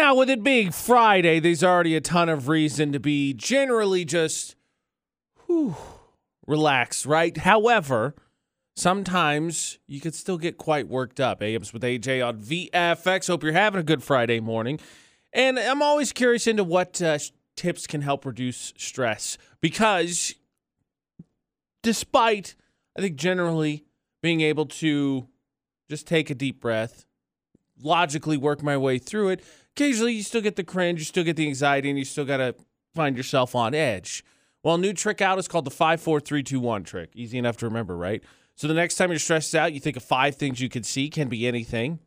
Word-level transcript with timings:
Now, 0.00 0.14
with 0.14 0.30
it 0.30 0.44
being 0.44 0.70
Friday, 0.70 1.40
there's 1.40 1.64
already 1.64 1.96
a 1.96 2.00
ton 2.00 2.28
of 2.28 2.46
reason 2.46 2.92
to 2.92 3.00
be 3.00 3.34
generally 3.34 4.04
just 4.04 4.54
whew, 5.46 5.74
relaxed, 6.46 7.04
right? 7.04 7.36
However, 7.36 8.14
sometimes 8.76 9.80
you 9.88 10.00
could 10.00 10.14
still 10.14 10.38
get 10.38 10.56
quite 10.56 10.86
worked 10.86 11.18
up. 11.18 11.42
AMs 11.42 11.72
with 11.72 11.82
AJ 11.82 12.24
on 12.24 12.38
VFX. 12.38 13.26
Hope 13.26 13.42
you're 13.42 13.52
having 13.52 13.80
a 13.80 13.82
good 13.82 14.04
Friday 14.04 14.38
morning. 14.38 14.78
And 15.32 15.58
I'm 15.58 15.82
always 15.82 16.12
curious 16.12 16.46
into 16.46 16.62
what 16.62 17.02
uh, 17.02 17.18
tips 17.56 17.88
can 17.88 18.02
help 18.02 18.24
reduce 18.24 18.72
stress 18.76 19.36
because 19.60 20.32
despite, 21.82 22.54
I 22.96 23.00
think, 23.00 23.16
generally 23.16 23.84
being 24.22 24.42
able 24.42 24.66
to 24.66 25.26
just 25.90 26.06
take 26.06 26.30
a 26.30 26.36
deep 26.36 26.60
breath, 26.60 27.04
logically 27.82 28.36
work 28.36 28.62
my 28.62 28.76
way 28.76 28.98
through 28.98 29.30
it, 29.30 29.44
occasionally 29.78 30.14
you 30.14 30.24
still 30.24 30.40
get 30.40 30.56
the 30.56 30.64
cringe, 30.64 30.98
you 30.98 31.04
still 31.04 31.22
get 31.22 31.36
the 31.36 31.46
anxiety, 31.46 31.88
and 31.88 31.96
you 31.96 32.04
still 32.04 32.24
got 32.24 32.38
to 32.38 32.54
find 32.96 33.16
yourself 33.16 33.54
on 33.54 33.74
edge. 33.74 34.24
Well, 34.64 34.76
new 34.76 34.92
trick 34.92 35.20
out 35.20 35.38
is 35.38 35.46
called 35.46 35.66
the 35.66 35.70
54321 35.70 36.82
trick. 36.82 37.10
Easy 37.14 37.38
enough 37.38 37.56
to 37.58 37.66
remember, 37.66 37.96
right? 37.96 38.20
So 38.56 38.66
the 38.66 38.74
next 38.74 38.96
time 38.96 39.10
you're 39.10 39.20
stressed 39.20 39.54
out, 39.54 39.72
you 39.72 39.78
think 39.78 39.96
of 39.96 40.02
five 40.02 40.34
things 40.34 40.60
you 40.60 40.68
can 40.68 40.82
see, 40.82 41.08
can 41.08 41.28
be 41.28 41.46
anything. 41.46 42.00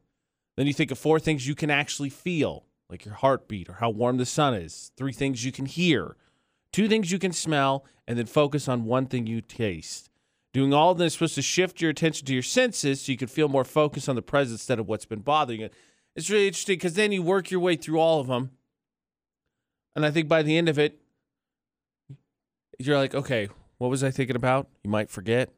Then 0.57 0.67
you 0.67 0.73
think 0.73 0.91
of 0.91 0.99
four 0.99 1.17
things 1.17 1.47
you 1.47 1.55
can 1.55 1.69
actually 1.69 2.09
feel, 2.09 2.65
like 2.89 3.05
your 3.05 3.13
heartbeat 3.13 3.69
or 3.69 3.73
how 3.75 3.89
warm 3.89 4.17
the 4.17 4.25
sun 4.25 4.53
is. 4.53 4.91
Three 4.97 5.13
things 5.13 5.45
you 5.45 5.53
can 5.53 5.65
hear, 5.65 6.17
two 6.73 6.89
things 6.89 7.09
you 7.09 7.19
can 7.19 7.31
smell, 7.31 7.85
and 8.05 8.17
then 8.17 8.25
focus 8.25 8.67
on 8.67 8.83
one 8.83 9.05
thing 9.05 9.27
you 9.27 9.39
taste. 9.39 10.09
Doing 10.53 10.73
all 10.73 10.91
of 10.91 10.97
this 10.97 11.07
is 11.07 11.13
supposed 11.13 11.35
to 11.35 11.41
shift 11.41 11.79
your 11.79 11.91
attention 11.91 12.27
to 12.27 12.33
your 12.33 12.43
senses 12.43 13.01
so 13.01 13.13
you 13.13 13.17
can 13.17 13.29
feel 13.29 13.47
more 13.47 13.63
focused 13.63 14.09
on 14.09 14.17
the 14.17 14.21
present 14.21 14.55
instead 14.55 14.79
of 14.79 14.89
what's 14.89 15.05
been 15.05 15.21
bothering 15.21 15.61
you. 15.61 15.69
It's 16.15 16.29
really 16.29 16.47
interesting 16.47 16.75
because 16.75 16.93
then 16.93 17.11
you 17.11 17.23
work 17.23 17.51
your 17.51 17.59
way 17.59 17.75
through 17.75 17.99
all 17.99 18.19
of 18.19 18.27
them. 18.27 18.51
And 19.95 20.05
I 20.05 20.11
think 20.11 20.27
by 20.27 20.41
the 20.41 20.57
end 20.57 20.69
of 20.69 20.79
it, 20.79 20.99
you're 22.79 22.97
like, 22.97 23.13
okay, 23.13 23.49
what 23.77 23.89
was 23.89 24.03
I 24.03 24.11
thinking 24.11 24.35
about? 24.35 24.67
You 24.83 24.89
might 24.89 25.09
forget. 25.09 25.49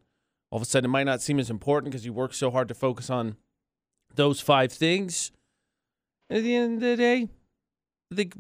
All 0.52 0.58
of 0.58 0.62
a 0.62 0.66
sudden, 0.66 0.86
it 0.86 0.94
might 0.94 1.06
not 1.06 1.22
seem 1.22 1.40
as 1.40 1.50
important 1.50 1.92
because 1.92 2.06
you 2.06 2.14
work 2.14 2.34
so 2.34 2.52
hard 2.52 2.68
to 2.68 2.74
focus 2.74 3.10
on 3.10 3.38
those 4.16 4.40
five 4.40 4.72
things. 4.72 5.32
At 6.30 6.44
the 6.44 6.56
end 6.56 6.76
of 6.76 6.82
the 6.82 6.98
day, 6.98 7.30
I 8.12 8.16
think 8.16 8.36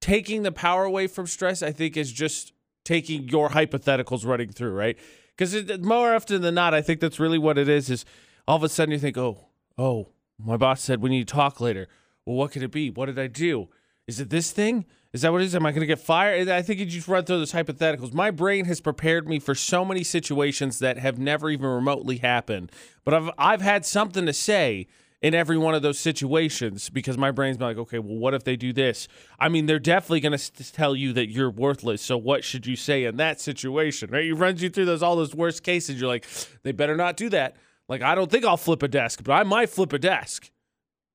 taking 0.00 0.42
the 0.42 0.52
power 0.52 0.84
away 0.84 1.06
from 1.06 1.26
stress, 1.26 1.62
I 1.62 1.72
think, 1.72 1.96
is 1.96 2.12
just 2.12 2.52
taking 2.84 3.28
your 3.28 3.50
hypotheticals 3.50 4.26
running 4.26 4.50
through, 4.50 4.72
right? 4.72 4.98
Because 5.36 5.78
more 5.80 6.14
often 6.14 6.42
than 6.42 6.54
not, 6.54 6.74
I 6.74 6.82
think 6.82 7.00
that's 7.00 7.18
really 7.18 7.38
what 7.38 7.58
it 7.58 7.68
is. 7.68 7.90
Is 7.90 8.04
all 8.46 8.56
of 8.56 8.62
a 8.62 8.68
sudden 8.68 8.92
you 8.92 8.98
think, 8.98 9.16
oh, 9.18 9.48
oh, 9.76 10.08
my 10.44 10.56
boss 10.56 10.80
said 10.80 11.00
we 11.00 11.10
need 11.10 11.26
to 11.28 11.34
talk 11.34 11.60
later. 11.60 11.88
Well, 12.24 12.36
what 12.36 12.52
could 12.52 12.62
it 12.62 12.70
be? 12.70 12.90
What 12.90 13.06
did 13.06 13.18
I 13.18 13.26
do? 13.26 13.68
Is 14.06 14.20
it 14.20 14.30
this 14.30 14.52
thing? 14.52 14.84
Is 15.12 15.22
that 15.22 15.32
what 15.32 15.40
it 15.40 15.44
is? 15.44 15.54
Am 15.54 15.64
I 15.64 15.70
going 15.70 15.80
to 15.80 15.86
get 15.86 16.00
fired? 16.00 16.48
I 16.48 16.60
think 16.60 16.80
you 16.80 16.86
just 16.86 17.08
run 17.08 17.24
through 17.24 17.38
those 17.38 17.52
hypotheticals. 17.52 18.12
My 18.12 18.30
brain 18.30 18.64
has 18.64 18.80
prepared 18.80 19.28
me 19.28 19.38
for 19.38 19.54
so 19.54 19.84
many 19.84 20.02
situations 20.02 20.80
that 20.80 20.98
have 20.98 21.18
never 21.18 21.50
even 21.50 21.66
remotely 21.66 22.18
happened. 22.18 22.72
But 23.04 23.14
I've 23.14 23.30
I've 23.38 23.60
had 23.60 23.86
something 23.86 24.26
to 24.26 24.32
say 24.32 24.88
in 25.24 25.32
every 25.32 25.56
one 25.56 25.74
of 25.74 25.80
those 25.80 25.98
situations 25.98 26.90
because 26.90 27.16
my 27.16 27.30
brain's 27.30 27.56
been 27.56 27.68
like, 27.68 27.78
okay, 27.78 27.98
well, 27.98 28.16
what 28.16 28.34
if 28.34 28.44
they 28.44 28.56
do 28.56 28.74
this? 28.74 29.08
I 29.38 29.48
mean, 29.48 29.64
they're 29.64 29.78
definitely 29.78 30.20
going 30.20 30.36
to 30.36 30.72
tell 30.72 30.94
you 30.94 31.14
that 31.14 31.30
you're 31.30 31.48
worthless. 31.48 32.02
So 32.02 32.18
what 32.18 32.44
should 32.44 32.66
you 32.66 32.76
say 32.76 33.04
in 33.04 33.16
that 33.16 33.40
situation? 33.40 34.10
Right? 34.10 34.24
You 34.24 34.34
runs 34.34 34.62
you 34.62 34.68
through 34.68 34.84
those 34.84 35.02
all 35.02 35.16
those 35.16 35.34
worst 35.34 35.62
cases. 35.62 35.98
You're 35.98 36.08
like, 36.08 36.26
they 36.62 36.72
better 36.72 36.94
not 36.94 37.16
do 37.16 37.30
that. 37.30 37.56
Like, 37.88 38.02
I 38.02 38.14
don't 38.14 38.30
think 38.30 38.44
I'll 38.44 38.56
flip 38.56 38.82
a 38.82 38.88
desk, 38.88 39.22
but 39.24 39.32
I 39.32 39.42
might 39.42 39.68
flip 39.68 39.92
a 39.92 39.98
desk. 39.98 40.50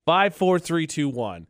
Five, 0.06 0.36
four, 0.36 0.60
three, 0.60 0.88
two, 0.88 1.10
one. 1.10 1.48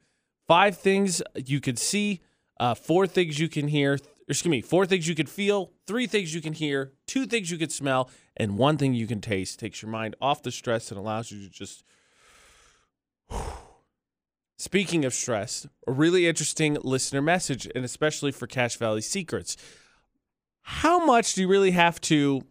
Five 0.48 0.78
things 0.78 1.22
you 1.36 1.60
can 1.60 1.76
see 1.76 2.22
uh, 2.60 2.74
four 2.74 3.08
things 3.08 3.40
you 3.40 3.48
can 3.48 3.68
hear, 3.70 3.98
excuse 4.28 4.52
me, 4.52 4.62
four 4.62 4.86
things 4.86 5.08
you 5.08 5.16
can 5.16 5.26
feel, 5.26 5.72
three 5.88 6.08
things 6.08 6.34
you 6.34 6.42
can 6.42 6.54
hear, 6.54 6.92
two 7.08 7.26
things 7.26 7.50
you 7.50 7.58
can 7.58 7.70
smell, 7.70 8.10
and 8.36 8.58
one 8.58 8.78
thing 8.78 8.94
you 8.94 9.08
can 9.08 9.22
taste. 9.22 9.60
Takes 9.60 9.82
your 9.82 9.90
mind 9.90 10.16
off 10.22 10.44
the 10.44 10.52
stress 10.52 10.92
and 10.92 11.00
allows 11.00 11.32
you 11.32 11.42
to 11.42 11.50
just. 11.50 11.84
Speaking 14.58 15.06
of 15.06 15.14
stress, 15.14 15.66
a 15.88 15.92
really 15.94 16.28
interesting 16.28 16.78
listener 16.84 17.22
message, 17.22 17.66
and 17.74 17.86
especially 17.86 18.34
for 18.34 18.46
Cache 18.46 18.76
Valley 18.76 19.00
Secrets. 19.00 19.56
How 20.64 21.06
much 21.06 21.34
do 21.34 21.42
you 21.42 21.48
really 21.48 21.72
have 21.72 22.02
to 22.02 22.42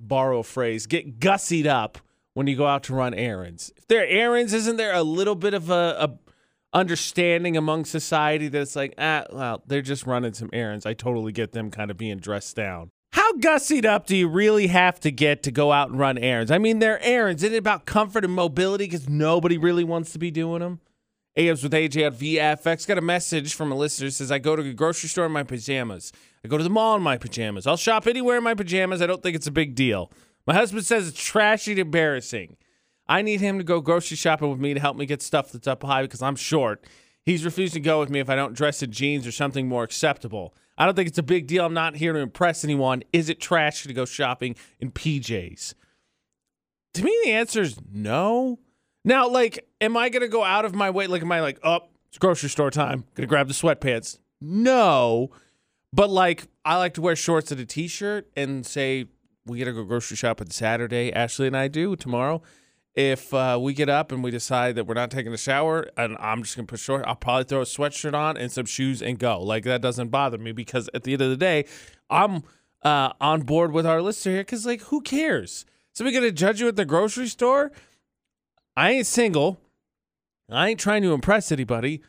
borrow 0.00 0.38
a 0.38 0.42
phrase, 0.42 0.86
get 0.86 1.20
gussied 1.20 1.66
up 1.66 1.98
when 2.34 2.46
you 2.46 2.56
go 2.56 2.66
out 2.66 2.82
to 2.84 2.94
run 2.94 3.14
errands? 3.14 3.72
If 3.76 3.86
there 3.88 4.02
are 4.02 4.06
errands, 4.06 4.52
isn't 4.52 4.76
there 4.76 4.92
a 4.92 5.02
little 5.02 5.34
bit 5.34 5.54
of 5.54 5.70
a, 5.70 5.96
a 5.98 6.18
understanding 6.72 7.56
among 7.56 7.84
society 7.84 8.48
that 8.48 8.60
it's 8.60 8.76
like, 8.76 8.94
ah, 8.98 9.24
well, 9.32 9.62
they're 9.66 9.82
just 9.82 10.06
running 10.06 10.32
some 10.32 10.50
errands. 10.52 10.86
I 10.86 10.94
totally 10.94 11.32
get 11.32 11.52
them 11.52 11.70
kind 11.70 11.90
of 11.90 11.96
being 11.96 12.18
dressed 12.18 12.56
down. 12.56 12.90
How 13.12 13.32
gussied 13.34 13.84
up 13.84 14.06
do 14.06 14.16
you 14.16 14.28
really 14.28 14.68
have 14.68 15.00
to 15.00 15.10
get 15.10 15.42
to 15.42 15.50
go 15.50 15.72
out 15.72 15.90
and 15.90 15.98
run 15.98 16.16
errands? 16.16 16.52
I 16.52 16.58
mean, 16.58 16.78
they're 16.78 17.02
errands. 17.02 17.42
Isn't 17.42 17.54
it 17.54 17.58
about 17.58 17.84
comfort 17.84 18.24
and 18.24 18.32
mobility 18.32 18.84
because 18.84 19.08
nobody 19.08 19.58
really 19.58 19.82
wants 19.82 20.12
to 20.12 20.18
be 20.18 20.30
doing 20.30 20.60
them? 20.60 20.80
AMs 21.36 21.62
with 21.62 21.72
AJ 21.72 22.06
at 22.06 22.12
VFX 22.14 22.86
got 22.86 22.98
a 22.98 23.02
message 23.02 23.54
from 23.54 23.70
a 23.72 23.74
listener 23.74 24.10
says, 24.10 24.30
I 24.30 24.38
go 24.38 24.56
to 24.56 24.62
the 24.62 24.72
grocery 24.72 25.08
store 25.08 25.26
in 25.26 25.32
my 25.32 25.42
pajamas. 25.42 26.12
I 26.44 26.48
go 26.48 26.58
to 26.58 26.64
the 26.64 26.70
mall 26.70 26.96
in 26.96 27.02
my 27.02 27.18
pajamas. 27.18 27.66
I'll 27.66 27.76
shop 27.76 28.06
anywhere 28.06 28.36
in 28.36 28.44
my 28.44 28.54
pajamas. 28.54 29.00
I 29.00 29.06
don't 29.06 29.22
think 29.22 29.36
it's 29.36 29.46
a 29.46 29.52
big 29.52 29.74
deal. 29.74 30.10
My 30.46 30.54
husband 30.54 30.84
says 30.84 31.08
it's 31.08 31.22
trashy 31.22 31.72
and 31.72 31.80
embarrassing. 31.80 32.56
I 33.08 33.22
need 33.22 33.40
him 33.40 33.58
to 33.58 33.64
go 33.64 33.80
grocery 33.80 34.16
shopping 34.16 34.50
with 34.50 34.60
me 34.60 34.74
to 34.74 34.80
help 34.80 34.96
me 34.96 35.06
get 35.06 35.22
stuff 35.22 35.50
that's 35.50 35.66
up 35.66 35.82
high 35.82 36.02
because 36.02 36.22
I'm 36.22 36.36
short. 36.36 36.84
He's 37.24 37.44
refusing 37.44 37.82
to 37.82 37.86
go 37.86 38.00
with 38.00 38.08
me 38.08 38.20
if 38.20 38.30
I 38.30 38.36
don't 38.36 38.54
dress 38.54 38.82
in 38.82 38.92
jeans 38.92 39.26
or 39.26 39.32
something 39.32 39.68
more 39.68 39.82
acceptable. 39.82 40.54
I 40.78 40.86
don't 40.86 40.94
think 40.94 41.08
it's 41.08 41.18
a 41.18 41.22
big 41.22 41.46
deal. 41.46 41.66
I'm 41.66 41.74
not 41.74 41.96
here 41.96 42.12
to 42.12 42.18
impress 42.18 42.64
anyone. 42.64 43.02
Is 43.12 43.28
it 43.28 43.40
trash 43.40 43.82
to 43.82 43.92
go 43.92 44.04
shopping 44.04 44.56
in 44.78 44.90
PJs? 44.92 45.74
To 46.94 47.04
me, 47.04 47.20
the 47.24 47.32
answer 47.32 47.62
is 47.62 47.78
no. 47.92 48.58
Now, 49.04 49.28
like, 49.28 49.66
am 49.80 49.96
I 49.96 50.08
going 50.08 50.22
to 50.22 50.28
go 50.28 50.42
out 50.44 50.64
of 50.64 50.74
my 50.74 50.90
way? 50.90 51.06
Like, 51.06 51.22
am 51.22 51.32
I 51.32 51.40
like, 51.40 51.58
oh, 51.62 51.80
it's 52.08 52.18
grocery 52.18 52.48
store 52.48 52.70
time. 52.70 53.04
Going 53.14 53.22
to 53.22 53.26
grab 53.26 53.48
the 53.48 53.54
sweatpants? 53.54 54.18
No. 54.40 55.30
But, 55.92 56.10
like, 56.10 56.46
I 56.64 56.76
like 56.76 56.94
to 56.94 57.02
wear 57.02 57.16
shorts 57.16 57.52
and 57.52 57.60
a 57.60 57.66
t 57.66 57.86
shirt 57.88 58.30
and 58.36 58.64
say, 58.64 59.06
we 59.46 59.58
got 59.58 59.66
to 59.66 59.72
go 59.72 59.84
grocery 59.84 60.16
shopping 60.16 60.50
Saturday. 60.50 61.12
Ashley 61.12 61.46
and 61.46 61.56
I 61.56 61.68
do 61.68 61.96
tomorrow 61.96 62.42
if 62.94 63.32
uh, 63.32 63.58
we 63.60 63.72
get 63.72 63.88
up 63.88 64.10
and 64.10 64.22
we 64.22 64.30
decide 64.30 64.74
that 64.74 64.86
we're 64.86 64.94
not 64.94 65.10
taking 65.10 65.32
a 65.32 65.38
shower 65.38 65.88
and 65.96 66.16
I'm 66.18 66.42
just 66.42 66.56
gonna 66.56 66.66
put 66.66 66.80
short, 66.80 67.04
I'll 67.06 67.14
probably 67.14 67.44
throw 67.44 67.60
a 67.60 67.64
sweatshirt 67.64 68.14
on 68.14 68.36
and 68.36 68.50
some 68.50 68.66
shoes 68.66 69.00
and 69.00 69.18
go. 69.18 69.40
Like 69.40 69.64
that 69.64 69.80
doesn't 69.80 70.08
bother 70.08 70.38
me 70.38 70.52
because 70.52 70.90
at 70.92 71.04
the 71.04 71.12
end 71.12 71.22
of 71.22 71.30
the 71.30 71.36
day, 71.36 71.66
I'm 72.08 72.42
uh, 72.82 73.12
on 73.20 73.42
board 73.42 73.72
with 73.72 73.86
our 73.86 74.02
listener 74.02 74.32
here 74.34 74.42
because 74.42 74.66
like 74.66 74.82
who 74.82 75.00
cares? 75.00 75.64
Somebody 75.92 76.14
gonna 76.14 76.32
judge 76.32 76.60
you 76.60 76.68
at 76.68 76.76
the 76.76 76.84
grocery 76.84 77.28
store? 77.28 77.70
I 78.76 78.92
ain't 78.92 79.06
single. 79.06 79.60
I 80.48 80.70
ain't 80.70 80.80
trying 80.80 81.02
to 81.02 81.12
impress 81.12 81.52
anybody. 81.52 82.02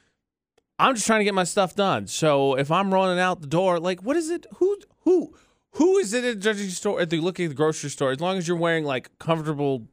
I'm 0.80 0.96
just 0.96 1.06
trying 1.06 1.20
to 1.20 1.26
get 1.26 1.36
my 1.36 1.44
stuff 1.44 1.76
done. 1.76 2.08
So 2.08 2.56
if 2.56 2.72
I'm 2.72 2.92
running 2.92 3.20
out 3.20 3.42
the 3.42 3.48
door, 3.48 3.80
like 3.80 4.02
what 4.02 4.18
is 4.18 4.32
it? 4.32 4.48
Who 4.56 4.78
who 5.02 5.36
who 5.74 5.98
is 5.98 6.14
it 6.14 6.24
at 6.24 6.36
the 6.36 6.42
judging 6.42 6.70
store 6.70 7.00
at 7.02 7.10
the 7.10 7.20
looking 7.20 7.46
at 7.46 7.50
the 7.50 7.56
grocery 7.56 7.90
store? 7.90 8.12
As 8.12 8.20
long 8.20 8.38
as 8.38 8.48
you're 8.48 8.58
wearing 8.58 8.84
like 8.84 9.18
comfortable 9.20 9.88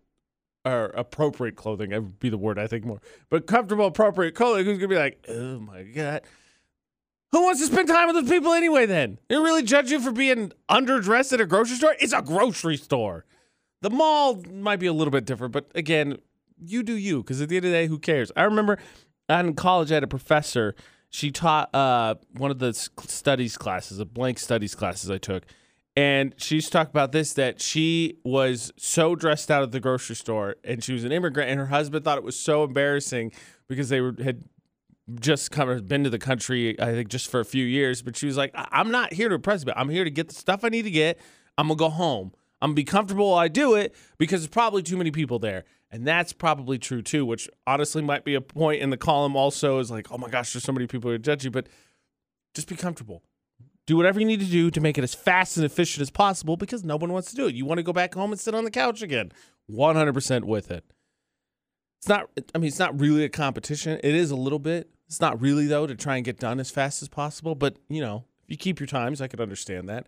or 0.64 0.86
appropriate 0.86 1.56
clothing. 1.56 1.90
That 1.90 2.02
would 2.02 2.18
be 2.18 2.28
the 2.28 2.38
word 2.38 2.58
I 2.58 2.66
think 2.66 2.84
more. 2.84 3.00
But 3.30 3.46
comfortable, 3.46 3.86
appropriate 3.86 4.34
clothing. 4.34 4.64
Who's 4.64 4.78
gonna 4.78 4.88
be 4.88 4.96
like, 4.96 5.24
oh 5.28 5.58
my 5.58 5.82
god? 5.82 6.22
Who 7.32 7.42
wants 7.42 7.60
to 7.60 7.66
spend 7.66 7.88
time 7.88 8.06
with 8.06 8.16
those 8.16 8.30
people 8.30 8.52
anyway? 8.52 8.86
Then 8.86 9.18
they 9.28 9.36
really 9.36 9.62
judge 9.62 9.90
you 9.90 10.00
for 10.00 10.12
being 10.12 10.52
underdressed 10.70 11.32
at 11.32 11.40
a 11.40 11.46
grocery 11.46 11.76
store. 11.76 11.94
It's 12.00 12.12
a 12.12 12.22
grocery 12.22 12.76
store. 12.76 13.24
The 13.82 13.90
mall 13.90 14.42
might 14.50 14.80
be 14.80 14.86
a 14.86 14.92
little 14.92 15.12
bit 15.12 15.24
different, 15.24 15.52
but 15.52 15.70
again, 15.74 16.18
you 16.58 16.82
do 16.82 16.94
you. 16.94 17.22
Because 17.22 17.40
at 17.40 17.48
the 17.48 17.56
end 17.56 17.66
of 17.66 17.70
the 17.70 17.76
day, 17.76 17.86
who 17.86 17.98
cares? 17.98 18.32
I 18.34 18.42
remember 18.42 18.78
in 19.28 19.54
college, 19.54 19.90
I 19.90 19.94
had 19.94 20.04
a 20.04 20.08
professor. 20.08 20.74
She 21.10 21.30
taught 21.30 21.74
uh, 21.74 22.16
one 22.32 22.50
of 22.50 22.58
the 22.58 22.72
studies 22.72 23.56
classes, 23.56 24.00
a 24.00 24.04
blank 24.04 24.38
studies 24.38 24.74
classes 24.74 25.10
I 25.10 25.18
took, 25.18 25.44
and 25.98 26.32
she's 26.36 26.70
talked 26.70 26.90
about 26.90 27.10
this 27.10 27.32
that 27.32 27.60
she 27.60 28.18
was 28.22 28.72
so 28.76 29.16
dressed 29.16 29.50
out 29.50 29.64
at 29.64 29.72
the 29.72 29.80
grocery 29.80 30.14
store 30.14 30.54
and 30.62 30.84
she 30.84 30.92
was 30.92 31.02
an 31.02 31.10
immigrant 31.10 31.50
and 31.50 31.58
her 31.58 31.66
husband 31.66 32.04
thought 32.04 32.16
it 32.16 32.22
was 32.22 32.38
so 32.38 32.62
embarrassing 32.62 33.32
because 33.66 33.88
they 33.88 34.00
were, 34.00 34.14
had 34.22 34.44
just 35.18 35.50
come 35.50 35.76
been 35.86 36.04
to 36.04 36.10
the 36.10 36.18
country, 36.20 36.80
I 36.80 36.92
think 36.92 37.08
just 37.08 37.28
for 37.28 37.40
a 37.40 37.44
few 37.44 37.64
years. 37.64 38.00
But 38.00 38.14
she 38.14 38.26
was 38.26 38.36
like, 38.36 38.52
I'm 38.54 38.92
not 38.92 39.12
here 39.12 39.28
to 39.28 39.34
impress 39.34 39.64
but 39.64 39.76
I'm 39.76 39.88
here 39.88 40.04
to 40.04 40.10
get 40.10 40.28
the 40.28 40.36
stuff 40.36 40.62
I 40.62 40.68
need 40.68 40.82
to 40.82 40.90
get. 40.92 41.18
I'm 41.56 41.66
to 41.66 41.74
go 41.74 41.88
home. 41.88 42.30
I'm 42.62 42.70
to 42.70 42.74
be 42.74 42.84
comfortable 42.84 43.30
while 43.30 43.40
I 43.40 43.48
do 43.48 43.74
it 43.74 43.92
because 44.18 44.42
there's 44.42 44.50
probably 44.50 44.84
too 44.84 44.96
many 44.96 45.10
people 45.10 45.40
there. 45.40 45.64
And 45.90 46.06
that's 46.06 46.32
probably 46.32 46.78
true 46.78 47.02
too, 47.02 47.26
which 47.26 47.50
honestly 47.66 48.02
might 48.02 48.24
be 48.24 48.36
a 48.36 48.40
point 48.40 48.82
in 48.82 48.90
the 48.90 48.96
column 48.96 49.34
also 49.34 49.80
is 49.80 49.90
like, 49.90 50.12
oh 50.12 50.18
my 50.18 50.28
gosh, 50.28 50.52
there's 50.52 50.62
so 50.62 50.70
many 50.70 50.86
people 50.86 51.10
who 51.10 51.18
judge 51.18 51.44
you, 51.44 51.50
but 51.50 51.66
just 52.54 52.68
be 52.68 52.76
comfortable 52.76 53.24
do 53.88 53.96
whatever 53.96 54.20
you 54.20 54.26
need 54.26 54.40
to 54.40 54.46
do 54.46 54.70
to 54.70 54.82
make 54.82 54.98
it 54.98 55.02
as 55.02 55.14
fast 55.14 55.56
and 55.56 55.64
efficient 55.64 56.02
as 56.02 56.10
possible 56.10 56.58
because 56.58 56.84
no 56.84 56.96
one 56.96 57.10
wants 57.10 57.30
to 57.30 57.36
do 57.36 57.46
it. 57.46 57.54
You 57.54 57.64
want 57.64 57.78
to 57.78 57.82
go 57.82 57.94
back 57.94 58.14
home 58.14 58.32
and 58.32 58.38
sit 58.38 58.54
on 58.54 58.64
the 58.64 58.70
couch 58.70 59.00
again. 59.00 59.32
100% 59.70 60.44
with 60.44 60.70
it. 60.70 60.84
It's 61.96 62.06
not, 62.06 62.28
I 62.54 62.58
mean, 62.58 62.68
it's 62.68 62.78
not 62.78 63.00
really 63.00 63.24
a 63.24 63.30
competition. 63.30 63.98
It 64.04 64.14
is 64.14 64.30
a 64.30 64.36
little 64.36 64.58
bit 64.58 64.90
It's 65.06 65.22
not 65.22 65.40
really 65.40 65.66
though 65.66 65.86
to 65.86 65.94
try 65.94 66.16
and 66.16 66.24
get 66.24 66.38
done 66.38 66.60
as 66.60 66.70
fast 66.70 67.00
as 67.00 67.08
possible, 67.08 67.54
but 67.54 67.78
you 67.88 68.02
know, 68.02 68.26
if 68.44 68.50
you 68.50 68.58
keep 68.58 68.78
your 68.78 68.86
times, 68.86 69.22
I 69.22 69.26
could 69.26 69.40
understand 69.40 69.88
that. 69.88 70.06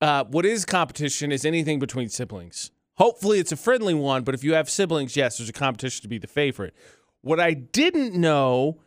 Uh, 0.00 0.24
what 0.24 0.46
is 0.46 0.64
competition 0.64 1.32
is 1.32 1.44
anything 1.44 1.80
between 1.80 2.08
siblings. 2.08 2.70
Hopefully, 2.96 3.40
it's 3.40 3.50
a 3.50 3.56
friendly 3.56 3.92
one, 3.92 4.22
but 4.22 4.36
if 4.36 4.44
you 4.44 4.54
have 4.54 4.70
siblings, 4.70 5.16
yes, 5.16 5.38
there's 5.38 5.48
a 5.48 5.52
competition 5.52 6.02
to 6.02 6.08
be 6.08 6.18
the 6.18 6.28
favorite. 6.28 6.74
What 7.22 7.40
I 7.40 7.54
didn't 7.54 8.14
know 8.14 8.78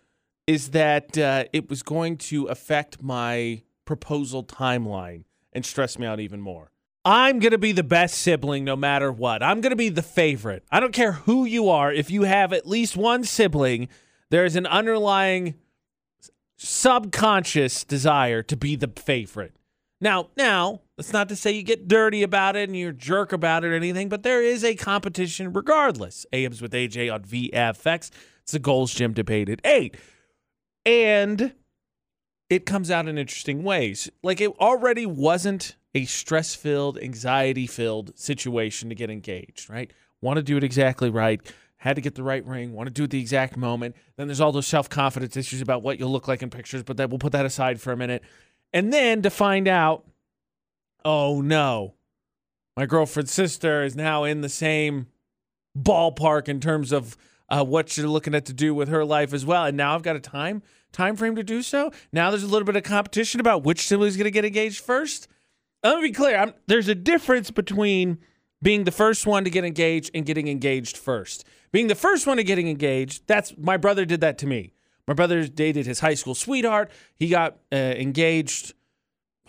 is 0.48 0.69
that 0.69 1.18
uh, 1.18 1.44
it 1.52 1.69
was 1.69 1.84
going 1.84 2.18
to 2.18 2.46
affect 2.46 3.04
my 3.04 3.64
proposal 3.85 4.44
timeline 4.44 5.24
and 5.51 5.65
stress 5.65 5.97
me 5.97 6.06
out 6.06 6.19
even 6.19 6.41
more. 6.41 6.71
I'm 7.06 7.39
going 7.39 7.51
to 7.51 7.57
be 7.57 7.74
the 7.74 7.83
best 7.83 8.18
sibling 8.18 8.63
no 8.63 8.75
matter 8.75 9.12
what. 9.12 9.44
I'm 9.44 9.59
going 9.59 9.71
to 9.71 9.75
be 9.75 9.89
the 9.89 10.01
favorite. 10.01 10.63
I 10.71 10.80
don't 10.80 10.94
care 10.94 11.12
who 11.12 11.44
you 11.44 11.69
are. 11.69 11.91
If 11.91 12.09
you 12.09 12.24
have 12.24 12.53
at 12.53 12.68
least 12.68 12.95
one 12.95 13.25
sibling, 13.25 13.89
there's 14.30 14.56
an 14.56 14.65
underlying 14.65 15.56
subconscious 16.57 17.83
desire 17.83 18.41
to 18.44 18.56
be 18.56 18.77
the 18.77 18.88
favorite. 18.88 19.53
Now, 20.00 20.30
now, 20.38 20.81
that's 20.97 21.13
not 21.13 21.30
to 21.30 21.35
say 21.35 21.51
you 21.51 21.63
get 21.63 21.88
dirty 21.88 22.24
about 22.24 22.56
it 22.56 22.69
and 22.69 22.77
you're 22.77 22.91
jerk 22.91 23.33
about 23.33 23.63
it 23.63 23.69
or 23.69 23.75
anything, 23.75 24.09
but 24.09 24.24
there 24.24 24.41
is 24.41 24.63
a 24.63 24.75
competition 24.75 25.51
regardless. 25.51 26.25
Abe's 26.33 26.62
with 26.62 26.71
AJ 26.71 27.13
on 27.13 27.24
VFX. 27.24 28.12
It's 28.41 28.51
the 28.51 28.59
Gold's 28.59 28.94
Gym 28.94 29.13
debate 29.13 29.50
at 29.50 29.62
8. 29.65 29.95
And 30.85 31.53
it 32.50 32.66
comes 32.66 32.92
out 32.92 33.07
in 33.07 33.18
interesting 33.18 33.63
ways. 33.63 34.10
Like 34.22 34.42
it 34.42 34.51
already 34.60 35.06
wasn't 35.06 35.75
a 35.95 36.06
stress 36.06 36.56
filled, 36.56 36.98
anxiety 36.98 37.68
filled 37.68 38.18
situation 38.18 38.90
to 38.90 38.95
get 38.95 39.10
engaged, 39.10 39.69
right? 39.69 39.92
Want 40.22 40.38
to 40.38 40.44
do 40.44 40.57
it 40.57 40.63
exactly 40.63 41.10
right. 41.10 41.42
Had 41.78 41.95
to 41.98 42.01
get 42.01 42.16
the 42.16 42.24
right 42.24 42.45
ring, 42.45 42.74
want 42.74 42.88
to 42.88 42.94
do 42.94 43.04
it 43.04 43.10
the 43.10 43.19
exact 43.19 43.57
moment. 43.57 43.95
Then 44.16 44.28
there's 44.28 44.40
all 44.40 44.51
those 44.51 44.68
self 44.68 44.90
confidence 44.90 45.36
issues 45.36 45.62
about 45.62 45.84
what 45.84 46.00
you'll 46.00 46.12
look 46.12 46.28
like 46.28 46.42
in 46.42 46.50
pictures, 46.50 46.84
but 46.84 46.98
that 46.98 47.10
we'll 47.10 47.19
put 47.19 47.34
that 47.34 47.45
aside 47.45 47.81
for 47.81 47.92
a 47.92 47.98
minute. 47.98 48.24
And 48.72 48.92
then 48.92 49.22
to 49.22 49.30
find 49.30 49.68
out, 49.68 50.06
oh 51.04 51.42
no, 51.42 51.95
my 52.78 52.86
girlfriend's 52.86 53.34
sister 53.34 53.84
is 53.84 53.95
now 53.95 54.24
in 54.24 54.42
the 54.42 54.50
same 54.50 55.07
ballpark 55.78 56.48
in 56.48 56.60
terms 56.60 56.92
of 56.92 57.18
uh, 57.50 57.63
what 57.63 57.98
you're 57.98 58.07
looking 58.07 58.34
at 58.34 58.45
to 58.45 58.54
do 58.54 58.74
with 58.74 58.88
her 58.88 59.04
life 59.04 59.34
as 59.34 59.45
well. 59.45 59.66
And 59.66 59.78
now 59.78 59.94
I've 59.94 60.04
got 60.04 60.16
a 60.16 60.22
time 60.22 60.63
time 60.94 61.18
frame 61.18 61.36
to 61.36 61.44
do 61.44 61.62
so. 61.62 61.92
Now 62.13 62.30
there's 62.30 62.44
a 62.44 62.48
little 62.48 62.66
bit 62.66 62.78
of 62.78 62.84
competition 62.84 63.42
about 63.42 63.63
which 63.63 63.86
sibling's 63.86 64.16
going 64.16 64.25
to 64.25 64.31
get 64.31 64.45
engaged 64.45 64.80
first. 64.80 65.28
Let 65.84 65.98
me 65.98 66.10
be 66.10 66.13
clear. 66.13 66.38
I'm, 66.38 66.54
there's 66.68 66.88
a 66.88 66.95
difference 66.95 67.51
between 67.51 68.19
being 68.62 68.86
the 68.86 68.92
first 68.92 69.28
one 69.28 69.44
to 69.44 69.50
get 69.50 69.66
engaged 69.66 70.12
and 70.13 70.25
getting 70.25 70.48
engaged 70.48 70.95
first. 70.95 71.44
Being 71.74 71.88
the 71.88 71.95
first 71.95 72.25
one 72.25 72.38
to 72.38 72.44
getting 72.44 72.69
engaged, 72.69 73.24
that's 73.28 73.54
my 73.57 73.75
brother 73.75 74.06
did 74.06 74.22
that 74.22 74.38
to 74.38 74.48
me. 74.48 74.74
My 75.06 75.13
brother 75.13 75.45
dated 75.48 75.86
his 75.86 76.00
high 76.00 76.13
school 76.13 76.36
sweetheart. 76.36 76.90
He 77.16 77.28
got 77.28 77.57
uh, 77.74 77.75
engaged, 77.75 78.74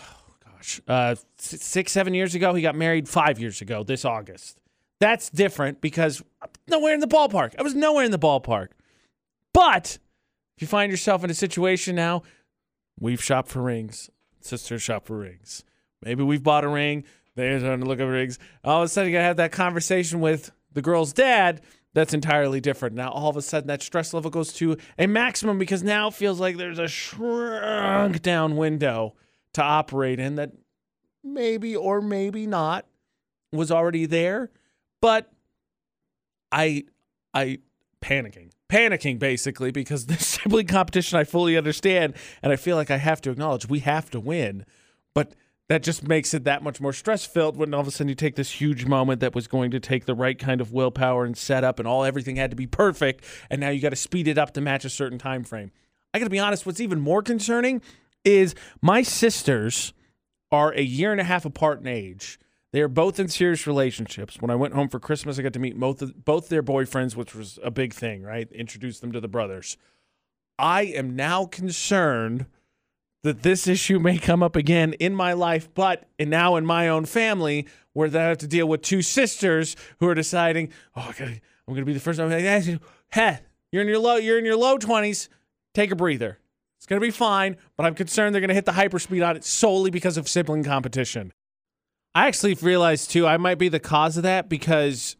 oh 0.00 0.34
gosh, 0.44 0.80
uh, 0.88 1.14
six, 1.36 1.92
seven 1.92 2.12
years 2.14 2.34
ago. 2.34 2.54
He 2.54 2.62
got 2.62 2.74
married 2.74 3.08
five 3.08 3.38
years 3.38 3.60
ago 3.60 3.84
this 3.84 4.04
August. 4.04 4.58
That's 4.98 5.30
different 5.30 5.80
because 5.80 6.22
I'm 6.42 6.48
nowhere 6.66 6.94
in 6.94 7.00
the 7.00 7.06
ballpark. 7.06 7.54
I 7.58 7.62
was 7.62 7.74
nowhere 7.74 8.04
in 8.04 8.10
the 8.10 8.18
ballpark. 8.18 8.68
But 9.52 9.98
if 10.56 10.62
you 10.62 10.68
find 10.68 10.90
yourself 10.90 11.24
in 11.24 11.30
a 11.30 11.34
situation 11.34 11.94
now, 11.94 12.22
we've 12.98 13.22
shopped 13.22 13.48
for 13.48 13.62
rings. 13.62 14.10
Sisters 14.40 14.82
shop 14.82 15.06
for 15.06 15.18
rings. 15.18 15.64
Maybe 16.02 16.22
we've 16.22 16.42
bought 16.42 16.64
a 16.64 16.68
ring. 16.68 17.04
They're 17.34 17.58
trying 17.58 17.80
to 17.80 17.86
look 17.86 17.98
at 17.98 18.04
rings. 18.04 18.38
All 18.62 18.82
of 18.82 18.86
a 18.86 18.88
sudden, 18.88 19.10
you 19.10 19.16
gotta 19.16 19.24
have 19.24 19.38
that 19.38 19.52
conversation 19.52 20.20
with 20.20 20.52
the 20.72 20.82
girl's 20.82 21.12
dad. 21.12 21.62
That's 21.94 22.14
entirely 22.14 22.60
different. 22.60 22.94
Now, 22.94 23.10
all 23.10 23.30
of 23.30 23.36
a 23.36 23.42
sudden, 23.42 23.68
that 23.68 23.82
stress 23.82 24.12
level 24.12 24.30
goes 24.30 24.52
to 24.54 24.76
a 24.98 25.06
maximum 25.06 25.58
because 25.58 25.82
now 25.82 26.08
it 26.08 26.14
feels 26.14 26.40
like 26.40 26.56
there's 26.56 26.78
a 26.78 26.88
shrunk 26.88 28.20
down 28.22 28.56
window 28.56 29.14
to 29.54 29.62
operate 29.62 30.18
in 30.20 30.34
that 30.36 30.52
maybe 31.22 31.74
or 31.74 32.00
maybe 32.00 32.46
not 32.46 32.86
was 33.52 33.70
already 33.70 34.06
there. 34.06 34.50
But 35.00 35.32
I, 36.50 36.84
I 37.32 37.58
panicking, 38.04 38.50
panicking 38.68 39.18
basically 39.18 39.70
because 39.70 40.06
the 40.06 40.16
sibling 40.16 40.66
competition 40.66 41.18
I 41.18 41.24
fully 41.24 41.56
understand 41.56 42.14
and 42.42 42.52
I 42.52 42.56
feel 42.56 42.76
like 42.76 42.90
I 42.90 42.98
have 42.98 43.20
to 43.22 43.30
acknowledge 43.30 43.68
we 43.68 43.80
have 43.80 44.10
to 44.10 44.20
win, 44.20 44.66
but 45.14 45.34
that 45.68 45.82
just 45.82 46.06
makes 46.06 46.34
it 46.34 46.44
that 46.44 46.62
much 46.62 46.78
more 46.78 46.92
stress 46.92 47.24
filled 47.24 47.56
when 47.56 47.72
all 47.72 47.80
of 47.80 47.88
a 47.88 47.90
sudden 47.90 48.10
you 48.10 48.14
take 48.14 48.36
this 48.36 48.50
huge 48.50 48.84
moment 48.84 49.20
that 49.20 49.34
was 49.34 49.46
going 49.46 49.70
to 49.70 49.80
take 49.80 50.04
the 50.04 50.14
right 50.14 50.38
kind 50.38 50.60
of 50.60 50.72
willpower 50.72 51.24
and 51.24 51.38
setup 51.38 51.78
and 51.78 51.88
all 51.88 52.04
everything 52.04 52.36
had 52.36 52.50
to 52.50 52.56
be 52.56 52.66
perfect 52.66 53.24
and 53.48 53.60
now 53.60 53.70
you 53.70 53.80
got 53.80 53.90
to 53.90 53.96
speed 53.96 54.28
it 54.28 54.36
up 54.36 54.52
to 54.52 54.60
match 54.60 54.84
a 54.84 54.90
certain 54.90 55.18
time 55.18 55.42
frame. 55.42 55.70
I 56.12 56.18
got 56.18 56.26
to 56.26 56.30
be 56.30 56.38
honest, 56.38 56.66
what's 56.66 56.80
even 56.80 57.00
more 57.00 57.22
concerning 57.22 57.80
is 58.24 58.54
my 58.82 59.02
sisters 59.02 59.94
are 60.52 60.72
a 60.72 60.82
year 60.82 61.10
and 61.10 61.20
a 61.20 61.24
half 61.24 61.44
apart 61.44 61.80
in 61.80 61.86
age. 61.86 62.38
They 62.74 62.80
are 62.80 62.88
both 62.88 63.20
in 63.20 63.28
serious 63.28 63.68
relationships. 63.68 64.38
When 64.40 64.50
I 64.50 64.56
went 64.56 64.74
home 64.74 64.88
for 64.88 64.98
Christmas, 64.98 65.38
I 65.38 65.42
got 65.42 65.52
to 65.52 65.60
meet 65.60 65.78
both 65.78 66.02
of, 66.02 66.24
both 66.24 66.48
their 66.48 66.60
boyfriends, 66.60 67.14
which 67.14 67.32
was 67.32 67.56
a 67.62 67.70
big 67.70 67.94
thing, 67.94 68.24
right? 68.24 68.50
Introduce 68.50 68.98
them 68.98 69.12
to 69.12 69.20
the 69.20 69.28
brothers. 69.28 69.76
I 70.58 70.82
am 70.82 71.14
now 71.14 71.44
concerned 71.44 72.46
that 73.22 73.44
this 73.44 73.68
issue 73.68 74.00
may 74.00 74.18
come 74.18 74.42
up 74.42 74.56
again 74.56 74.94
in 74.94 75.14
my 75.14 75.34
life, 75.34 75.68
but 75.72 76.08
and 76.18 76.30
now 76.30 76.56
in 76.56 76.66
my 76.66 76.88
own 76.88 77.04
family, 77.04 77.68
where 77.92 78.08
I 78.08 78.22
have 78.22 78.38
to 78.38 78.48
deal 78.48 78.66
with 78.66 78.82
two 78.82 79.02
sisters 79.02 79.76
who 80.00 80.08
are 80.08 80.14
deciding, 80.16 80.72
oh, 80.96 81.12
I'm 81.20 81.40
going 81.68 81.76
to 81.76 81.84
be 81.84 81.92
the 81.92 82.00
first 82.00 82.18
one. 82.18 82.32
Hey, 82.32 83.38
you're 83.70 83.82
in 83.82 83.88
your 83.88 84.00
low, 84.00 84.16
you're 84.16 84.40
in 84.40 84.44
your 84.44 84.56
low 84.56 84.78
twenties. 84.78 85.28
Take 85.74 85.92
a 85.92 85.96
breather. 85.96 86.40
It's 86.78 86.86
going 86.86 87.00
to 87.00 87.06
be 87.06 87.12
fine, 87.12 87.56
but 87.76 87.86
I'm 87.86 87.94
concerned 87.94 88.34
they're 88.34 88.40
going 88.40 88.48
to 88.48 88.54
hit 88.54 88.64
the 88.64 88.72
hyperspeed 88.72 89.24
on 89.24 89.36
it 89.36 89.44
solely 89.44 89.92
because 89.92 90.16
of 90.16 90.28
sibling 90.28 90.64
competition. 90.64 91.32
I 92.14 92.26
actually 92.28 92.54
realized 92.54 93.10
too, 93.10 93.26
I 93.26 93.36
might 93.36 93.58
be 93.58 93.68
the 93.68 93.80
cause 93.80 94.16
of 94.16 94.22
that 94.22 94.48
because 94.48 95.16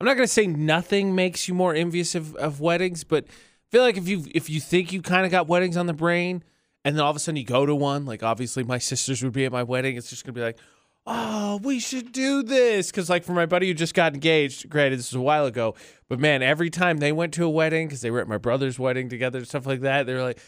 I'm 0.00 0.06
not 0.06 0.14
going 0.14 0.26
to 0.26 0.32
say 0.32 0.46
nothing 0.46 1.14
makes 1.14 1.48
you 1.48 1.54
more 1.54 1.74
envious 1.74 2.14
of, 2.14 2.34
of 2.36 2.60
weddings, 2.60 3.04
but 3.04 3.24
I 3.26 3.66
feel 3.70 3.82
like 3.82 3.96
if 3.96 4.08
you 4.08 4.24
if 4.34 4.50
you 4.50 4.60
think 4.60 4.92
you 4.92 5.02
kind 5.02 5.24
of 5.24 5.30
got 5.30 5.48
weddings 5.48 5.76
on 5.76 5.86
the 5.86 5.92
brain 5.92 6.42
and 6.84 6.96
then 6.96 7.04
all 7.04 7.10
of 7.10 7.16
a 7.16 7.20
sudden 7.20 7.36
you 7.36 7.44
go 7.44 7.64
to 7.64 7.74
one, 7.74 8.04
like 8.04 8.22
obviously 8.22 8.64
my 8.64 8.78
sisters 8.78 9.22
would 9.22 9.32
be 9.32 9.44
at 9.44 9.52
my 9.52 9.62
wedding. 9.62 9.96
It's 9.96 10.10
just 10.10 10.24
gonna 10.24 10.34
be 10.34 10.42
like, 10.42 10.58
oh, 11.06 11.60
we 11.62 11.78
should 11.78 12.12
do 12.12 12.42
this. 12.42 12.90
Cause 12.90 13.08
like 13.08 13.24
for 13.24 13.32
my 13.32 13.46
buddy 13.46 13.68
who 13.68 13.74
just 13.74 13.94
got 13.94 14.14
engaged, 14.14 14.68
granted, 14.68 14.98
this 14.98 15.12
was 15.12 15.18
a 15.18 15.22
while 15.22 15.46
ago, 15.46 15.74
but 16.08 16.18
man, 16.18 16.42
every 16.42 16.70
time 16.70 16.98
they 16.98 17.12
went 17.12 17.32
to 17.34 17.44
a 17.44 17.50
wedding, 17.50 17.86
because 17.86 18.00
they 18.00 18.10
were 18.10 18.20
at 18.20 18.28
my 18.28 18.38
brother's 18.38 18.78
wedding 18.78 19.08
together, 19.08 19.38
and 19.38 19.48
stuff 19.48 19.66
like 19.66 19.80
that, 19.80 20.06
they 20.06 20.14
were 20.14 20.22
like, 20.22 20.40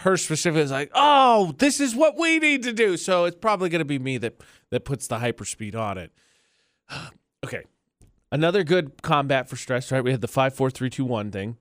her 0.00 0.16
specifically 0.16 0.62
is 0.62 0.70
like, 0.70 0.90
oh, 0.94 1.54
this 1.58 1.80
is 1.80 1.94
what 1.94 2.18
we 2.18 2.38
need 2.38 2.62
to 2.64 2.72
do. 2.72 2.96
So 2.96 3.24
it's 3.24 3.36
probably 3.36 3.68
gonna 3.68 3.84
be 3.84 3.98
me 3.98 4.18
that 4.18 4.40
that 4.70 4.84
puts 4.84 5.06
the 5.06 5.18
hyperspeed 5.18 5.74
on 5.74 5.98
it. 5.98 6.12
okay. 7.44 7.64
Another 8.32 8.64
good 8.64 9.02
combat 9.02 9.48
for 9.48 9.56
stress, 9.56 9.92
right? 9.92 10.02
We 10.02 10.10
had 10.10 10.20
the 10.20 10.28
five, 10.28 10.54
four, 10.54 10.68
three, 10.70 10.90
two, 10.90 11.04
one 11.04 11.30
thing. 11.30 11.56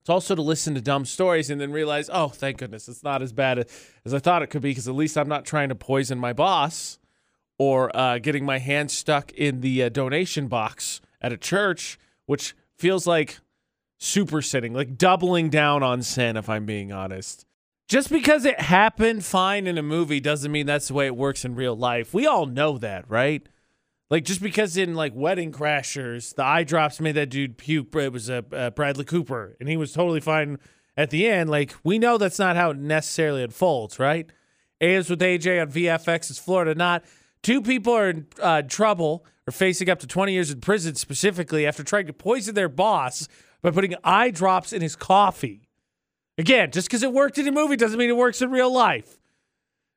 It's 0.00 0.08
also 0.08 0.34
to 0.34 0.42
listen 0.42 0.74
to 0.74 0.80
dumb 0.80 1.04
stories 1.04 1.50
and 1.50 1.60
then 1.60 1.72
realize, 1.72 2.08
oh, 2.12 2.28
thank 2.28 2.58
goodness, 2.58 2.88
it's 2.88 3.02
not 3.02 3.20
as 3.20 3.32
bad 3.32 3.66
as 4.04 4.14
I 4.14 4.18
thought 4.18 4.42
it 4.42 4.46
could 4.46 4.62
be 4.62 4.70
because 4.70 4.88
at 4.88 4.94
least 4.94 5.18
I'm 5.18 5.28
not 5.28 5.44
trying 5.44 5.68
to 5.68 5.74
poison 5.74 6.18
my 6.18 6.32
boss 6.32 6.98
or 7.58 7.94
uh, 7.94 8.18
getting 8.18 8.44
my 8.44 8.58
hand 8.58 8.90
stuck 8.90 9.32
in 9.32 9.60
the 9.60 9.82
uh, 9.82 9.88
donation 9.90 10.48
box 10.48 11.02
at 11.20 11.32
a 11.32 11.36
church, 11.36 11.98
which 12.24 12.54
feels 12.78 13.06
like 13.06 13.40
super 14.00 14.40
sinning, 14.42 14.72
like 14.72 14.96
doubling 14.96 15.50
down 15.50 15.82
on 15.82 16.02
sin, 16.02 16.36
if 16.36 16.48
I'm 16.48 16.66
being 16.66 16.90
honest. 16.90 17.44
Just 17.86 18.08
because 18.08 18.44
it 18.44 18.60
happened 18.60 19.24
fine 19.24 19.66
in 19.66 19.76
a 19.76 19.82
movie 19.82 20.20
doesn't 20.20 20.50
mean 20.50 20.66
that's 20.66 20.88
the 20.88 20.94
way 20.94 21.06
it 21.06 21.16
works 21.16 21.44
in 21.44 21.54
real 21.54 21.76
life. 21.76 22.14
We 22.14 22.26
all 22.26 22.46
know 22.46 22.78
that, 22.78 23.08
right? 23.08 23.46
Like 24.08 24.24
just 24.24 24.42
because 24.42 24.76
in 24.76 24.94
like 24.94 25.12
Wedding 25.14 25.52
Crashers, 25.52 26.34
the 26.34 26.44
eye 26.44 26.64
drops 26.64 27.00
made 27.00 27.12
that 27.12 27.30
dude 27.30 27.58
puke. 27.58 27.94
It 27.94 28.12
was 28.12 28.28
a 28.28 28.72
Bradley 28.74 29.04
Cooper, 29.04 29.56
and 29.60 29.68
he 29.68 29.76
was 29.76 29.92
totally 29.92 30.20
fine 30.20 30.58
at 30.96 31.10
the 31.10 31.28
end. 31.28 31.50
Like 31.50 31.74
we 31.84 31.98
know 31.98 32.16
that's 32.16 32.38
not 32.38 32.56
how 32.56 32.70
it 32.70 32.78
necessarily 32.78 33.42
unfolds, 33.42 33.98
right? 33.98 34.30
AMs 34.80 35.10
with 35.10 35.20
AJ 35.20 35.60
on 35.60 35.70
VFX 35.70 36.30
is 36.30 36.38
Florida 36.38 36.74
not. 36.74 37.04
Two 37.42 37.60
people 37.60 37.92
are 37.92 38.10
in 38.10 38.26
uh, 38.40 38.62
trouble 38.62 39.24
or 39.46 39.52
facing 39.52 39.88
up 39.88 39.98
to 40.00 40.06
20 40.06 40.32
years 40.32 40.50
in 40.50 40.60
prison 40.60 40.94
specifically 40.94 41.66
after 41.66 41.82
trying 41.82 42.06
to 42.06 42.12
poison 42.12 42.54
their 42.54 42.68
boss 42.68 43.28
by 43.62 43.70
putting 43.70 43.94
eye 44.04 44.30
drops 44.30 44.72
in 44.72 44.82
his 44.82 44.96
coffee. 44.96 45.68
Again, 46.38 46.70
just 46.70 46.88
because 46.88 47.02
it 47.02 47.12
worked 47.12 47.38
in 47.38 47.46
a 47.46 47.52
movie 47.52 47.76
doesn't 47.76 47.98
mean 47.98 48.10
it 48.10 48.16
works 48.16 48.40
in 48.40 48.50
real 48.50 48.72
life. 48.72 49.18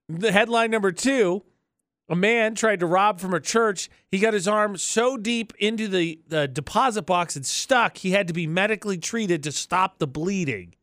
The 0.10 0.32
headline 0.32 0.72
number 0.72 0.92
two 0.92 1.44
a 2.10 2.16
man 2.16 2.54
tried 2.54 2.82
to 2.82 2.86
rob 2.86 3.20
from 3.20 3.34
a 3.34 3.40
church. 3.40 3.90
He 4.12 4.20
got 4.20 4.34
his 4.34 4.48
arm 4.48 4.78
so 4.78 5.16
deep 5.16 5.54
into 5.58 5.88
the, 5.88 6.20
the 6.28 6.48
deposit 6.48 7.04
box 7.04 7.36
and 7.36 7.46
stuck, 7.46 7.98
he 7.98 8.12
had 8.12 8.28
to 8.28 8.34
be 8.34 8.46
medically 8.46 8.98
treated 8.98 9.44
to 9.44 9.52
stop 9.52 10.00
the 10.00 10.08
bleeding. 10.08 10.76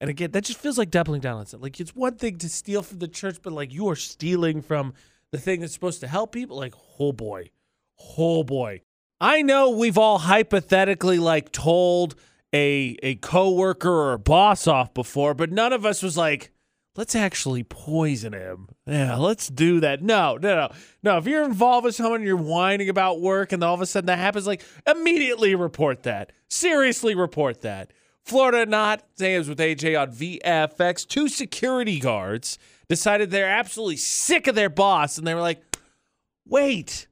And 0.00 0.08
again, 0.08 0.30
that 0.30 0.44
just 0.44 0.60
feels 0.60 0.78
like 0.78 0.90
doubling 0.90 1.20
down 1.20 1.38
on 1.38 1.42
it. 1.42 1.60
Like 1.60 1.80
it's 1.80 1.94
one 1.94 2.14
thing 2.14 2.38
to 2.38 2.48
steal 2.48 2.82
from 2.82 3.00
the 3.00 3.08
church, 3.08 3.38
but 3.42 3.52
like 3.52 3.72
you 3.72 3.88
are 3.88 3.96
stealing 3.96 4.62
from 4.62 4.94
the 5.32 5.38
thing 5.38 5.60
that's 5.60 5.72
supposed 5.72 6.00
to 6.00 6.08
help 6.08 6.30
people. 6.30 6.56
Like, 6.56 6.74
oh 7.00 7.12
boy, 7.12 7.50
oh 8.16 8.44
boy. 8.44 8.82
I 9.20 9.42
know 9.42 9.70
we've 9.70 9.98
all 9.98 10.18
hypothetically 10.18 11.18
like 11.18 11.52
told 11.52 12.14
a 12.54 12.96
a 13.02 13.16
coworker 13.16 13.90
or 13.90 14.12
a 14.14 14.18
boss 14.18 14.66
off 14.66 14.94
before, 14.94 15.34
but 15.34 15.50
none 15.50 15.72
of 15.72 15.84
us 15.84 16.02
was 16.02 16.16
like, 16.16 16.50
let's 16.96 17.14
actually 17.14 17.62
poison 17.62 18.32
him. 18.32 18.68
Yeah, 18.86 19.16
let's 19.16 19.48
do 19.48 19.80
that. 19.80 20.02
No, 20.02 20.36
no, 20.36 20.54
no. 20.54 20.68
No, 21.02 21.18
if 21.18 21.26
you're 21.26 21.44
involved 21.44 21.84
with 21.84 21.94
someone 21.94 22.22
you're 22.22 22.36
whining 22.36 22.88
about 22.88 23.20
work 23.20 23.52
and 23.52 23.62
all 23.62 23.74
of 23.74 23.80
a 23.80 23.86
sudden 23.86 24.06
that 24.06 24.18
happens, 24.18 24.46
like 24.46 24.64
immediately 24.86 25.54
report 25.54 26.04
that. 26.04 26.32
Seriously 26.48 27.14
report 27.14 27.60
that. 27.62 27.92
Florida 28.24 28.66
not, 28.66 29.04
Sam's 29.16 29.48
with 29.48 29.58
AJ 29.58 30.00
on 30.00 30.12
VFX. 30.12 31.06
Two 31.06 31.28
security 31.28 31.98
guards 31.98 32.58
decided 32.88 33.30
they're 33.30 33.48
absolutely 33.48 33.96
sick 33.96 34.46
of 34.46 34.54
their 34.54 34.68
boss 34.68 35.18
and 35.18 35.26
they 35.26 35.34
were 35.34 35.40
like, 35.40 35.62
wait, 36.46 37.07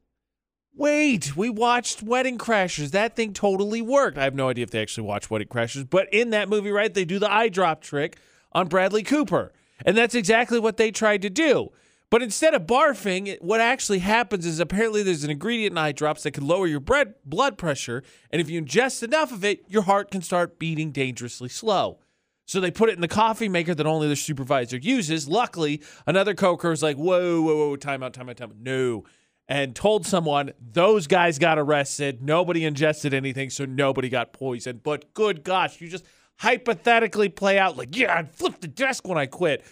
wait, 0.76 1.36
we 1.36 1.50
watched 1.50 2.02
Wedding 2.02 2.38
Crashers. 2.38 2.90
That 2.90 3.16
thing 3.16 3.32
totally 3.32 3.82
worked. 3.82 4.18
I 4.18 4.24
have 4.24 4.34
no 4.34 4.48
idea 4.48 4.62
if 4.62 4.70
they 4.70 4.82
actually 4.82 5.06
watched 5.06 5.30
Wedding 5.30 5.48
Crashers, 5.48 5.88
but 5.88 6.12
in 6.12 6.30
that 6.30 6.48
movie, 6.48 6.70
right, 6.70 6.92
they 6.92 7.04
do 7.04 7.18
the 7.18 7.32
eye 7.32 7.48
drop 7.48 7.80
trick 7.80 8.18
on 8.52 8.68
Bradley 8.68 9.02
Cooper. 9.02 9.52
And 9.84 9.96
that's 9.96 10.14
exactly 10.14 10.58
what 10.58 10.76
they 10.76 10.90
tried 10.90 11.22
to 11.22 11.30
do. 11.30 11.70
But 12.08 12.22
instead 12.22 12.54
of 12.54 12.62
barfing, 12.62 13.36
what 13.42 13.60
actually 13.60 13.98
happens 13.98 14.46
is 14.46 14.60
apparently 14.60 15.02
there's 15.02 15.24
an 15.24 15.30
ingredient 15.30 15.72
in 15.72 15.78
eye 15.78 15.92
drops 15.92 16.22
that 16.22 16.30
can 16.32 16.46
lower 16.46 16.66
your 16.66 16.80
blood 16.80 17.58
pressure. 17.58 18.02
And 18.30 18.40
if 18.40 18.48
you 18.48 18.62
ingest 18.62 19.02
enough 19.02 19.32
of 19.32 19.44
it, 19.44 19.64
your 19.68 19.82
heart 19.82 20.10
can 20.10 20.22
start 20.22 20.58
beating 20.58 20.92
dangerously 20.92 21.48
slow. 21.48 21.98
So 22.46 22.60
they 22.60 22.70
put 22.70 22.90
it 22.90 22.94
in 22.94 23.00
the 23.00 23.08
coffee 23.08 23.48
maker 23.48 23.74
that 23.74 23.86
only 23.86 24.06
the 24.06 24.14
supervisor 24.14 24.76
uses. 24.76 25.28
Luckily, 25.28 25.82
another 26.06 26.32
coker 26.32 26.70
is 26.70 26.80
like, 26.80 26.96
whoa, 26.96 27.42
whoa, 27.42 27.56
whoa, 27.56 27.76
time 27.76 28.04
out, 28.04 28.14
time 28.14 28.28
out, 28.28 28.36
time 28.36 28.50
out. 28.50 28.58
No. 28.60 29.04
And 29.48 29.76
told 29.76 30.04
someone 30.04 30.52
those 30.60 31.06
guys 31.06 31.38
got 31.38 31.56
arrested. 31.56 32.20
Nobody 32.20 32.64
ingested 32.64 33.14
anything, 33.14 33.50
so 33.50 33.64
nobody 33.64 34.08
got 34.08 34.32
poisoned. 34.32 34.82
But 34.82 35.14
good 35.14 35.44
gosh, 35.44 35.80
you 35.80 35.88
just 35.88 36.04
hypothetically 36.38 37.28
play 37.28 37.58
out 37.58 37.76
like, 37.76 37.96
yeah, 37.96 38.18
I'd 38.18 38.34
flip 38.34 38.60
the 38.60 38.66
desk 38.66 39.06
when 39.06 39.18
I 39.18 39.26
quit. 39.26 39.64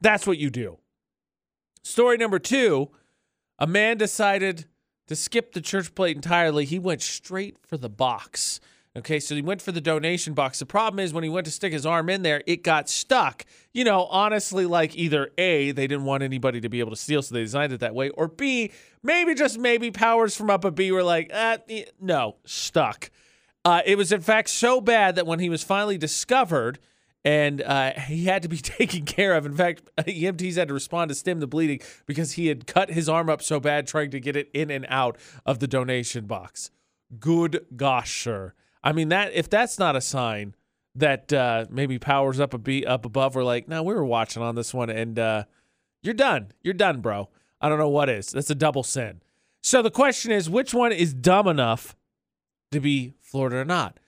That's 0.00 0.26
what 0.26 0.38
you 0.38 0.48
do. 0.48 0.78
Story 1.82 2.16
number 2.16 2.38
two 2.38 2.90
a 3.58 3.66
man 3.66 3.98
decided 3.98 4.64
to 5.06 5.14
skip 5.14 5.52
the 5.52 5.60
church 5.60 5.94
plate 5.94 6.16
entirely. 6.16 6.64
He 6.64 6.78
went 6.78 7.02
straight 7.02 7.58
for 7.66 7.76
the 7.76 7.90
box. 7.90 8.58
Okay, 8.96 9.20
so 9.20 9.36
he 9.36 9.42
went 9.42 9.62
for 9.62 9.70
the 9.70 9.80
donation 9.80 10.34
box. 10.34 10.58
The 10.58 10.66
problem 10.66 10.98
is 10.98 11.12
when 11.14 11.22
he 11.22 11.30
went 11.30 11.44
to 11.44 11.52
stick 11.52 11.72
his 11.72 11.86
arm 11.86 12.10
in 12.10 12.22
there, 12.22 12.42
it 12.46 12.64
got 12.64 12.88
stuck. 12.88 13.44
You 13.72 13.84
know, 13.84 14.06
honestly, 14.06 14.66
like 14.66 14.96
either 14.96 15.30
A, 15.38 15.70
they 15.70 15.86
didn't 15.86 16.04
want 16.04 16.24
anybody 16.24 16.60
to 16.60 16.68
be 16.68 16.80
able 16.80 16.90
to 16.90 16.96
steal, 16.96 17.22
so 17.22 17.34
they 17.34 17.42
designed 17.42 17.72
it 17.72 17.78
that 17.80 17.94
way, 17.94 18.08
or 18.10 18.26
B, 18.26 18.72
maybe 19.00 19.34
just 19.34 19.58
maybe 19.58 19.92
powers 19.92 20.36
from 20.36 20.50
up 20.50 20.64
a 20.64 20.72
B 20.72 20.90
were 20.90 21.04
like, 21.04 21.30
uh, 21.32 21.58
no, 22.00 22.36
stuck. 22.44 23.12
Uh, 23.64 23.82
it 23.86 23.96
was 23.96 24.10
in 24.10 24.22
fact 24.22 24.48
so 24.48 24.80
bad 24.80 25.14
that 25.14 25.26
when 25.26 25.38
he 25.38 25.48
was 25.48 25.62
finally 25.62 25.98
discovered 25.98 26.80
and 27.24 27.60
uh, 27.62 27.92
he 27.92 28.24
had 28.24 28.42
to 28.42 28.48
be 28.48 28.56
taken 28.58 29.04
care 29.04 29.34
of. 29.34 29.46
In 29.46 29.54
fact, 29.54 29.82
EMTs 29.98 30.56
had 30.56 30.66
to 30.68 30.74
respond 30.74 31.10
to 31.10 31.14
stem 31.14 31.38
the 31.38 31.46
bleeding 31.46 31.80
because 32.06 32.32
he 32.32 32.48
had 32.48 32.66
cut 32.66 32.90
his 32.90 33.08
arm 33.08 33.28
up 33.28 33.42
so 33.42 33.60
bad 33.60 33.86
trying 33.86 34.10
to 34.10 34.18
get 34.18 34.34
it 34.34 34.50
in 34.52 34.70
and 34.70 34.86
out 34.88 35.16
of 35.46 35.60
the 35.60 35.68
donation 35.68 36.26
box. 36.26 36.70
Good 37.20 37.66
gosh, 37.76 38.22
sir. 38.22 38.54
I 38.82 38.92
mean 38.92 39.08
that 39.10 39.32
if 39.34 39.50
that's 39.50 39.78
not 39.78 39.96
a 39.96 40.00
sign 40.00 40.54
that 40.94 41.32
uh, 41.32 41.66
maybe 41.70 41.98
powers 41.98 42.40
up 42.40 42.54
a 42.54 42.58
beat 42.58 42.86
up 42.86 43.04
above, 43.04 43.34
we're 43.34 43.44
like, 43.44 43.68
no, 43.68 43.82
we 43.82 43.94
were 43.94 44.04
watching 44.04 44.42
on 44.42 44.54
this 44.54 44.74
one, 44.74 44.90
and 44.90 45.18
uh, 45.18 45.44
you're 46.02 46.14
done. 46.14 46.52
You're 46.62 46.74
done, 46.74 47.00
bro. 47.00 47.28
I 47.60 47.68
don't 47.68 47.78
know 47.78 47.88
what 47.88 48.08
is. 48.08 48.30
That's 48.30 48.50
a 48.50 48.54
double 48.54 48.82
sin. 48.82 49.20
So 49.62 49.82
the 49.82 49.90
question 49.90 50.32
is, 50.32 50.48
which 50.48 50.72
one 50.72 50.92
is 50.92 51.12
dumb 51.12 51.46
enough 51.46 51.94
to 52.72 52.80
be 52.80 53.14
Florida 53.20 53.56
or 53.56 53.64
not? 53.64 53.98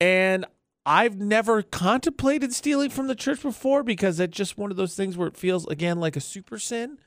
And 0.00 0.46
I've 0.86 1.18
never 1.18 1.62
contemplated 1.62 2.52
stealing 2.52 2.90
from 2.90 3.06
the 3.06 3.14
church 3.14 3.42
before 3.42 3.82
because 3.82 4.18
it's 4.20 4.36
just 4.36 4.58
one 4.58 4.70
of 4.70 4.76
those 4.76 4.94
things 4.94 5.16
where 5.16 5.28
it 5.28 5.36
feels 5.36 5.66
again 5.66 6.00
like 6.00 6.16
a 6.16 6.20
super 6.20 6.58
sin. 6.58 6.98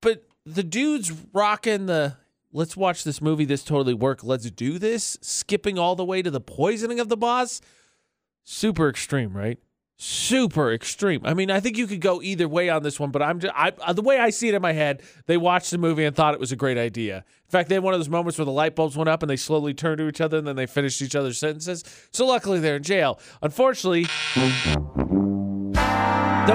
But 0.00 0.24
the 0.44 0.62
dude's 0.62 1.12
rocking 1.32 1.86
the 1.86 2.16
let's 2.52 2.76
watch 2.76 3.04
this 3.04 3.20
movie, 3.20 3.44
this 3.44 3.64
totally 3.64 3.94
work, 3.94 4.22
let's 4.22 4.50
do 4.50 4.78
this, 4.78 5.18
skipping 5.20 5.78
all 5.78 5.96
the 5.96 6.04
way 6.04 6.22
to 6.22 6.30
the 6.30 6.40
poisoning 6.40 7.00
of 7.00 7.08
the 7.08 7.16
boss. 7.16 7.60
Super 8.44 8.88
extreme, 8.88 9.36
right? 9.36 9.58
super 10.02 10.72
extreme. 10.72 11.20
I 11.24 11.32
mean, 11.32 11.48
I 11.48 11.60
think 11.60 11.78
you 11.78 11.86
could 11.86 12.00
go 12.00 12.20
either 12.22 12.48
way 12.48 12.68
on 12.68 12.82
this 12.82 12.98
one, 12.98 13.12
but 13.12 13.22
I'm 13.22 13.38
just 13.38 13.54
I, 13.56 13.72
uh, 13.80 13.92
the 13.92 14.02
way 14.02 14.18
I 14.18 14.30
see 14.30 14.48
it 14.48 14.54
in 14.54 14.62
my 14.62 14.72
head. 14.72 15.02
They 15.26 15.36
watched 15.36 15.70
the 15.70 15.78
movie 15.78 16.04
and 16.04 16.14
thought 16.14 16.34
it 16.34 16.40
was 16.40 16.50
a 16.50 16.56
great 16.56 16.76
idea. 16.76 17.18
In 17.18 17.50
fact, 17.50 17.68
they 17.68 17.76
had 17.76 17.84
one 17.84 17.94
of 17.94 18.00
those 18.00 18.08
moments 18.08 18.36
where 18.36 18.44
the 18.44 18.50
light 18.50 18.74
bulbs 18.74 18.96
went 18.96 19.08
up 19.08 19.22
and 19.22 19.30
they 19.30 19.36
slowly 19.36 19.74
turned 19.74 19.98
to 19.98 20.08
each 20.08 20.20
other 20.20 20.38
and 20.38 20.46
then 20.46 20.56
they 20.56 20.66
finished 20.66 21.00
each 21.02 21.14
other's 21.14 21.38
sentences. 21.38 21.84
So 22.10 22.26
luckily, 22.26 22.58
they're 22.58 22.76
in 22.76 22.82
jail. 22.82 23.20
Unfortunately, 23.42 24.06
though 24.34 25.70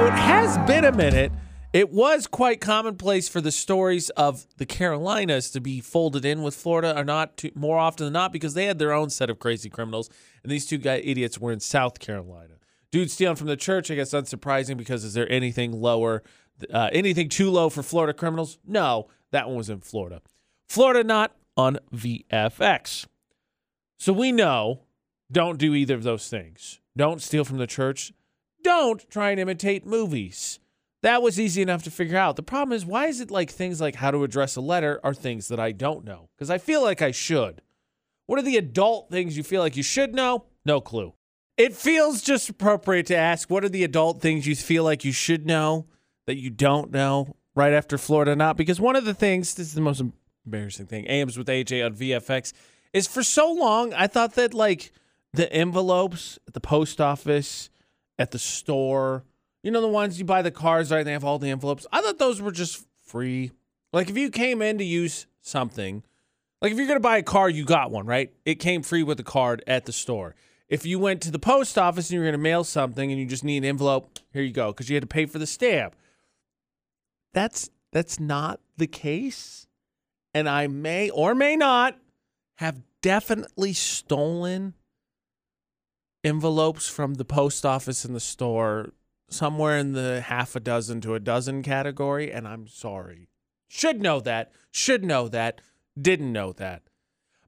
it 0.07 0.13
has 0.13 0.57
been 0.67 0.83
a 0.83 0.91
minute. 0.91 1.31
It 1.77 1.91
was 1.91 2.25
quite 2.25 2.59
commonplace 2.59 3.29
for 3.29 3.39
the 3.39 3.51
stories 3.51 4.09
of 4.11 4.47
the 4.57 4.65
Carolinas 4.65 5.51
to 5.51 5.61
be 5.61 5.79
folded 5.79 6.25
in 6.25 6.41
with 6.41 6.55
Florida, 6.55 6.97
or 6.97 7.03
not 7.03 7.37
too, 7.37 7.51
more 7.53 7.77
often 7.77 8.05
than 8.05 8.13
not, 8.13 8.33
because 8.33 8.55
they 8.55 8.65
had 8.65 8.79
their 8.79 8.93
own 8.93 9.09
set 9.09 9.29
of 9.29 9.37
crazy 9.37 9.69
criminals, 9.69 10.09
and 10.41 10.51
these 10.51 10.65
two 10.65 10.79
guy 10.79 10.95
idiots 10.95 11.39
were 11.39 11.51
in 11.51 11.59
South 11.59 11.99
Carolina 11.99 12.55
dude 12.91 13.11
stealing 13.11 13.35
from 13.35 13.47
the 13.47 13.57
church, 13.57 13.91
I 13.91 13.95
guess 13.95 14.11
unsurprising 14.11 14.77
because 14.77 15.03
is 15.03 15.13
there 15.13 15.31
anything 15.31 15.71
lower, 15.71 16.23
uh, 16.73 16.89
anything 16.91 17.29
too 17.29 17.49
low 17.49 17.69
for 17.69 17.83
Florida 17.83 18.13
criminals? 18.13 18.57
No, 18.65 19.07
that 19.31 19.47
one 19.47 19.57
was 19.57 19.69
in 19.69 19.81
Florida. 19.81 20.21
Florida 20.67 21.03
not 21.03 21.35
on 21.55 21.79
VFX. 21.93 23.05
So 23.97 24.13
we 24.13 24.31
know 24.31 24.83
don't 25.31 25.57
do 25.57 25.73
either 25.73 25.95
of 25.95 26.03
those 26.03 26.29
things. 26.29 26.79
Don't 26.95 27.21
steal 27.21 27.43
from 27.43 27.57
the 27.57 27.67
church. 27.67 28.13
Don't 28.63 29.07
try 29.09 29.31
and 29.31 29.39
imitate 29.39 29.85
movies. 29.85 30.59
That 31.03 31.21
was 31.21 31.39
easy 31.39 31.61
enough 31.61 31.83
to 31.83 31.91
figure 31.91 32.17
out. 32.17 32.35
The 32.35 32.43
problem 32.43 32.75
is, 32.75 32.85
why 32.85 33.07
is 33.07 33.21
it 33.21 33.29
like 33.29 33.51
things 33.51 33.79
like 33.79 33.95
how 33.95 34.11
to 34.11 34.23
address 34.23 34.55
a 34.55 34.61
letter 34.61 34.99
are 35.03 35.13
things 35.13 35.47
that 35.49 35.59
I 35.59 35.71
don't 35.71 36.03
know? 36.03 36.29
Because 36.35 36.49
I 36.49 36.57
feel 36.57 36.81
like 36.81 37.01
I 37.01 37.11
should. 37.11 37.61
What 38.25 38.39
are 38.39 38.43
the 38.43 38.57
adult 38.57 39.09
things 39.09 39.37
you 39.37 39.43
feel 39.43 39.61
like 39.61 39.77
you 39.77 39.83
should 39.83 40.13
know? 40.13 40.45
No 40.65 40.81
clue. 40.81 41.13
It 41.55 41.73
feels 41.73 42.21
just 42.21 42.49
appropriate 42.49 43.05
to 43.07 43.15
ask 43.15 43.49
what 43.49 43.63
are 43.63 43.69
the 43.69 43.83
adult 43.83 44.21
things 44.21 44.45
you 44.45 44.55
feel 44.55 44.83
like 44.83 45.05
you 45.05 45.11
should 45.11 45.45
know 45.45 45.87
that 46.25 46.37
you 46.37 46.49
don't 46.49 46.91
know 46.91 47.35
right 47.55 47.73
after 47.73 47.97
Florida 47.97 48.35
not? 48.35 48.57
Because 48.57 48.79
one 48.79 48.95
of 48.95 49.05
the 49.05 49.13
things, 49.13 49.53
this 49.55 49.67
is 49.67 49.73
the 49.73 49.81
most 49.81 50.03
embarrassing 50.45 50.87
thing, 50.87 51.07
AMs 51.07 51.37
with 51.37 51.47
AJ 51.47 51.85
on 51.85 51.95
VFX, 51.95 52.53
is 52.93 53.07
for 53.07 53.23
so 53.23 53.51
long 53.51 53.93
I 53.93 54.07
thought 54.07 54.35
that 54.35 54.53
like 54.53 54.91
the 55.33 55.51
envelopes 55.51 56.37
at 56.47 56.53
the 56.53 56.59
post 56.59 56.99
office, 56.99 57.69
at 58.19 58.31
the 58.31 58.39
store, 58.39 59.23
you 59.63 59.71
know, 59.71 59.81
the 59.81 59.87
ones 59.87 60.19
you 60.19 60.25
buy 60.25 60.41
the 60.41 60.51
cards, 60.51 60.91
right? 60.91 61.03
They 61.03 61.11
have 61.11 61.23
all 61.23 61.39
the 61.39 61.49
envelopes. 61.49 61.85
I 61.91 62.01
thought 62.01 62.19
those 62.19 62.41
were 62.41 62.51
just 62.51 62.85
free. 63.01 63.51
Like 63.93 64.09
if 64.09 64.17
you 64.17 64.29
came 64.29 64.61
in 64.61 64.77
to 64.77 64.83
use 64.83 65.27
something, 65.41 66.03
like 66.61 66.71
if 66.71 66.77
you're 66.77 66.87
to 66.87 66.99
buy 66.99 67.17
a 67.17 67.23
car, 67.23 67.49
you 67.49 67.65
got 67.65 67.91
one, 67.91 68.05
right? 68.05 68.33
It 68.45 68.55
came 68.55 68.83
free 68.83 69.03
with 69.03 69.17
the 69.17 69.23
card 69.23 69.63
at 69.67 69.85
the 69.85 69.93
store. 69.93 70.35
If 70.69 70.85
you 70.85 70.99
went 70.99 71.21
to 71.21 71.31
the 71.31 71.39
post 71.39 71.77
office 71.77 72.09
and 72.09 72.21
you're 72.21 72.31
to 72.31 72.37
mail 72.37 72.63
something 72.63 73.11
and 73.11 73.19
you 73.19 73.25
just 73.25 73.43
need 73.43 73.59
an 73.59 73.65
envelope, 73.65 74.19
here 74.33 74.41
you 74.41 74.51
go, 74.51 74.71
because 74.71 74.89
you 74.89 74.95
had 74.95 75.03
to 75.03 75.07
pay 75.07 75.25
for 75.25 75.39
the 75.39 75.47
stamp. 75.47 75.95
That's 77.33 77.69
that's 77.91 78.19
not 78.19 78.59
the 78.75 78.87
case, 78.87 79.67
and 80.33 80.49
I 80.49 80.67
may 80.67 81.09
or 81.09 81.33
may 81.33 81.55
not 81.55 81.97
have 82.55 82.81
definitely 83.01 83.73
stolen 83.73 84.73
envelopes 86.23 86.89
from 86.89 87.13
the 87.13 87.25
post 87.25 87.65
office 87.65 88.03
in 88.03 88.13
the 88.13 88.19
store 88.19 88.91
somewhere 89.29 89.77
in 89.77 89.93
the 89.93 90.21
half 90.21 90.55
a 90.55 90.59
dozen 90.59 91.01
to 91.01 91.15
a 91.15 91.19
dozen 91.19 91.63
category, 91.63 92.31
and 92.31 92.47
I'm 92.47 92.67
sorry. 92.67 93.29
Should 93.67 94.01
know 94.01 94.19
that. 94.21 94.51
Should 94.71 95.03
know 95.03 95.27
that. 95.27 95.61
Didn't 95.99 96.31
know 96.31 96.53
that. 96.53 96.83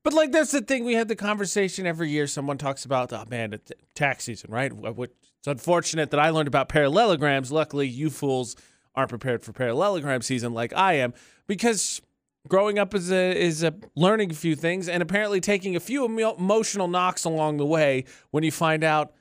But 0.04 0.14
like 0.14 0.32
that's 0.32 0.52
the 0.52 0.62
thing. 0.62 0.86
We 0.86 0.94
had 0.94 1.08
the 1.08 1.16
conversation 1.16 1.86
every 1.86 2.10
year. 2.10 2.26
Someone 2.28 2.58
talks 2.58 2.86
about, 2.86 3.14
oh 3.14 3.26
man, 3.30 3.54
it's 3.54 3.72
tax 3.96 4.24
season, 4.26 4.52
right? 4.52 4.72
It's 4.74 5.48
unfortunate 5.48 6.12
that 6.12 6.20
I 6.20 6.30
learned 6.30 6.48
about 6.48 6.70
parallelograms. 6.70 7.52
Luckily, 7.52 7.88
you 7.88 8.10
fools 8.10 8.56
aren't 8.96 9.10
prepared 9.10 9.44
for 9.44 9.54
parallelogram 9.54 10.22
season 10.22 10.54
like 10.54 10.74
I 10.74 10.94
am, 10.94 11.14
because 11.48 12.02
growing 12.48 12.80
up 12.80 12.96
is 12.96 13.12
a 13.12 13.38
is 13.38 13.64
a 13.64 13.74
learning 13.96 14.32
a 14.32 14.34
few 14.34 14.56
things 14.56 14.90
and 14.90 15.04
apparently 15.04 15.40
taking 15.40 15.76
a 15.76 15.80
few 15.80 16.06
emotional 16.06 16.88
knocks 16.88 17.24
along 17.26 17.58
the 17.58 17.66
way 17.66 18.06
when 18.32 18.44
you 18.44 18.52
find 18.52 18.84
out, 18.84 19.14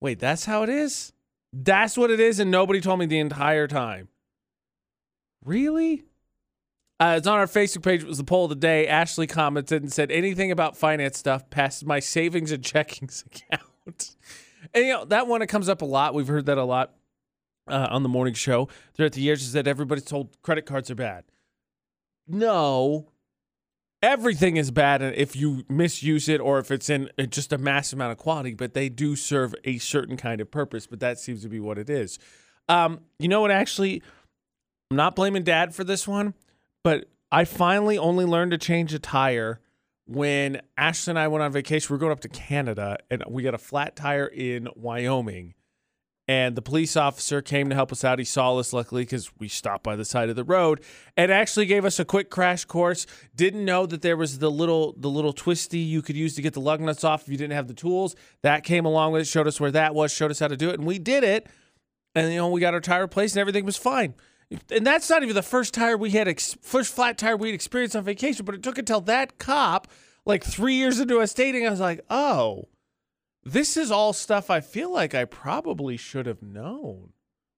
wait, 0.00 0.18
that's 0.18 0.44
how 0.44 0.62
it 0.62 0.68
is. 0.68 1.12
That's 1.52 1.96
what 1.96 2.10
it 2.10 2.20
is, 2.20 2.38
and 2.38 2.50
nobody 2.50 2.80
told 2.80 2.98
me 3.00 3.06
the 3.06 3.18
entire 3.18 3.66
time. 3.66 4.08
Really? 5.44 6.04
Uh, 7.00 7.14
it's 7.16 7.26
on 7.26 7.38
our 7.38 7.46
Facebook 7.46 7.82
page. 7.82 8.02
It 8.02 8.08
was 8.08 8.18
the 8.18 8.24
poll 8.24 8.44
of 8.44 8.50
the 8.50 8.56
day. 8.56 8.86
Ashley 8.86 9.26
commented 9.26 9.82
and 9.82 9.92
said, 9.92 10.10
anything 10.10 10.52
about 10.52 10.76
finance 10.76 11.18
stuff 11.18 11.48
passes 11.48 11.86
my 11.86 11.98
savings 11.98 12.52
and 12.52 12.62
checkings 12.62 13.24
account. 13.52 14.16
and, 14.74 14.84
you 14.84 14.92
know, 14.92 15.04
that 15.06 15.26
one, 15.26 15.40
it 15.40 15.46
comes 15.46 15.68
up 15.68 15.80
a 15.80 15.86
lot. 15.86 16.12
We've 16.12 16.28
heard 16.28 16.46
that 16.46 16.58
a 16.58 16.64
lot 16.64 16.94
uh, 17.66 17.88
on 17.90 18.02
the 18.02 18.08
morning 18.08 18.34
show 18.34 18.68
throughout 18.94 19.12
the 19.12 19.22
years 19.22 19.42
is 19.42 19.52
that 19.54 19.66
everybody's 19.66 20.04
told 20.04 20.36
credit 20.42 20.66
cards 20.66 20.90
are 20.90 20.94
bad. 20.94 21.24
No, 22.28 23.08
everything 24.02 24.56
is 24.56 24.70
bad 24.70 25.02
if 25.02 25.36
you 25.36 25.64
misuse 25.68 26.28
it 26.28 26.40
or 26.40 26.58
if 26.58 26.70
it's 26.70 26.88
in 26.88 27.10
just 27.28 27.52
a 27.52 27.58
massive 27.58 27.98
amount 27.98 28.12
of 28.12 28.18
quantity, 28.18 28.54
but 28.54 28.74
they 28.74 28.88
do 28.88 29.16
serve 29.16 29.54
a 29.64 29.78
certain 29.78 30.16
kind 30.16 30.40
of 30.40 30.50
purpose. 30.50 30.86
But 30.86 31.00
that 31.00 31.18
seems 31.18 31.42
to 31.42 31.48
be 31.48 31.60
what 31.60 31.78
it 31.78 31.90
is. 31.90 32.18
Um, 32.68 33.00
you 33.18 33.28
know 33.28 33.40
what? 33.40 33.50
Actually, 33.50 34.02
I'm 34.90 34.96
not 34.96 35.16
blaming 35.16 35.42
dad 35.42 35.74
for 35.74 35.84
this 35.84 36.06
one, 36.06 36.34
but 36.82 37.08
I 37.30 37.44
finally 37.44 37.98
only 37.98 38.24
learned 38.24 38.52
to 38.52 38.58
change 38.58 38.94
a 38.94 38.98
tire 38.98 39.60
when 40.06 40.60
Ashton 40.76 41.12
and 41.12 41.18
I 41.18 41.28
went 41.28 41.42
on 41.42 41.52
vacation. 41.52 41.92
We 41.92 41.96
are 41.96 42.00
going 42.00 42.12
up 42.12 42.20
to 42.20 42.28
Canada 42.28 42.98
and 43.10 43.22
we 43.28 43.42
got 43.42 43.54
a 43.54 43.58
flat 43.58 43.96
tire 43.96 44.26
in 44.26 44.68
Wyoming 44.74 45.54
and 46.30 46.54
the 46.54 46.62
police 46.62 46.96
officer 46.96 47.42
came 47.42 47.70
to 47.70 47.74
help 47.74 47.90
us 47.90 48.04
out. 48.04 48.20
He 48.20 48.24
saw 48.24 48.56
us 48.56 48.72
luckily 48.72 49.02
because 49.02 49.36
we 49.40 49.48
stopped 49.48 49.82
by 49.82 49.96
the 49.96 50.04
side 50.04 50.28
of 50.28 50.36
the 50.36 50.44
road 50.44 50.80
and 51.16 51.32
actually 51.32 51.66
gave 51.66 51.84
us 51.84 51.98
a 51.98 52.04
quick 52.04 52.30
crash 52.30 52.64
course. 52.64 53.04
Didn't 53.34 53.64
know 53.64 53.84
that 53.86 54.02
there 54.02 54.16
was 54.16 54.38
the 54.38 54.48
little 54.48 54.94
the 54.96 55.10
little 55.10 55.32
twisty 55.32 55.80
you 55.80 56.02
could 56.02 56.14
use 56.14 56.36
to 56.36 56.42
get 56.42 56.52
the 56.52 56.60
lug 56.60 56.80
nuts 56.80 57.02
off 57.02 57.22
if 57.22 57.30
you 57.30 57.36
didn't 57.36 57.54
have 57.54 57.66
the 57.66 57.74
tools. 57.74 58.14
That 58.42 58.62
came 58.62 58.84
along 58.84 59.10
with 59.10 59.22
it, 59.22 59.24
showed 59.24 59.48
us 59.48 59.58
where 59.58 59.72
that 59.72 59.92
was, 59.92 60.12
showed 60.12 60.30
us 60.30 60.38
how 60.38 60.46
to 60.46 60.56
do 60.56 60.70
it, 60.70 60.78
and 60.78 60.86
we 60.86 61.00
did 61.00 61.24
it. 61.24 61.48
And 62.14 62.32
you 62.32 62.38
know 62.38 62.48
we 62.48 62.60
got 62.60 62.74
our 62.74 62.80
tire 62.80 63.02
replaced 63.02 63.34
and 63.34 63.40
everything 63.40 63.64
was 63.64 63.76
fine. 63.76 64.14
And 64.70 64.86
that's 64.86 65.10
not 65.10 65.24
even 65.24 65.34
the 65.34 65.42
first 65.42 65.74
tire 65.74 65.96
we 65.96 66.10
had, 66.10 66.28
ex- 66.28 66.56
first 66.62 66.94
flat 66.94 67.18
tire 67.18 67.36
we'd 67.36 67.54
experienced 67.54 67.96
on 67.96 68.04
vacation. 68.04 68.44
But 68.44 68.54
it 68.54 68.62
took 68.62 68.78
until 68.78 69.00
that 69.00 69.38
cop, 69.38 69.88
like 70.24 70.44
three 70.44 70.74
years 70.74 71.00
into 71.00 71.18
us 71.18 71.34
dating, 71.34 71.66
I 71.66 71.70
was 71.70 71.80
like, 71.80 72.02
oh 72.08 72.68
this 73.44 73.76
is 73.76 73.90
all 73.90 74.12
stuff 74.12 74.50
I 74.50 74.60
feel 74.60 74.92
like 74.92 75.14
I 75.14 75.24
probably 75.24 75.96
should 75.96 76.26
have 76.26 76.42
known. 76.42 77.12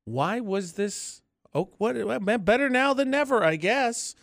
Why 0.05 0.41
was 0.41 0.73
this? 0.75 1.23
Oh, 1.55 1.71
what? 1.79 1.95
Better 2.45 2.69
now 2.69 2.95
than 2.95 3.11
never, 3.11 3.45
I 3.45 3.57
guess. 3.57 4.15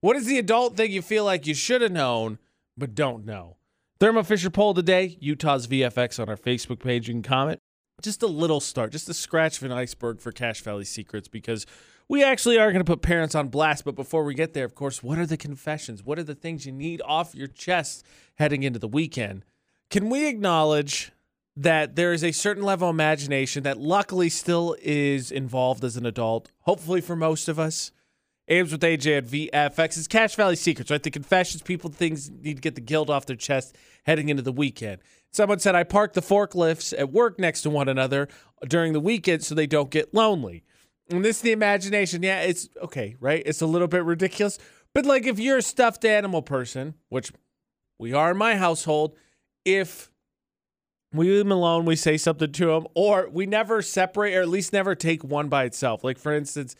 What 0.00 0.16
is 0.16 0.26
the 0.26 0.38
adult 0.38 0.76
thing 0.76 0.90
you 0.90 1.02
feel 1.02 1.24
like 1.24 1.46
you 1.46 1.54
should 1.54 1.82
have 1.82 1.92
known 1.92 2.38
but 2.76 2.94
don't 2.94 3.24
know? 3.24 3.56
Thermo 4.00 4.22
Fisher 4.22 4.50
poll 4.50 4.74
today, 4.74 5.16
Utah's 5.20 5.66
VFX 5.66 6.20
on 6.20 6.28
our 6.28 6.36
Facebook 6.36 6.80
page. 6.80 7.08
You 7.08 7.14
can 7.14 7.22
comment. 7.22 7.60
Just 8.02 8.22
a 8.22 8.26
little 8.26 8.60
start, 8.60 8.90
just 8.92 9.08
a 9.08 9.14
scratch 9.14 9.58
of 9.58 9.62
an 9.62 9.72
iceberg 9.72 10.20
for 10.20 10.32
Cache 10.32 10.60
Valley 10.62 10.84
Secrets 10.84 11.28
because 11.28 11.64
we 12.08 12.24
actually 12.24 12.58
are 12.58 12.72
going 12.72 12.84
to 12.84 12.92
put 12.92 13.02
parents 13.02 13.36
on 13.36 13.48
blast. 13.48 13.84
But 13.84 13.94
before 13.94 14.24
we 14.24 14.34
get 14.34 14.52
there, 14.52 14.64
of 14.64 14.74
course, 14.74 15.02
what 15.02 15.16
are 15.18 15.26
the 15.26 15.36
confessions? 15.36 16.02
What 16.02 16.18
are 16.18 16.24
the 16.24 16.34
things 16.34 16.66
you 16.66 16.72
need 16.72 17.00
off 17.06 17.34
your 17.34 17.46
chest 17.46 18.04
heading 18.34 18.64
into 18.64 18.80
the 18.80 18.88
weekend? 18.88 19.44
Can 19.94 20.10
we 20.10 20.26
acknowledge 20.26 21.12
that 21.54 21.94
there 21.94 22.12
is 22.12 22.24
a 22.24 22.32
certain 22.32 22.64
level 22.64 22.88
of 22.88 22.96
imagination 22.96 23.62
that 23.62 23.78
luckily 23.78 24.28
still 24.28 24.74
is 24.82 25.30
involved 25.30 25.84
as 25.84 25.96
an 25.96 26.04
adult, 26.04 26.50
hopefully 26.62 27.00
for 27.00 27.14
most 27.14 27.48
of 27.48 27.60
us? 27.60 27.92
AMs 28.48 28.72
with 28.72 28.80
AJ 28.80 29.18
at 29.18 29.24
VFX. 29.24 29.96
It's 29.96 30.08
Cache 30.08 30.34
Valley 30.34 30.56
Secrets, 30.56 30.90
right? 30.90 31.00
The 31.00 31.12
confessions 31.12 31.62
people 31.62 31.90
things 31.90 32.28
need 32.28 32.56
to 32.56 32.60
get 32.60 32.74
the 32.74 32.80
guilt 32.80 33.08
off 33.08 33.26
their 33.26 33.36
chest 33.36 33.76
heading 34.02 34.30
into 34.30 34.42
the 34.42 34.50
weekend. 34.50 35.00
Someone 35.30 35.60
said, 35.60 35.76
I 35.76 35.84
park 35.84 36.14
the 36.14 36.22
forklifts 36.22 36.92
at 36.98 37.12
work 37.12 37.38
next 37.38 37.62
to 37.62 37.70
one 37.70 37.88
another 37.88 38.26
during 38.66 38.94
the 38.94 39.00
weekend 39.00 39.44
so 39.44 39.54
they 39.54 39.68
don't 39.68 39.90
get 39.90 40.12
lonely. 40.12 40.64
And 41.08 41.24
this 41.24 41.36
is 41.36 41.42
the 41.42 41.52
imagination. 41.52 42.24
Yeah, 42.24 42.40
it's 42.40 42.68
okay, 42.82 43.14
right? 43.20 43.44
It's 43.46 43.62
a 43.62 43.66
little 43.66 43.86
bit 43.86 44.02
ridiculous. 44.02 44.58
But 44.92 45.06
like 45.06 45.24
if 45.24 45.38
you're 45.38 45.58
a 45.58 45.62
stuffed 45.62 46.04
animal 46.04 46.42
person, 46.42 46.94
which 47.10 47.30
we 47.96 48.12
are 48.12 48.32
in 48.32 48.36
my 48.36 48.56
household, 48.56 49.16
if 49.64 50.10
we 51.12 51.28
leave 51.28 51.38
them 51.38 51.52
alone, 51.52 51.84
we 51.84 51.96
say 51.96 52.16
something 52.16 52.50
to 52.52 52.66
them, 52.66 52.86
or 52.94 53.28
we 53.30 53.46
never 53.46 53.82
separate, 53.82 54.34
or 54.34 54.42
at 54.42 54.48
least 54.48 54.72
never 54.72 54.94
take 54.94 55.22
one 55.22 55.48
by 55.48 55.64
itself. 55.64 56.02
Like 56.02 56.18
for 56.18 56.32
instance, 56.32 56.74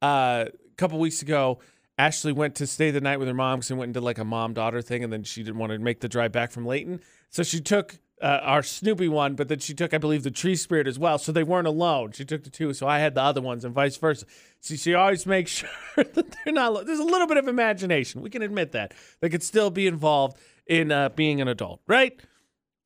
uh, 0.00 0.46
a 0.48 0.74
couple 0.76 0.98
weeks 0.98 1.22
ago, 1.22 1.58
Ashley 1.98 2.32
went 2.32 2.54
to 2.56 2.66
stay 2.66 2.90
the 2.90 3.00
night 3.00 3.18
with 3.18 3.28
her 3.28 3.34
mom 3.34 3.58
because 3.58 3.66
she 3.66 3.74
went 3.74 3.90
into 3.90 4.00
like 4.00 4.18
a 4.18 4.24
mom 4.24 4.54
daughter 4.54 4.80
thing, 4.80 5.04
and 5.04 5.12
then 5.12 5.24
she 5.24 5.42
didn't 5.42 5.58
want 5.58 5.72
to 5.72 5.78
make 5.78 6.00
the 6.00 6.08
drive 6.08 6.32
back 6.32 6.52
from 6.52 6.66
Layton, 6.66 7.00
so 7.30 7.42
she 7.42 7.60
took 7.60 7.98
uh, 8.22 8.40
our 8.42 8.62
Snoopy 8.62 9.08
one, 9.08 9.34
but 9.34 9.48
then 9.48 9.58
she 9.58 9.72
took, 9.72 9.94
I 9.94 9.98
believe, 9.98 10.22
the 10.22 10.30
Tree 10.30 10.56
Spirit 10.56 10.86
as 10.86 10.98
well. 10.98 11.18
So 11.18 11.32
they 11.32 11.42
weren't 11.42 11.66
alone. 11.66 12.12
She 12.12 12.24
took 12.24 12.44
the 12.44 12.50
two, 12.50 12.74
so 12.74 12.86
I 12.86 12.98
had 12.98 13.14
the 13.14 13.22
other 13.22 13.40
ones, 13.40 13.64
and 13.64 13.74
vice 13.74 13.96
versa. 13.96 14.26
So 14.60 14.76
she 14.76 14.94
always 14.94 15.26
makes 15.26 15.50
sure 15.50 15.68
that 15.96 16.36
they're 16.44 16.52
not. 16.52 16.86
There's 16.86 16.98
a 16.98 17.04
little 17.04 17.26
bit 17.26 17.38
of 17.38 17.48
imagination. 17.48 18.20
We 18.20 18.30
can 18.30 18.42
admit 18.42 18.72
that 18.72 18.92
they 19.20 19.28
could 19.28 19.42
still 19.42 19.70
be 19.70 19.86
involved 19.86 20.36
in 20.66 20.92
uh, 20.92 21.08
being 21.10 21.40
an 21.40 21.48
adult, 21.48 21.80
right? 21.86 22.20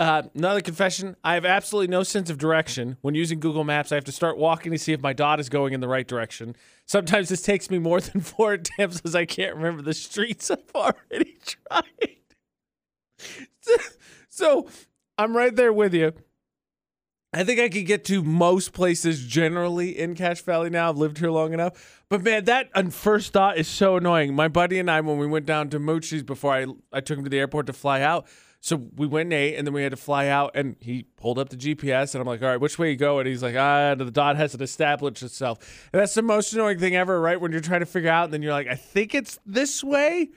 Uh, 0.00 0.22
another 0.34 0.60
confession 0.60 1.14
I 1.22 1.34
have 1.34 1.44
absolutely 1.44 1.86
no 1.88 2.02
sense 2.02 2.28
of 2.28 2.36
direction. 2.36 2.96
When 3.00 3.14
using 3.14 3.38
Google 3.38 3.62
Maps, 3.62 3.92
I 3.92 3.94
have 3.94 4.04
to 4.04 4.12
start 4.12 4.36
walking 4.36 4.72
to 4.72 4.78
see 4.78 4.92
if 4.92 5.00
my 5.00 5.12
dot 5.12 5.38
is 5.38 5.48
going 5.48 5.72
in 5.72 5.80
the 5.80 5.88
right 5.88 6.06
direction. 6.06 6.56
Sometimes 6.84 7.28
this 7.28 7.42
takes 7.42 7.70
me 7.70 7.78
more 7.78 8.00
than 8.00 8.20
four 8.20 8.54
attempts 8.54 9.00
as 9.04 9.14
I 9.14 9.24
can't 9.24 9.54
remember 9.54 9.82
the 9.82 9.94
streets 9.94 10.50
I've 10.50 10.58
already 10.74 11.38
tried. 11.68 12.16
so 14.28 14.68
I'm 15.16 15.36
right 15.36 15.54
there 15.54 15.72
with 15.72 15.94
you. 15.94 16.12
I 17.32 17.42
think 17.42 17.58
I 17.58 17.68
could 17.68 17.86
get 17.86 18.04
to 18.06 18.22
most 18.22 18.72
places 18.72 19.24
generally 19.26 19.98
in 19.98 20.14
Cache 20.14 20.42
Valley 20.42 20.70
now. 20.70 20.88
I've 20.88 20.96
lived 20.96 21.18
here 21.18 21.30
long 21.30 21.52
enough. 21.52 22.02
But 22.08 22.22
man, 22.22 22.44
that 22.44 22.92
first 22.92 23.32
thought 23.32 23.58
is 23.58 23.66
so 23.66 23.96
annoying. 23.96 24.36
My 24.36 24.46
buddy 24.46 24.78
and 24.78 24.88
I, 24.88 25.00
when 25.00 25.18
we 25.18 25.26
went 25.26 25.44
down 25.44 25.68
to 25.70 25.80
Moochie's 25.80 26.22
before 26.22 26.52
I, 26.52 26.66
I 26.92 27.00
took 27.00 27.18
him 27.18 27.24
to 27.24 27.30
the 27.30 27.40
airport 27.40 27.66
to 27.66 27.72
fly 27.72 28.02
out, 28.02 28.28
so 28.64 28.80
we 28.96 29.06
went 29.06 29.26
and 29.26 29.34
ate, 29.34 29.56
and 29.56 29.66
then 29.66 29.74
we 29.74 29.82
had 29.82 29.90
to 29.90 29.96
fly 29.98 30.28
out, 30.28 30.52
and 30.54 30.76
he 30.80 31.02
pulled 31.18 31.38
up 31.38 31.50
the 31.50 31.56
GPS, 31.56 32.14
and 32.14 32.22
I'm 32.22 32.26
like, 32.26 32.40
all 32.40 32.48
right, 32.48 32.58
which 32.58 32.78
way 32.78 32.90
you 32.90 32.96
go? 32.96 33.18
And 33.18 33.28
he's 33.28 33.42
like, 33.42 33.54
ah, 33.54 33.94
the 33.94 34.10
dot 34.10 34.36
hasn't 34.36 34.62
established 34.62 35.22
itself. 35.22 35.90
And 35.92 36.00
that's 36.00 36.14
the 36.14 36.22
most 36.22 36.50
annoying 36.54 36.78
thing 36.78 36.96
ever, 36.96 37.20
right? 37.20 37.38
When 37.38 37.52
you're 37.52 37.60
trying 37.60 37.80
to 37.80 37.86
figure 37.86 38.08
out, 38.08 38.24
and 38.24 38.32
then 38.32 38.40
you're 38.40 38.54
like, 38.54 38.66
I 38.66 38.74
think 38.74 39.14
it's 39.14 39.38
this 39.44 39.84
way. 39.84 40.30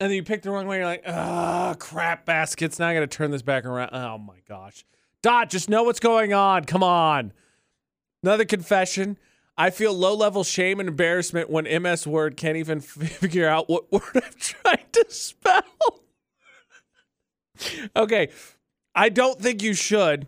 And 0.00 0.10
then 0.10 0.16
you 0.16 0.24
pick 0.24 0.42
the 0.42 0.50
wrong 0.50 0.66
way. 0.66 0.78
You're 0.78 0.86
like, 0.86 1.04
ah, 1.06 1.76
crap 1.78 2.26
baskets. 2.26 2.80
Now 2.80 2.88
I 2.88 2.94
got 2.94 3.00
to 3.00 3.06
turn 3.06 3.30
this 3.30 3.42
back 3.42 3.64
around. 3.64 3.90
Oh 3.92 4.18
my 4.18 4.38
gosh. 4.48 4.84
Dot, 5.22 5.48
just 5.48 5.70
know 5.70 5.84
what's 5.84 6.00
going 6.00 6.34
on. 6.34 6.64
Come 6.64 6.82
on. 6.82 7.32
Another 8.24 8.44
confession. 8.44 9.18
I 9.56 9.70
feel 9.70 9.94
low 9.94 10.16
level 10.16 10.42
shame 10.42 10.80
and 10.80 10.88
embarrassment 10.88 11.48
when 11.48 11.64
MS 11.80 12.08
Word 12.08 12.36
can't 12.36 12.56
even 12.56 12.80
figure 12.80 13.48
out 13.48 13.68
what 13.68 13.90
word 13.92 14.02
I'm 14.16 14.34
trying 14.36 14.84
to 14.90 15.06
spell 15.08 15.62
okay. 17.96 18.28
I 18.94 19.08
don't 19.08 19.40
think 19.40 19.62
you 19.62 19.74
should 19.74 20.26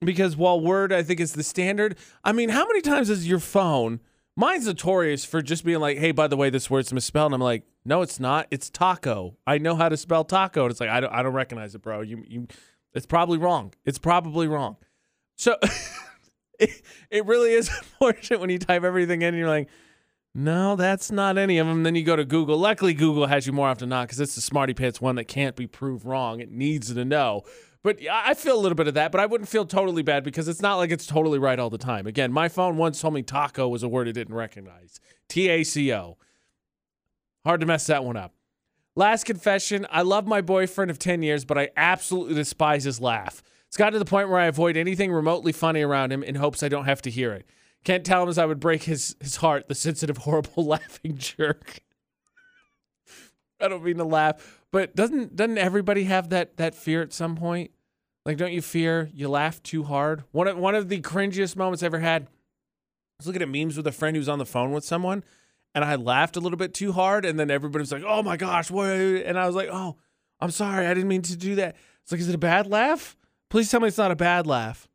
because 0.00 0.36
while 0.36 0.60
Word, 0.60 0.92
I 0.92 1.02
think, 1.02 1.20
is 1.20 1.32
the 1.32 1.42
standard. 1.42 1.96
I 2.24 2.32
mean, 2.32 2.50
how 2.50 2.66
many 2.66 2.80
times 2.80 3.10
is 3.10 3.26
your 3.28 3.40
phone? 3.40 4.00
Mine's 4.36 4.66
notorious 4.66 5.24
for 5.24 5.40
just 5.40 5.64
being 5.64 5.80
like, 5.80 5.98
hey, 5.98 6.12
by 6.12 6.26
the 6.26 6.36
way, 6.36 6.50
this 6.50 6.68
word's 6.68 6.92
misspelled. 6.92 7.32
And 7.32 7.36
I'm 7.36 7.40
like, 7.40 7.64
no, 7.86 8.02
it's 8.02 8.20
not. 8.20 8.46
It's 8.50 8.68
taco. 8.68 9.36
I 9.46 9.56
know 9.56 9.74
how 9.74 9.88
to 9.88 9.96
spell 9.96 10.24
taco. 10.24 10.64
And 10.64 10.70
it's 10.70 10.80
like, 10.80 10.90
I 10.90 11.00
don't, 11.00 11.12
I 11.12 11.22
don't 11.22 11.32
recognize 11.32 11.74
it, 11.74 11.80
bro. 11.80 12.02
You, 12.02 12.22
you, 12.28 12.46
it's 12.92 13.06
probably 13.06 13.38
wrong. 13.38 13.72
It's 13.86 13.98
probably 13.98 14.46
wrong. 14.46 14.76
So 15.36 15.56
it, 16.60 16.82
it 17.10 17.24
really 17.24 17.52
is 17.52 17.68
unfortunate 17.78 18.40
when 18.40 18.50
you 18.50 18.58
type 18.58 18.84
everything 18.84 19.22
in 19.22 19.28
and 19.28 19.38
you're 19.38 19.48
like, 19.48 19.68
no, 20.36 20.76
that's 20.76 21.10
not 21.10 21.38
any 21.38 21.56
of 21.56 21.66
them. 21.66 21.82
Then 21.82 21.94
you 21.94 22.04
go 22.04 22.14
to 22.14 22.24
Google. 22.24 22.58
Luckily, 22.58 22.92
Google 22.92 23.26
has 23.26 23.46
you 23.46 23.54
more 23.54 23.68
often 23.68 23.88
than 23.88 23.88
not 23.88 24.06
because 24.06 24.20
it's 24.20 24.34
the 24.34 24.42
smarty 24.42 24.74
pants 24.74 25.00
one 25.00 25.14
that 25.14 25.24
can't 25.24 25.56
be 25.56 25.66
proved 25.66 26.04
wrong. 26.04 26.40
It 26.40 26.50
needs 26.50 26.92
to 26.92 27.04
know. 27.06 27.44
But 27.82 28.00
I 28.10 28.34
feel 28.34 28.58
a 28.58 28.60
little 28.60 28.76
bit 28.76 28.86
of 28.86 28.94
that, 28.94 29.12
but 29.12 29.20
I 29.20 29.24
wouldn't 29.24 29.48
feel 29.48 29.64
totally 29.64 30.02
bad 30.02 30.24
because 30.24 30.46
it's 30.46 30.60
not 30.60 30.74
like 30.74 30.90
it's 30.90 31.06
totally 31.06 31.38
right 31.38 31.58
all 31.58 31.70
the 31.70 31.78
time. 31.78 32.06
Again, 32.06 32.32
my 32.32 32.50
phone 32.50 32.76
once 32.76 33.00
told 33.00 33.14
me 33.14 33.22
taco 33.22 33.66
was 33.66 33.82
a 33.82 33.88
word 33.88 34.08
it 34.08 34.12
didn't 34.12 34.34
recognize. 34.34 35.00
T 35.26 35.48
A 35.48 35.64
C 35.64 35.90
O. 35.94 36.18
Hard 37.46 37.60
to 37.60 37.66
mess 37.66 37.86
that 37.86 38.04
one 38.04 38.18
up. 38.18 38.34
Last 38.94 39.24
confession 39.24 39.86
I 39.90 40.02
love 40.02 40.26
my 40.26 40.42
boyfriend 40.42 40.90
of 40.90 40.98
10 40.98 41.22
years, 41.22 41.46
but 41.46 41.56
I 41.56 41.70
absolutely 41.78 42.34
despise 42.34 42.84
his 42.84 43.00
laugh. 43.00 43.42
It's 43.68 43.78
gotten 43.78 43.94
to 43.94 43.98
the 43.98 44.04
point 44.04 44.28
where 44.28 44.40
I 44.40 44.46
avoid 44.46 44.76
anything 44.76 45.12
remotely 45.12 45.52
funny 45.52 45.80
around 45.80 46.12
him 46.12 46.22
in 46.22 46.34
hopes 46.34 46.62
I 46.62 46.68
don't 46.68 46.84
have 46.84 47.00
to 47.02 47.10
hear 47.10 47.32
it. 47.32 47.48
Can't 47.86 48.04
tell 48.04 48.24
him 48.24 48.28
as 48.28 48.36
I 48.36 48.46
would 48.46 48.58
break 48.58 48.82
his 48.82 49.14
his 49.20 49.36
heart, 49.36 49.68
the 49.68 49.74
sensitive, 49.76 50.16
horrible 50.18 50.66
laughing 50.66 51.16
jerk. 51.18 51.78
I 53.60 53.68
don't 53.68 53.84
mean 53.84 53.98
to 53.98 54.04
laugh, 54.04 54.60
but 54.72 54.96
doesn't 54.96 55.36
doesn't 55.36 55.56
everybody 55.56 56.02
have 56.04 56.30
that 56.30 56.56
that 56.56 56.74
fear 56.74 57.00
at 57.00 57.12
some 57.12 57.36
point? 57.36 57.70
Like, 58.24 58.38
don't 58.38 58.52
you 58.52 58.60
fear 58.60 59.08
you 59.14 59.28
laugh 59.28 59.62
too 59.62 59.84
hard? 59.84 60.24
One 60.32 60.48
of 60.48 60.58
one 60.58 60.74
of 60.74 60.88
the 60.88 61.00
cringiest 61.00 61.54
moments 61.54 61.84
I 61.84 61.86
ever 61.86 62.00
had. 62.00 62.22
I 62.24 62.26
was 63.20 63.28
looking 63.28 63.42
at 63.42 63.48
memes 63.48 63.76
with 63.76 63.86
a 63.86 63.92
friend 63.92 64.16
who's 64.16 64.28
on 64.28 64.40
the 64.40 64.44
phone 64.44 64.72
with 64.72 64.84
someone, 64.84 65.22
and 65.72 65.84
I 65.84 65.94
laughed 65.94 66.36
a 66.36 66.40
little 66.40 66.58
bit 66.58 66.74
too 66.74 66.90
hard, 66.90 67.24
and 67.24 67.38
then 67.38 67.52
everybody 67.52 67.82
was 67.82 67.92
like, 67.92 68.02
"Oh 68.04 68.20
my 68.20 68.36
gosh, 68.36 68.68
what?" 68.68 68.88
And 68.88 69.38
I 69.38 69.46
was 69.46 69.54
like, 69.54 69.68
"Oh, 69.70 69.96
I'm 70.40 70.50
sorry, 70.50 70.88
I 70.88 70.92
didn't 70.92 71.08
mean 71.08 71.22
to 71.22 71.36
do 71.36 71.54
that." 71.54 71.76
It's 72.02 72.10
like, 72.10 72.20
is 72.20 72.28
it 72.28 72.34
a 72.34 72.38
bad 72.38 72.66
laugh? 72.66 73.16
Please 73.48 73.70
tell 73.70 73.78
me 73.78 73.86
it's 73.86 73.96
not 73.96 74.10
a 74.10 74.16
bad 74.16 74.44
laugh. 74.44 74.88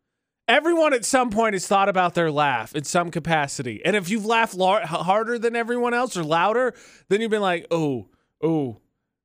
Everyone 0.47 0.93
at 0.93 1.05
some 1.05 1.29
point 1.29 1.53
has 1.53 1.65
thought 1.67 1.87
about 1.87 2.13
their 2.13 2.31
laugh 2.31 2.75
in 2.75 2.83
some 2.83 3.11
capacity. 3.11 3.81
And 3.85 3.95
if 3.95 4.09
you've 4.09 4.25
laughed 4.25 4.53
la- 4.53 4.85
harder 4.85 5.39
than 5.39 5.55
everyone 5.55 5.93
else 5.93 6.17
or 6.17 6.23
louder, 6.23 6.73
then 7.09 7.21
you've 7.21 7.31
been 7.31 7.41
like, 7.41 7.65
oh, 7.71 8.09
oh. 8.43 8.77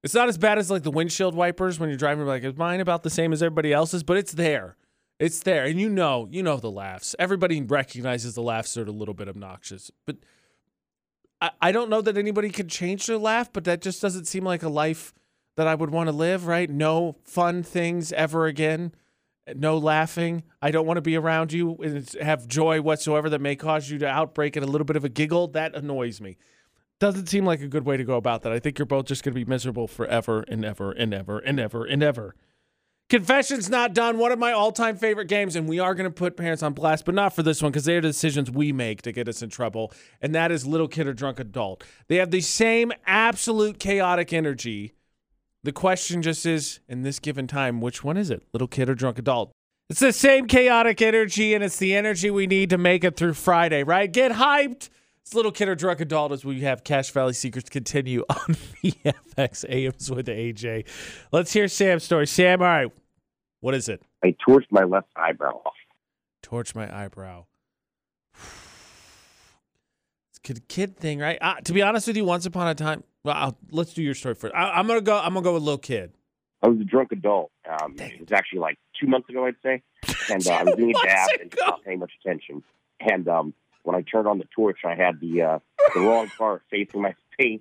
It's 0.05 0.15
not 0.15 0.29
as 0.29 0.39
bad 0.39 0.59
as 0.59 0.71
like 0.71 0.85
the 0.85 0.91
windshield 0.91 1.35
wipers 1.35 1.81
when 1.81 1.89
you're 1.89 1.99
driving. 1.99 2.21
You're 2.21 2.29
like, 2.29 2.45
is 2.45 2.57
mine 2.57 2.81
about 2.81 3.03
the 3.03 3.11
same 3.11 3.33
as 3.33 3.43
everybody 3.43 3.73
else's? 3.73 4.05
But 4.05 4.19
it's 4.19 4.33
there. 4.33 4.77
It's 5.19 5.41
there. 5.41 5.65
And 5.65 5.81
you 5.81 5.89
know, 5.89 6.29
you 6.31 6.43
know 6.43 6.59
the 6.59 6.71
laughs. 6.71 7.17
Everybody 7.19 7.61
recognizes 7.61 8.35
the 8.35 8.43
laughs 8.43 8.77
are 8.77 8.85
a 8.85 8.93
little 8.93 9.15
bit 9.15 9.29
obnoxious. 9.29 9.91
But 10.05 10.19
I, 11.41 11.51
I 11.61 11.73
don't 11.73 11.91
know 11.91 12.03
that 12.03 12.17
anybody 12.17 12.51
could 12.51 12.69
change 12.69 13.07
their 13.07 13.19
laugh, 13.19 13.53
but 13.53 13.65
that 13.65 13.83
just 13.83 14.01
doesn't 14.01 14.27
seem 14.27 14.45
like 14.45 14.63
a 14.63 14.69
life 14.69 15.13
that 15.57 15.67
I 15.67 15.75
would 15.75 15.91
want 15.91 16.09
to 16.09 16.13
live, 16.13 16.47
right? 16.47 16.71
No 16.71 17.17
fun 17.25 17.63
things 17.63 18.13
ever 18.13 18.47
again. 18.47 18.93
No 19.55 19.79
laughing. 19.79 20.43
I 20.61 20.71
don't 20.71 20.87
want 20.87 20.97
to 20.97 21.03
be 21.03 21.17
around 21.17 21.53
you 21.53 21.77
and 21.77 22.09
have 22.21 22.49
joy 22.49 22.81
whatsoever 22.81 23.31
that 23.31 23.41
may 23.41 23.55
cause 23.55 23.89
you 23.89 23.99
to 23.99 24.07
outbreak 24.07 24.57
and 24.57 24.65
a 24.65 24.69
little 24.69 24.85
bit 24.85 24.97
of 24.97 25.05
a 25.05 25.09
giggle. 25.09 25.49
That 25.49 25.75
annoys 25.75 26.21
me. 26.21 26.37
Doesn't 26.99 27.29
seem 27.29 27.45
like 27.45 27.61
a 27.61 27.69
good 27.69 27.85
way 27.85 27.97
to 27.97 28.05
go 28.05 28.17
about 28.17 28.43
that. 28.43 28.53
I 28.53 28.59
think 28.59 28.79
you're 28.79 28.87
both 28.87 29.07
just 29.07 29.23
going 29.23 29.35
to 29.35 29.39
be 29.39 29.49
miserable 29.49 29.87
forever 29.87 30.45
and 30.49 30.65
ever 30.65 30.93
and 30.93 31.13
ever 31.13 31.39
and 31.39 31.61
ever 31.61 31.85
and 31.85 32.03
ever. 32.03 32.35
Confessions 33.09 33.71
Not 33.71 33.95
Done, 33.95 34.19
one 34.19 34.33
of 34.33 34.39
my 34.41 34.51
all 34.51 34.73
time 34.73 34.97
favorite 34.97 35.29
games, 35.29 35.55
and 35.55 35.69
we 35.69 35.79
are 35.79 35.95
going 35.95 36.11
to 36.11 36.15
put 36.15 36.37
parents 36.37 36.65
on 36.65 36.73
blast, 36.73 37.05
but 37.05 37.15
not 37.15 37.37
for 37.37 37.45
this 37.45 37.63
one 37.63 37.71
because 37.71 37.85
they 37.85 37.97
are 37.97 38.01
the 38.01 38.09
decisions 38.09 38.51
we 38.51 38.73
make 38.73 39.03
to 39.03 39.13
get 39.13 39.29
us 39.29 39.43
in 39.43 39.49
trouble, 39.49 39.93
and 40.21 40.35
that 40.35 40.51
is 40.51 40.67
little 40.67 40.89
kid 40.89 41.07
or 41.07 41.13
drunk 41.13 41.39
adult. 41.39 41.85
They 42.09 42.17
have 42.17 42.33
the 42.33 42.41
same 42.41 42.93
absolute 43.07 43.79
chaotic 43.79 44.33
energy. 44.33 44.96
The 45.67 45.73
question 45.73 46.23
just 46.23 46.47
is, 46.47 46.79
in 46.89 47.03
this 47.03 47.19
given 47.19 47.49
time, 47.49 47.81
which 47.81 48.05
one 48.05 48.17
is 48.17 48.31
it, 48.31 48.45
little 48.53 48.69
kid 48.69 48.89
or 48.89 48.95
drunk 48.95 49.19
adult? 49.19 49.51
It's 49.91 49.99
the 49.99 50.13
same 50.13 50.47
chaotic 50.47 51.03
energy, 51.03 51.55
and 51.55 51.65
it's 51.65 51.79
the 51.79 51.97
energy 51.97 52.31
we 52.31 52.47
need 52.47 52.71
to 52.71 52.79
make 52.79 53.03
it 53.03 53.17
through 53.17 53.35
Friday, 53.35 53.83
right? 53.83 54.13
Get 54.13 54.31
hyped. 54.31 54.91
It's 55.23 55.35
little 55.35 55.51
kid 55.51 55.67
or 55.67 55.75
drunk 55.75 55.99
adult 55.99 56.31
as 56.31 56.45
we 56.45 56.61
have 56.61 56.85
Cache 56.85 57.11
Valley 57.11 57.33
Secrets 57.33 57.69
continue 57.69 58.25
on 58.31 58.55
VFX 58.85 59.65
AMs 59.69 60.09
with 60.09 60.29
AJ. 60.29 60.87
Let's 61.33 61.53
hear 61.53 61.67
Sam's 61.67 62.05
story. 62.05 62.29
Sam, 62.29 62.63
all 62.63 62.69
right, 62.69 62.93
what 63.59 63.75
is 63.75 63.89
it? 63.89 64.01
I 64.23 64.37
torched 64.49 64.71
my 64.71 64.85
left 64.85 65.09
eyebrow 65.17 65.63
off. 65.67 65.75
Torch 66.45 66.77
my 66.77 66.97
eyebrow. 66.97 67.47
Kid, 70.47 70.69
kid 70.69 70.97
thing, 70.97 71.19
right? 71.19 71.39
Uh, 71.41 71.57
to 71.65 71.73
be 71.73 71.83
honest 71.83 72.07
with 72.07 72.17
you, 72.17 72.25
once 72.25 72.47
upon 72.47 72.69
a 72.69 72.75
time, 72.77 73.03
well, 73.25 73.35
I'll, 73.35 73.59
let's 73.73 73.93
do 73.95 74.01
your 74.01 74.15
story 74.15 74.37
first. 74.37 74.55
I, 74.55 74.79
I'm 74.79 74.87
gonna 74.87 75.01
go. 75.01 75.19
I'm 75.19 75.35
gonna 75.35 75.43
go 75.43 75.55
with 75.55 75.65
little 75.65 75.77
kid. 75.77 76.13
I 76.63 76.69
was 76.69 76.81
a 76.81 76.85
drunk 76.85 77.11
adult. 77.11 77.51
Um, 77.69 77.97
it 77.99 78.21
was 78.21 78.31
actually 78.31 78.61
like 78.61 78.79
two 79.01 79.09
months 79.09 79.29
ago, 79.29 79.45
I'd 79.45 79.57
say. 79.61 79.83
And 80.33 80.47
uh, 80.47 80.53
I 80.53 80.63
was 80.63 80.77
doing 80.77 80.91
a 80.91 81.05
dab 81.05 81.29
and 81.41 81.51
just 81.51 81.67
not 81.67 81.83
paying 81.85 81.99
much 81.99 82.13
attention. 82.21 82.63
And 83.01 83.27
um, 83.27 83.55
when 83.83 83.97
I 83.97 84.03
turned 84.03 84.29
on 84.29 84.39
the 84.39 84.47
torch, 84.55 84.79
I 84.85 84.95
had 84.95 85.19
the 85.19 85.43
uh, 85.43 85.59
the 85.95 86.01
wrong 86.01 86.31
part 86.39 86.63
facing 86.71 87.03
my 87.03 87.17
face. 87.37 87.61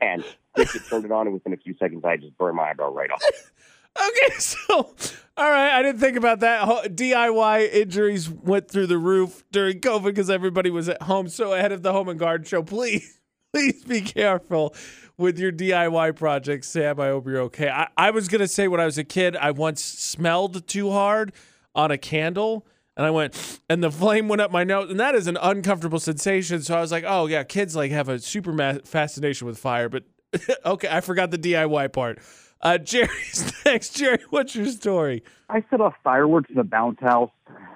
And 0.00 0.24
quick 0.54 0.70
to 0.70 0.78
turn 0.78 1.04
it 1.04 1.10
on, 1.10 1.26
and 1.26 1.34
within 1.34 1.52
a 1.52 1.56
few 1.56 1.74
seconds, 1.80 2.04
I 2.04 2.16
just 2.16 2.38
burned 2.38 2.56
my 2.56 2.70
eyebrow 2.70 2.92
right 2.92 3.10
off. 3.10 3.22
Okay, 3.98 4.34
so 4.38 4.94
all 5.36 5.50
right, 5.50 5.78
I 5.78 5.82
didn't 5.82 6.00
think 6.00 6.16
about 6.16 6.40
that. 6.40 6.62
DIY 6.94 7.72
injuries 7.72 8.28
went 8.28 8.70
through 8.70 8.88
the 8.88 8.98
roof 8.98 9.42
during 9.50 9.80
COVID 9.80 10.04
because 10.04 10.30
everybody 10.30 10.70
was 10.70 10.88
at 10.88 11.02
home. 11.02 11.28
So 11.28 11.54
ahead 11.54 11.72
of 11.72 11.82
the 11.82 11.92
Home 11.92 12.08
and 12.08 12.18
Garden 12.18 12.46
Show, 12.46 12.62
please, 12.64 13.20
please 13.52 13.84
be 13.84 14.00
careful 14.00 14.74
with 15.16 15.38
your 15.38 15.52
DIY 15.52 16.16
projects, 16.16 16.68
Sam. 16.68 17.00
I 17.00 17.08
hope 17.08 17.26
you're 17.26 17.40
okay. 17.42 17.68
I, 17.68 17.88
I 17.96 18.10
was 18.10 18.28
gonna 18.28 18.48
say 18.48 18.68
when 18.68 18.80
I 18.80 18.84
was 18.84 18.98
a 18.98 19.04
kid, 19.04 19.36
I 19.36 19.50
once 19.50 19.82
smelled 19.82 20.66
too 20.66 20.90
hard 20.90 21.32
on 21.74 21.90
a 21.90 21.98
candle. 21.98 22.66
And 22.96 23.06
I 23.06 23.10
went, 23.10 23.60
and 23.70 23.82
the 23.82 23.90
flame 23.90 24.28
went 24.28 24.42
up 24.42 24.50
my 24.50 24.62
nose, 24.62 24.90
and 24.90 25.00
that 25.00 25.14
is 25.14 25.26
an 25.26 25.38
uncomfortable 25.40 26.00
sensation. 26.00 26.60
So 26.60 26.76
I 26.76 26.82
was 26.82 26.92
like, 26.92 27.04
"Oh 27.06 27.26
yeah, 27.28 27.44
kids 27.44 27.74
like 27.74 27.92
have 27.92 28.10
a 28.10 28.18
super 28.18 28.52
ma- 28.52 28.78
fascination 28.84 29.46
with 29.46 29.56
fire." 29.56 29.88
But 29.88 30.04
okay, 30.66 30.88
I 30.90 31.00
forgot 31.00 31.30
the 31.30 31.38
DIY 31.38 31.94
part. 31.94 32.18
Uh, 32.62 32.78
Jerry's 32.78 33.52
next. 33.64 33.96
Jerry, 33.96 34.18
what's 34.30 34.54
your 34.54 34.66
story? 34.66 35.22
I 35.48 35.64
set 35.70 35.80
off 35.80 35.94
fireworks 36.04 36.50
in 36.50 36.58
a 36.58 36.64
bounce 36.64 37.00
house, 37.00 37.30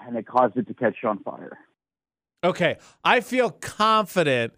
and 0.06 0.16
it 0.16 0.26
caused 0.26 0.56
it 0.56 0.66
to 0.68 0.74
catch 0.74 1.02
on 1.04 1.18
fire. 1.20 1.58
Okay, 2.44 2.76
I 3.02 3.20
feel 3.20 3.50
confident 3.50 4.52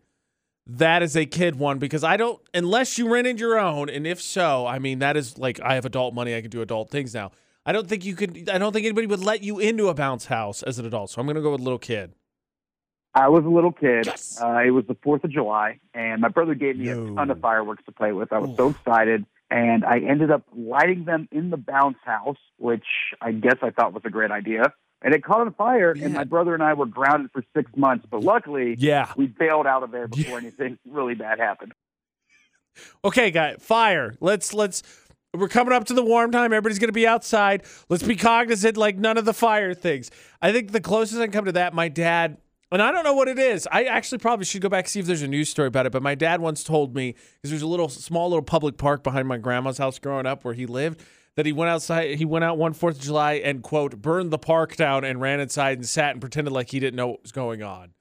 that 0.66 1.02
is 1.04 1.16
a 1.16 1.24
kid 1.24 1.54
one 1.56 1.78
because 1.78 2.02
I 2.02 2.16
don't, 2.16 2.40
unless 2.52 2.98
you 2.98 3.08
rented 3.08 3.38
your 3.38 3.56
own, 3.58 3.88
and 3.88 4.04
if 4.06 4.20
so, 4.20 4.66
I 4.66 4.80
mean 4.80 4.98
that 4.98 5.16
is 5.16 5.38
like 5.38 5.60
I 5.60 5.74
have 5.76 5.84
adult 5.84 6.12
money, 6.12 6.34
I 6.34 6.40
can 6.40 6.50
do 6.50 6.62
adult 6.62 6.90
things 6.90 7.14
now. 7.14 7.30
I 7.64 7.70
don't 7.72 7.88
think 7.88 8.04
you 8.04 8.16
could. 8.16 8.48
I 8.48 8.58
don't 8.58 8.72
think 8.72 8.86
anybody 8.86 9.06
would 9.06 9.22
let 9.24 9.42
you 9.44 9.60
into 9.60 9.88
a 9.88 9.94
bounce 9.94 10.24
house 10.26 10.62
as 10.64 10.78
an 10.80 10.86
adult. 10.86 11.10
So 11.10 11.20
I'm 11.20 11.26
gonna 11.28 11.40
go 11.40 11.52
with 11.52 11.60
little 11.60 11.78
kid. 11.78 12.12
I 13.14 13.28
was 13.28 13.44
a 13.44 13.48
little 13.48 13.72
kid. 13.72 14.06
Yes. 14.06 14.38
Uh, 14.42 14.58
it 14.66 14.70
was 14.72 14.84
the 14.86 14.94
4th 14.96 15.24
of 15.24 15.30
July, 15.30 15.78
and 15.94 16.20
my 16.20 16.28
brother 16.28 16.54
gave 16.54 16.76
me 16.76 16.86
No. 16.86 17.12
a 17.12 17.14
ton 17.14 17.30
of 17.30 17.40
fireworks 17.40 17.82
to 17.86 17.92
play 17.92 18.12
with. 18.12 18.30
I 18.32 18.38
was 18.40 18.50
Oof. 18.50 18.56
so 18.58 18.68
excited, 18.70 19.24
and 19.50 19.84
I 19.84 19.98
ended 20.00 20.30
up 20.30 20.42
lighting 20.54 21.04
them 21.04 21.28
in 21.30 21.50
the 21.50 21.56
bounce 21.56 21.98
house, 22.04 22.36
which 22.58 22.84
I 23.20 23.32
guess 23.32 23.56
I 23.62 23.70
thought 23.70 23.92
was 23.92 24.02
a 24.04 24.10
great 24.10 24.30
idea. 24.30 24.72
And 25.02 25.14
it 25.14 25.22
caught 25.22 25.40
on 25.42 25.52
fire, 25.54 25.94
Yeah. 25.94 26.06
and 26.06 26.14
my 26.14 26.24
brother 26.24 26.54
and 26.54 26.62
I 26.62 26.72
were 26.74 26.86
grounded 26.86 27.30
for 27.32 27.44
six 27.54 27.70
months. 27.76 28.06
But 28.10 28.22
luckily, 28.22 28.74
Yeah. 28.78 29.12
we 29.16 29.26
bailed 29.26 29.66
out 29.66 29.82
of 29.82 29.90
there 29.90 30.08
before 30.08 30.40
Yeah. 30.40 30.46
anything 30.46 30.78
really 30.88 31.14
bad 31.14 31.38
happened. 31.38 31.72
Okay, 33.04 33.30
guy, 33.30 33.56
fire. 33.56 34.14
Let's 34.20 34.52
let's. 34.52 34.82
We're 35.34 35.48
coming 35.48 35.74
up 35.74 35.84
to 35.86 35.94
the 35.94 36.02
warm 36.02 36.30
time. 36.30 36.46
Everybody's 36.52 36.78
gonna 36.78 36.92
be 36.92 37.06
outside. 37.06 37.64
Let's 37.90 38.02
be 38.02 38.16
cognizant, 38.16 38.76
like 38.78 38.96
none 38.96 39.18
of 39.18 39.24
the 39.26 39.34
fire 39.34 39.74
things. 39.74 40.10
I 40.40 40.50
think 40.52 40.72
the 40.72 40.80
closest 40.80 41.20
I 41.20 41.24
can 41.24 41.32
come 41.32 41.44
to 41.44 41.52
that, 41.52 41.74
my 41.74 41.88
dad, 41.88 42.38
and 42.72 42.82
I 42.82 42.90
don't 42.90 43.04
know 43.04 43.14
what 43.14 43.28
it 43.28 43.38
is. 43.38 43.68
I 43.70 43.84
actually 43.84 44.18
probably 44.18 44.44
should 44.44 44.62
go 44.62 44.68
back 44.68 44.84
and 44.84 44.90
see 44.90 45.00
if 45.00 45.06
there's 45.06 45.22
a 45.22 45.28
news 45.28 45.48
story 45.48 45.68
about 45.68 45.86
it. 45.86 45.92
But 45.92 46.02
my 46.02 46.14
dad 46.14 46.40
once 46.40 46.64
told 46.64 46.94
me 46.94 47.12
because 47.12 47.50
there's 47.50 47.62
a 47.62 47.66
little 47.66 47.88
small 47.88 48.28
little 48.28 48.42
public 48.42 48.76
park 48.76 49.04
behind 49.04 49.28
my 49.28 49.38
grandma's 49.38 49.78
house 49.78 49.98
growing 49.98 50.26
up 50.26 50.44
where 50.44 50.54
he 50.54 50.66
lived. 50.66 51.02
That 51.36 51.44
he 51.44 51.52
went 51.52 51.68
outside, 51.68 52.16
he 52.16 52.24
went 52.24 52.46
out 52.46 52.56
one 52.56 52.72
Fourth 52.72 52.96
of 52.96 53.02
July 53.02 53.34
and 53.34 53.62
quote 53.62 54.00
burned 54.00 54.30
the 54.30 54.38
park 54.38 54.74
down 54.74 55.04
and 55.04 55.20
ran 55.20 55.38
inside 55.38 55.76
and 55.76 55.86
sat 55.86 56.12
and 56.12 56.20
pretended 56.20 56.50
like 56.50 56.70
he 56.70 56.80
didn't 56.80 56.96
know 56.96 57.08
what 57.08 57.22
was 57.22 57.32
going 57.32 57.62
on. 57.62 57.92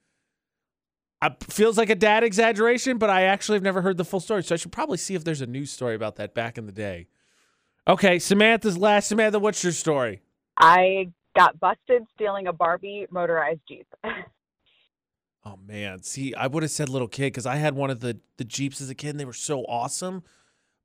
I, 1.20 1.36
feels 1.50 1.76
like 1.76 1.90
a 1.90 1.94
dad 1.94 2.24
exaggeration, 2.24 2.96
but 2.96 3.10
I 3.10 3.24
actually 3.24 3.56
have 3.56 3.62
never 3.62 3.82
heard 3.82 3.98
the 3.98 4.06
full 4.06 4.20
story. 4.20 4.42
So 4.42 4.54
I 4.54 4.58
should 4.58 4.72
probably 4.72 4.96
see 4.96 5.14
if 5.14 5.22
there's 5.22 5.42
a 5.42 5.46
news 5.46 5.70
story 5.70 5.94
about 5.94 6.16
that 6.16 6.34
back 6.34 6.56
in 6.56 6.64
the 6.64 6.72
day. 6.72 7.08
Okay, 7.86 8.18
Samantha's 8.18 8.78
last. 8.78 9.08
Samantha, 9.08 9.38
what's 9.38 9.62
your 9.62 9.72
story? 9.72 10.22
I 10.56 11.10
got 11.36 11.60
busted 11.60 12.06
stealing 12.14 12.46
a 12.46 12.52
Barbie 12.52 13.06
motorized 13.10 13.60
Jeep. 13.68 13.86
Oh 15.46 15.60
man, 15.64 16.02
see, 16.02 16.34
I 16.34 16.48
would 16.48 16.64
have 16.64 16.72
said 16.72 16.88
little 16.88 17.06
kid 17.06 17.26
because 17.26 17.46
I 17.46 17.56
had 17.56 17.76
one 17.76 17.88
of 17.88 18.00
the 18.00 18.18
the 18.36 18.44
Jeeps 18.44 18.80
as 18.80 18.90
a 18.90 18.96
kid 18.96 19.10
and 19.10 19.20
they 19.20 19.24
were 19.24 19.32
so 19.32 19.60
awesome. 19.66 20.24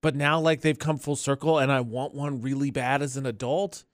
But 0.02 0.16
now 0.16 0.40
like 0.40 0.62
they've 0.62 0.78
come 0.78 1.00
full 1.00 1.16
circle 1.16 1.58
and 1.58 1.72
I 1.72 1.82
want 1.82 2.14
one 2.14 2.42
really 2.42 2.70
bad 2.70 3.02
as 3.02 3.18
an 3.18 3.26
adult. 3.26 3.86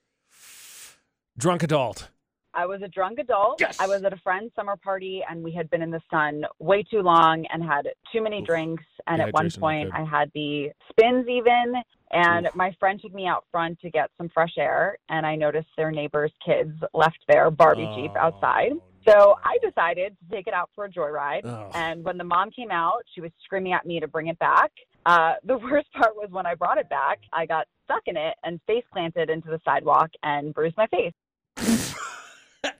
Drunk 1.38 1.64
adult. 1.64 2.10
I 2.54 2.66
was 2.66 2.82
a 2.82 2.88
drunk 2.88 3.20
adult. 3.20 3.62
Yes. 3.62 3.80
I 3.80 3.88
was 3.88 4.04
at 4.04 4.12
a 4.12 4.18
friend's 4.18 4.54
summer 4.56 4.76
party 4.76 5.24
and 5.30 5.42
we 5.44 5.52
had 5.52 5.70
been 5.70 5.82
in 5.82 5.92
the 5.92 6.02
sun 6.10 6.44
way 6.60 6.84
too 6.84 7.02
long 7.02 7.46
and 7.54 7.64
had 7.64 7.88
too 8.12 8.22
many 8.22 8.42
Oof. 8.42 8.48
drinks. 8.48 8.84
And 9.06 9.22
at 9.22 9.32
one 9.32 9.50
point. 9.52 9.92
I 9.94 10.04
had 10.04 10.32
the 10.34 10.72
spins 10.90 11.28
even. 11.30 11.76
And 12.12 12.48
Oof. 12.48 12.56
my 12.56 12.76
friend 12.80 13.00
took 13.00 13.14
me 13.14 13.28
out 13.28 13.46
front 13.52 13.80
to 13.82 13.92
get 13.92 14.10
some 14.18 14.28
fresh 14.30 14.54
air. 14.58 14.98
And 15.08 15.26
I 15.26 15.36
noticed 15.36 15.68
their 15.78 15.92
neighbor's 15.92 16.32
kids 16.44 16.74
left 16.94 17.20
their 17.28 17.52
Barbie 17.52 17.90
Jeep 17.96 18.12
Oh, 18.16 18.20
outside. 18.20 18.72
So 19.08 19.36
I 19.44 19.58
decided 19.66 20.18
to 20.20 20.36
take 20.36 20.48
it 20.48 20.54
out 20.54 20.70
for 20.76 20.86
a 20.86 20.90
joyride. 20.90 21.46
Oh. 21.46 21.70
And 21.74 22.04
when 22.04 22.18
the 22.18 22.24
mom 22.24 22.52
came 22.52 22.72
out, 22.72 23.04
she 23.14 23.22
was 23.22 23.32
screaming 23.44 23.74
at 23.74 23.86
me 23.86 24.00
to 24.00 24.08
bring 24.08 24.28
it 24.28 24.38
back. 24.40 24.72
Uh, 25.06 25.34
the 25.46 25.58
worst 25.58 25.92
part 25.94 26.16
was 26.16 26.30
when 26.30 26.46
I 26.46 26.56
brought 26.56 26.78
it 26.78 26.90
back, 26.90 27.20
I 27.32 27.46
got 27.46 27.68
stuck 27.86 28.04
in 28.06 28.18
it 28.18 28.36
and 28.44 28.60
face 28.68 28.84
planted 28.92 29.30
into 29.30 29.50
the 29.50 29.60
sidewalk 29.64 30.10
and 30.24 30.54
bruised 30.54 30.78
my 30.78 30.88
face. 30.88 31.14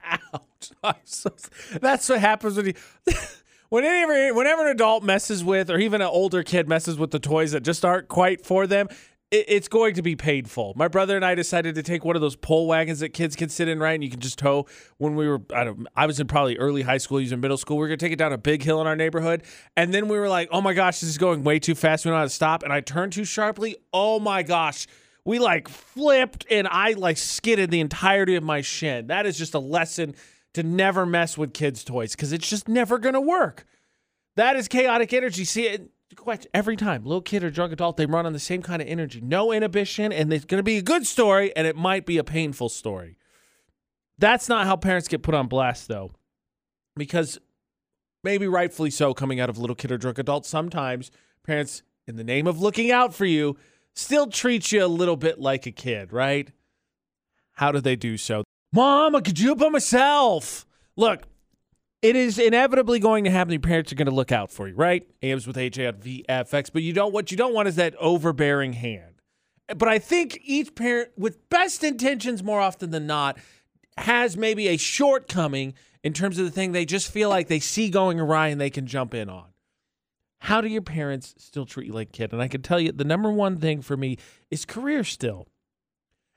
Ouch. 0.04 0.24
So, 1.04 1.30
that's 1.80 2.08
what 2.08 2.20
happens 2.20 2.56
when 2.56 2.66
you. 2.66 2.74
Whenever, 3.70 4.32
whenever 4.32 4.62
an 4.62 4.68
adult 4.68 5.02
messes 5.04 5.44
with, 5.44 5.68
or 5.70 5.78
even 5.78 6.00
an 6.00 6.06
older 6.06 6.42
kid 6.42 6.68
messes 6.68 6.96
with 6.96 7.10
the 7.10 7.18
toys 7.18 7.52
that 7.52 7.62
just 7.62 7.84
aren't 7.84 8.08
quite 8.08 8.46
for 8.46 8.66
them, 8.66 8.88
it, 9.30 9.44
it's 9.48 9.68
going 9.68 9.94
to 9.94 10.02
be 10.02 10.16
painful. 10.16 10.72
My 10.76 10.88
brother 10.88 11.16
and 11.16 11.24
I 11.24 11.34
decided 11.34 11.74
to 11.74 11.82
take 11.82 12.04
one 12.04 12.16
of 12.16 12.22
those 12.22 12.36
pull 12.36 12.66
wagons 12.66 13.00
that 13.00 13.10
kids 13.10 13.36
can 13.36 13.48
sit 13.48 13.68
in, 13.68 13.78
right? 13.78 13.92
And 13.92 14.02
you 14.02 14.10
can 14.10 14.20
just 14.20 14.38
tow. 14.38 14.66
When 14.98 15.14
we 15.16 15.28
were, 15.28 15.40
I 15.54 15.64
don't, 15.64 15.86
I 15.94 16.06
was 16.06 16.20
in 16.20 16.26
probably 16.26 16.56
early 16.58 16.82
high 16.82 16.98
school, 16.98 17.20
using 17.20 17.40
middle 17.40 17.56
school. 17.56 17.76
We 17.76 17.82
were 17.82 17.88
gonna 17.88 17.98
take 17.98 18.12
it 18.12 18.18
down 18.18 18.32
a 18.32 18.38
big 18.38 18.62
hill 18.62 18.80
in 18.80 18.86
our 18.86 18.96
neighborhood, 18.96 19.42
and 19.76 19.92
then 19.92 20.08
we 20.08 20.18
were 20.18 20.28
like, 20.28 20.48
"Oh 20.50 20.60
my 20.60 20.72
gosh, 20.72 21.00
this 21.00 21.10
is 21.10 21.18
going 21.18 21.44
way 21.44 21.58
too 21.58 21.74
fast. 21.74 22.04
We 22.04 22.10
don't 22.10 22.18
how 22.18 22.24
to 22.24 22.30
stop." 22.30 22.62
And 22.62 22.72
I 22.72 22.80
turned 22.80 23.12
too 23.12 23.24
sharply. 23.24 23.76
Oh 23.92 24.18
my 24.18 24.42
gosh, 24.42 24.86
we 25.24 25.38
like 25.38 25.68
flipped, 25.68 26.46
and 26.50 26.66
I 26.68 26.92
like 26.92 27.18
skidded 27.18 27.70
the 27.70 27.80
entirety 27.80 28.34
of 28.34 28.42
my 28.42 28.60
shin. 28.60 29.08
That 29.08 29.26
is 29.26 29.36
just 29.36 29.54
a 29.54 29.58
lesson 29.58 30.14
to 30.54 30.62
never 30.62 31.04
mess 31.04 31.36
with 31.36 31.52
kids' 31.52 31.84
toys 31.84 32.12
because 32.12 32.32
it's 32.32 32.48
just 32.48 32.68
never 32.68 32.98
gonna 32.98 33.20
work. 33.20 33.66
That 34.36 34.56
is 34.56 34.68
chaotic 34.68 35.12
energy. 35.12 35.44
See 35.44 35.66
it 35.66 35.90
question 36.22 36.50
every 36.54 36.76
time, 36.76 37.04
little 37.04 37.22
kid 37.22 37.44
or 37.44 37.50
drunk 37.50 37.72
adult, 37.72 37.96
they 37.96 38.06
run 38.06 38.26
on 38.26 38.32
the 38.32 38.38
same 38.38 38.62
kind 38.62 38.82
of 38.82 38.88
energy, 38.88 39.20
no 39.20 39.52
inhibition, 39.52 40.12
and 40.12 40.32
it's 40.32 40.44
gonna 40.44 40.62
be 40.62 40.78
a 40.78 40.82
good 40.82 41.06
story, 41.06 41.54
and 41.56 41.66
it 41.66 41.76
might 41.76 42.06
be 42.06 42.18
a 42.18 42.24
painful 42.24 42.68
story. 42.68 43.16
That's 44.18 44.48
not 44.48 44.66
how 44.66 44.76
parents 44.76 45.08
get 45.08 45.22
put 45.22 45.34
on 45.34 45.46
blast, 45.46 45.88
though, 45.88 46.12
because 46.96 47.38
maybe 48.24 48.46
rightfully 48.46 48.90
so, 48.90 49.14
coming 49.14 49.40
out 49.40 49.48
of 49.48 49.58
little 49.58 49.76
kid 49.76 49.92
or 49.92 49.98
drunk 49.98 50.18
adult, 50.18 50.44
sometimes 50.44 51.10
parents, 51.44 51.82
in 52.06 52.16
the 52.16 52.24
name 52.24 52.46
of 52.46 52.60
looking 52.60 52.90
out 52.90 53.14
for 53.14 53.24
you, 53.24 53.56
still 53.94 54.26
treat 54.26 54.70
you 54.72 54.84
a 54.84 54.86
little 54.86 55.16
bit 55.16 55.40
like 55.40 55.66
a 55.66 55.72
kid, 55.72 56.12
right? 56.12 56.50
How 57.52 57.72
do 57.72 57.80
they 57.80 57.96
do 57.96 58.16
so? 58.16 58.44
Mom, 58.72 59.14
could 59.22 59.40
it 59.40 59.58
by 59.58 59.68
myself. 59.68 60.66
Look, 60.96 61.22
it 62.02 62.16
is 62.16 62.38
inevitably 62.38 63.00
going 63.00 63.24
to 63.24 63.30
happen. 63.30 63.52
Your 63.52 63.60
parents 63.60 63.92
are 63.92 63.96
going 63.96 64.08
to 64.08 64.14
look 64.14 64.32
out 64.32 64.50
for 64.50 64.68
you, 64.68 64.74
right? 64.74 65.08
AMs 65.22 65.46
with 65.46 65.56
AJ 65.56 65.88
on 65.88 65.94
VFX, 65.94 66.70
but 66.72 66.82
you 66.82 66.92
don't. 66.92 67.12
What 67.12 67.30
you 67.30 67.36
don't 67.36 67.54
want 67.54 67.68
is 67.68 67.76
that 67.76 67.94
overbearing 67.96 68.74
hand. 68.74 69.22
but 69.76 69.88
I 69.88 69.98
think 69.98 70.40
each 70.44 70.74
parent, 70.74 71.10
with 71.16 71.48
best 71.48 71.84
intentions 71.84 72.42
more 72.42 72.60
often 72.60 72.90
than 72.90 73.06
not, 73.06 73.38
has 73.98 74.36
maybe 74.36 74.68
a 74.68 74.76
shortcoming 74.76 75.74
in 76.04 76.12
terms 76.12 76.38
of 76.38 76.44
the 76.44 76.50
thing 76.50 76.72
they 76.72 76.84
just 76.84 77.10
feel 77.10 77.28
like 77.28 77.48
they 77.48 77.60
see 77.60 77.90
going 77.90 78.20
awry 78.20 78.48
and 78.48 78.60
they 78.60 78.70
can 78.70 78.86
jump 78.86 79.12
in 79.12 79.28
on. 79.28 79.46
How 80.40 80.60
do 80.60 80.68
your 80.68 80.82
parents 80.82 81.34
still 81.38 81.66
treat 81.66 81.88
you 81.88 81.92
like 81.92 82.10
a 82.10 82.12
kid? 82.12 82.32
And 82.32 82.40
I 82.40 82.46
can 82.46 82.62
tell 82.62 82.78
you 82.78 82.92
the 82.92 83.04
number 83.04 83.30
one 83.32 83.56
thing 83.56 83.82
for 83.82 83.96
me 83.96 84.18
is 84.52 84.64
career 84.64 85.02
still. 85.02 85.48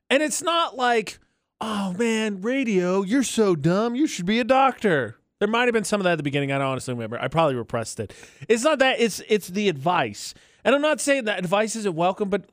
And 0.10 0.24
it's 0.24 0.42
not 0.42 0.76
like, 0.76 1.20
oh 1.62 1.94
man, 1.94 2.42
radio, 2.42 3.04
you're 3.04 3.22
so 3.22 3.56
dumb. 3.56 3.96
You 3.96 4.08
should 4.08 4.26
be 4.26 4.40
a 4.40 4.44
doctor. 4.44 5.21
There 5.42 5.48
might 5.48 5.64
have 5.64 5.74
been 5.74 5.84
some 5.84 6.00
of 6.00 6.04
that 6.04 6.12
at 6.12 6.18
the 6.18 6.24
beginning. 6.24 6.52
I 6.52 6.60
don't 6.60 6.68
honestly 6.68 6.94
remember. 6.94 7.20
I 7.20 7.28
probably 7.28 7.56
repressed 7.56 8.00
it. 8.00 8.14
It's 8.48 8.64
not 8.64 8.78
that. 8.78 9.00
It's 9.00 9.24
it's 9.28 9.48
the 9.48 9.70
advice. 9.70 10.36
And 10.64 10.76
I'm 10.76 10.84
not 10.84 11.02
saying 11.02 11.26
that 11.26 11.40
advice 11.40 11.76
isn't 11.76 11.96
welcome, 11.96 12.30
but 12.30 12.46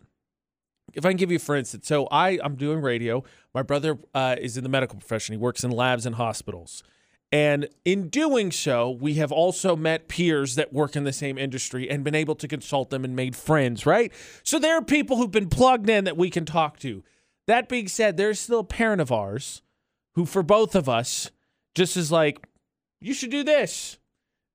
if 0.95 1.05
I 1.05 1.11
can 1.11 1.19
give 1.19 1.31
you, 1.31 1.39
for 1.39 1.55
instance, 1.55 1.87
so 1.87 2.09
I 2.11 2.39
I'm 2.43 2.57
doing 2.57 2.81
radio. 2.81 3.25
My 3.55 3.61
brother 3.61 3.99
uh, 4.15 4.37
is 4.41 4.57
in 4.57 4.63
the 4.63 4.71
medical 4.71 4.99
profession. 4.99 5.35
He 5.35 5.37
works 5.37 5.63
in 5.63 5.71
labs 5.71 6.07
and 6.07 6.15
hospitals. 6.15 6.83
And 7.31 7.69
in 7.85 8.09
doing 8.09 8.51
so, 8.51 8.89
we 8.89 9.15
have 9.15 9.31
also 9.31 9.77
met 9.77 10.09
peers 10.09 10.55
that 10.55 10.73
work 10.73 10.97
in 10.97 11.05
the 11.05 11.13
same 11.13 11.37
industry 11.37 11.91
and 11.91 12.03
been 12.03 12.15
able 12.15 12.37
to 12.37 12.49
consult 12.49 12.89
them 12.89 13.05
and 13.05 13.15
made 13.15 13.37
friends, 13.37 13.85
right? 13.85 14.11
So 14.43 14.59
there 14.59 14.79
are 14.79 14.83
people 14.83 15.19
who've 15.19 15.31
been 15.31 15.51
plugged 15.51 15.91
in 15.91 16.05
that 16.05 16.17
we 16.17 16.31
can 16.31 16.47
talk 16.47 16.79
to. 16.79 17.05
That 17.47 17.69
being 17.69 17.87
said, 17.87 18.17
there's 18.17 18.41
still 18.41 18.61
a 18.61 18.65
parent 18.65 19.03
of 19.03 19.13
ours 19.13 19.61
who, 20.15 20.25
for 20.25 20.43
both 20.43 20.75
of 20.75 20.89
us, 20.89 21.31
just 21.75 21.99
is 21.99 22.11
like, 22.11 22.47
you 23.01 23.15
should 23.15 23.31
do 23.31 23.43
this. 23.43 23.99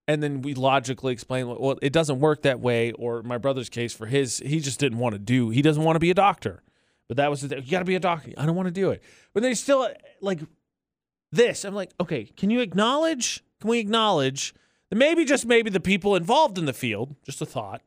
And 0.08 0.21
then 0.21 0.41
we 0.41 0.53
logically 0.53 1.13
explain, 1.13 1.47
well, 1.47 1.79
it 1.82 1.93
doesn't 1.93 2.19
work 2.19 2.41
that 2.41 2.60
way. 2.60 2.91
Or 2.91 3.23
my 3.23 3.38
brother's 3.38 3.69
case 3.69 3.93
for 3.93 4.06
his, 4.06 4.39
he 4.39 4.60
just 4.60 4.79
didn't 4.79 4.99
want 4.99 5.13
to 5.13 5.19
do, 5.19 5.49
he 5.49 5.62
doesn't 5.62 5.84
want 5.84 5.95
to 5.95 6.01
be 6.01 6.12
a 6.12 6.15
doctor. 6.15 6.62
But 7.08 7.17
that 7.17 7.29
was 7.29 7.41
the, 7.41 7.62
you 7.62 7.71
got 7.71 7.79
to 7.79 7.86
be 7.86 7.95
a 7.95 7.99
doctor. 7.99 8.34
I 8.38 8.45
don't 8.45 8.56
want 8.56 8.67
to 8.67 8.73
do 8.73 8.91
it. 8.91 9.01
But 9.34 9.43
they 9.43 9.53
still 9.53 9.88
like 10.21 10.39
this. 11.32 11.63
I'm 11.63 11.75
like, 11.75 11.91
okay, 11.99 12.25
can 12.38 12.49
you 12.49 12.60
acknowledge? 12.60 13.43
Can 13.62 13.69
we 13.69 13.79
acknowledge 13.79 14.53
that 14.89 14.95
maybe 14.95 15.25
just 15.25 15.45
maybe 15.45 15.69
the 15.69 15.79
people 15.79 16.15
involved 16.15 16.58
in 16.58 16.65
the 16.65 16.73
field, 16.73 17.15
just 17.25 17.41
a 17.41 17.45
thought, 17.45 17.82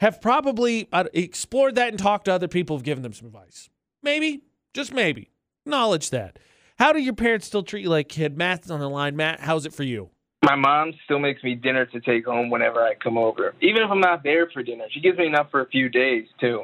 have 0.00 0.20
probably 0.20 0.88
uh, 0.92 1.04
explored 1.12 1.74
that 1.74 1.88
and 1.88 1.98
talked 1.98 2.26
to 2.26 2.32
other 2.32 2.48
people 2.48 2.76
who've 2.76 2.84
given 2.84 3.02
them 3.02 3.12
some 3.12 3.26
advice. 3.26 3.68
Maybe, 4.02 4.42
just 4.74 4.92
maybe. 4.92 5.30
Acknowledge 5.64 6.10
that. 6.10 6.38
How 6.78 6.92
do 6.92 7.00
your 7.00 7.14
parents 7.14 7.46
still 7.46 7.64
treat 7.64 7.82
you 7.82 7.88
like 7.88 8.06
a 8.06 8.08
kid? 8.08 8.38
Matt's 8.38 8.70
on 8.70 8.78
the 8.78 8.88
line. 8.88 9.16
Matt, 9.16 9.40
how's 9.40 9.66
it 9.66 9.74
for 9.74 9.82
you? 9.82 10.10
My 10.44 10.54
mom 10.54 10.92
still 11.04 11.18
makes 11.18 11.42
me 11.42 11.56
dinner 11.56 11.86
to 11.86 12.00
take 12.00 12.24
home 12.24 12.50
whenever 12.50 12.80
I 12.80 12.94
come 12.94 13.18
over. 13.18 13.52
Even 13.60 13.82
if 13.82 13.90
I'm 13.90 14.00
not 14.00 14.22
there 14.22 14.48
for 14.52 14.62
dinner, 14.62 14.84
she 14.92 15.00
gives 15.00 15.18
me 15.18 15.26
enough 15.26 15.50
for 15.50 15.60
a 15.60 15.66
few 15.66 15.88
days 15.88 16.26
too. 16.40 16.62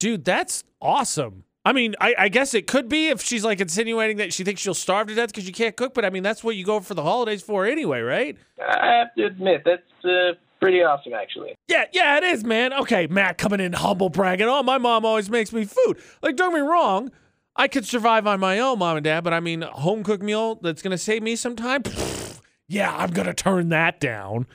Dude, 0.00 0.24
that's 0.24 0.64
awesome. 0.82 1.44
I 1.64 1.72
mean, 1.72 1.94
I, 2.00 2.14
I 2.18 2.28
guess 2.28 2.54
it 2.54 2.66
could 2.66 2.88
be 2.88 3.08
if 3.08 3.22
she's 3.22 3.44
like 3.44 3.60
insinuating 3.60 4.16
that 4.16 4.32
she 4.32 4.42
thinks 4.42 4.60
she'll 4.60 4.74
starve 4.74 5.06
to 5.06 5.14
death 5.14 5.28
because 5.28 5.46
you 5.46 5.52
can't 5.52 5.76
cook. 5.76 5.94
But 5.94 6.04
I 6.04 6.10
mean, 6.10 6.24
that's 6.24 6.42
what 6.42 6.56
you 6.56 6.64
go 6.64 6.80
for 6.80 6.94
the 6.94 7.04
holidays 7.04 7.40
for 7.40 7.64
anyway, 7.64 8.00
right? 8.00 8.36
I 8.60 8.96
have 8.98 9.14
to 9.14 9.26
admit 9.26 9.62
that's 9.64 10.04
uh, 10.04 10.32
pretty 10.60 10.82
awesome, 10.82 11.14
actually. 11.14 11.54
Yeah, 11.68 11.84
yeah, 11.92 12.16
it 12.16 12.24
is, 12.24 12.42
man. 12.42 12.72
Okay, 12.72 13.06
Matt 13.06 13.38
coming 13.38 13.60
in 13.60 13.74
humble 13.74 14.08
bragging. 14.08 14.48
Oh, 14.48 14.64
my 14.64 14.78
mom 14.78 15.06
always 15.06 15.30
makes 15.30 15.52
me 15.52 15.64
food. 15.64 16.02
Like, 16.20 16.34
don't 16.34 16.50
get 16.50 16.62
me 16.62 16.68
wrong. 16.68 17.12
I 17.56 17.68
could 17.68 17.84
survive 17.84 18.26
on 18.26 18.40
my 18.40 18.58
own, 18.58 18.78
mom 18.78 18.96
and 18.96 19.04
dad, 19.04 19.22
but 19.22 19.32
I 19.32 19.40
mean, 19.40 19.62
home 19.62 20.02
cooked 20.02 20.22
meal 20.22 20.56
that's 20.56 20.82
going 20.82 20.90
to 20.90 20.98
save 20.98 21.22
me 21.22 21.36
some 21.36 21.54
time. 21.54 21.82
Pfft, 21.82 22.40
yeah, 22.66 22.94
I'm 22.96 23.10
going 23.10 23.26
to 23.26 23.34
turn 23.34 23.68
that 23.68 24.00
down. 24.00 24.46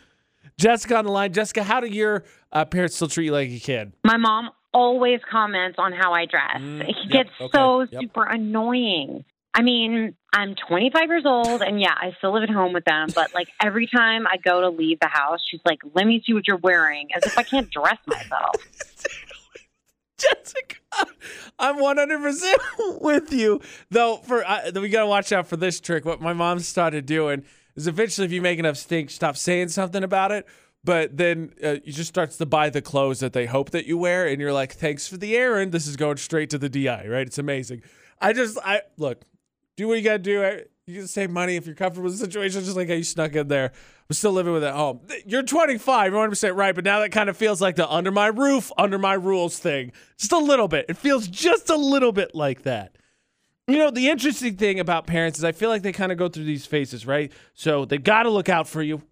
Jessica 0.57 0.97
on 0.97 1.05
the 1.05 1.11
line. 1.11 1.31
Jessica, 1.31 1.63
how 1.63 1.79
do 1.79 1.87
your 1.87 2.25
uh, 2.51 2.65
parents 2.65 2.95
still 2.95 3.07
treat 3.07 3.25
you 3.25 3.31
like 3.31 3.49
a 3.49 3.59
kid? 3.59 3.93
My 4.03 4.17
mom 4.17 4.49
always 4.73 5.21
comments 5.29 5.77
on 5.79 5.93
how 5.93 6.13
I 6.13 6.25
dress. 6.25 6.57
Mm, 6.57 6.89
it 6.89 6.95
yep, 7.03 7.11
gets 7.11 7.29
okay, 7.39 7.51
so 7.53 7.81
yep. 7.81 8.01
super 8.01 8.25
annoying. 8.25 9.23
I 9.53 9.61
mean, 9.61 10.15
I'm 10.31 10.55
25 10.67 11.07
years 11.07 11.23
old 11.25 11.61
and 11.61 11.81
yeah, 11.81 11.93
I 11.95 12.13
still 12.17 12.33
live 12.33 12.43
at 12.43 12.49
home 12.49 12.73
with 12.73 12.85
them, 12.85 13.07
but 13.15 13.33
like 13.33 13.47
every 13.63 13.87
time 13.87 14.27
I 14.27 14.37
go 14.37 14.61
to 14.61 14.69
leave 14.69 14.99
the 14.99 15.07
house, 15.07 15.39
she's 15.49 15.61
like, 15.65 15.79
let 15.95 16.05
me 16.05 16.21
see 16.25 16.33
what 16.33 16.47
you're 16.47 16.57
wearing, 16.57 17.07
as 17.15 17.25
if 17.25 17.37
I 17.37 17.43
can't 17.43 17.69
dress 17.71 17.97
myself. 18.05 18.55
Jessica, 20.43 20.75
I'm 21.57 21.77
100% 21.77 22.53
with 23.01 23.31
you. 23.33 23.61
Though, 23.89 24.17
for 24.17 24.43
we 24.75 24.89
got 24.89 25.01
to 25.01 25.07
watch 25.07 25.31
out 25.31 25.47
for 25.47 25.57
this 25.57 25.79
trick. 25.79 26.05
What 26.05 26.21
my 26.21 26.33
mom 26.33 26.59
started 26.59 27.05
doing 27.05 27.43
is 27.75 27.87
eventually, 27.87 28.25
if 28.25 28.31
you 28.31 28.41
make 28.41 28.59
enough 28.59 28.77
stink, 28.77 29.09
stop 29.09 29.37
saying 29.37 29.69
something 29.69 30.03
about 30.03 30.31
it. 30.31 30.45
But 30.83 31.17
then 31.17 31.53
uh, 31.63 31.75
you 31.83 31.91
just 31.91 32.07
starts 32.07 32.37
to 32.37 32.45
buy 32.45 32.69
the 32.69 32.81
clothes 32.81 33.19
that 33.19 33.33
they 33.33 33.45
hope 33.45 33.71
that 33.71 33.85
you 33.85 33.97
wear, 33.97 34.27
and 34.27 34.39
you're 34.39 34.53
like, 34.53 34.73
"Thanks 34.73 35.07
for 35.07 35.17
the 35.17 35.35
errand. 35.35 35.73
This 35.73 35.87
is 35.87 35.97
going 35.97 36.15
straight 36.17 36.49
to 36.51 36.57
the 36.57 36.69
DI." 36.69 37.05
Right? 37.05 37.27
It's 37.27 37.37
amazing. 37.37 37.81
I 38.21 38.31
just, 38.31 38.57
I 38.63 38.81
look, 38.97 39.25
do 39.75 39.89
what 39.89 39.95
you 39.95 40.03
got 40.03 40.13
to 40.13 40.19
do. 40.19 40.61
You 40.89 40.99
can 41.01 41.07
save 41.07 41.29
money 41.29 41.55
if 41.55 41.67
you're 41.67 41.75
comfortable 41.75 42.05
with 42.09 42.17
the 42.17 42.25
situation, 42.25 42.63
just 42.63 42.75
like 42.75 42.87
how 42.87 42.95
you 42.95 43.03
snuck 43.03 43.35
in 43.35 43.47
there. 43.47 43.71
I'm 44.09 44.13
still 44.15 44.31
living 44.31 44.53
with 44.53 44.63
it 44.63 44.67
at 44.67 44.73
home. 44.73 45.01
You're 45.23 45.43
25, 45.43 46.11
you're 46.11 46.27
100% 46.27 46.55
right, 46.55 46.73
but 46.73 46.83
now 46.83 46.99
that 47.01 47.11
kind 47.11 47.29
of 47.29 47.37
feels 47.37 47.61
like 47.61 47.75
the 47.75 47.87
under 47.87 48.09
my 48.09 48.25
roof, 48.25 48.71
under 48.75 48.97
my 48.97 49.13
rules 49.13 49.59
thing. 49.59 49.91
Just 50.17 50.31
a 50.31 50.39
little 50.39 50.67
bit. 50.67 50.87
It 50.89 50.97
feels 50.97 51.27
just 51.27 51.69
a 51.69 51.75
little 51.75 52.11
bit 52.11 52.33
like 52.33 52.63
that. 52.63 52.95
You 53.67 53.77
know, 53.77 53.91
the 53.91 54.09
interesting 54.09 54.55
thing 54.55 54.79
about 54.79 55.05
parents 55.05 55.37
is 55.37 55.43
I 55.43 55.51
feel 55.51 55.69
like 55.69 55.83
they 55.83 55.91
kind 55.91 56.11
of 56.11 56.17
go 56.17 56.27
through 56.27 56.45
these 56.45 56.65
phases, 56.65 57.05
right? 57.05 57.31
So 57.53 57.85
they've 57.85 58.03
got 58.03 58.23
to 58.23 58.31
look 58.31 58.49
out 58.49 58.67
for 58.67 58.81
you, 58.81 59.03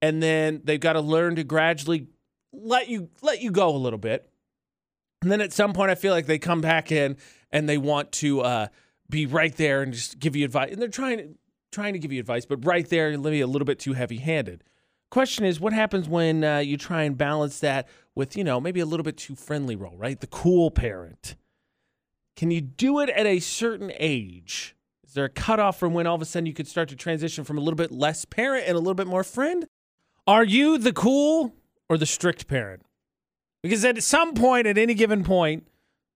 and 0.00 0.22
then 0.22 0.62
they've 0.64 0.80
got 0.80 0.94
to 0.94 1.02
learn 1.02 1.36
to 1.36 1.44
gradually 1.44 2.06
let 2.54 2.88
you 2.88 3.10
let 3.20 3.42
you 3.42 3.50
go 3.50 3.68
a 3.68 3.76
little 3.76 3.98
bit. 3.98 4.30
And 5.20 5.30
then 5.30 5.42
at 5.42 5.52
some 5.52 5.74
point, 5.74 5.90
I 5.90 5.96
feel 5.96 6.14
like 6.14 6.24
they 6.24 6.38
come 6.38 6.62
back 6.62 6.90
in 6.90 7.18
and 7.50 7.68
they 7.68 7.76
want 7.76 8.12
to 8.12 8.40
uh, 8.40 8.66
be 9.08 9.26
right 9.26 9.54
there 9.56 9.82
and 9.82 9.92
just 9.92 10.18
give 10.18 10.36
you 10.36 10.44
advice. 10.44 10.72
And 10.72 10.80
they're 10.80 10.88
trying 10.88 11.36
trying 11.72 11.92
to 11.92 11.98
give 11.98 12.12
you 12.12 12.20
advice, 12.20 12.46
but 12.46 12.64
right 12.64 12.88
there, 12.88 13.16
maybe 13.18 13.40
a 13.40 13.46
little 13.46 13.66
bit 13.66 13.78
too 13.78 13.92
heavy 13.92 14.16
handed. 14.16 14.64
Question 15.10 15.44
is, 15.44 15.60
what 15.60 15.72
happens 15.72 16.08
when 16.08 16.42
uh, 16.42 16.58
you 16.58 16.76
try 16.76 17.02
and 17.02 17.16
balance 17.16 17.60
that 17.60 17.88
with, 18.14 18.36
you 18.36 18.44
know, 18.44 18.60
maybe 18.60 18.80
a 18.80 18.86
little 18.86 19.04
bit 19.04 19.16
too 19.16 19.34
friendly 19.34 19.76
role, 19.76 19.96
right? 19.96 20.18
The 20.18 20.26
cool 20.26 20.70
parent. 20.70 21.36
Can 22.36 22.50
you 22.50 22.60
do 22.60 23.00
it 23.00 23.08
at 23.10 23.26
a 23.26 23.40
certain 23.40 23.92
age? 23.98 24.74
Is 25.06 25.14
there 25.14 25.24
a 25.24 25.30
cutoff 25.30 25.78
from 25.78 25.94
when 25.94 26.06
all 26.06 26.16
of 26.16 26.22
a 26.22 26.24
sudden 26.24 26.46
you 26.46 26.54
could 26.54 26.66
start 26.66 26.88
to 26.88 26.96
transition 26.96 27.44
from 27.44 27.58
a 27.58 27.60
little 27.60 27.76
bit 27.76 27.92
less 27.92 28.24
parent 28.24 28.64
and 28.66 28.76
a 28.76 28.80
little 28.80 28.94
bit 28.94 29.06
more 29.06 29.24
friend? 29.24 29.66
Are 30.26 30.44
you 30.44 30.78
the 30.78 30.92
cool 30.92 31.54
or 31.88 31.96
the 31.96 32.06
strict 32.06 32.48
parent? 32.48 32.82
Because 33.62 33.84
at 33.84 34.02
some 34.02 34.34
point, 34.34 34.66
at 34.66 34.76
any 34.76 34.94
given 34.94 35.24
point 35.24 35.66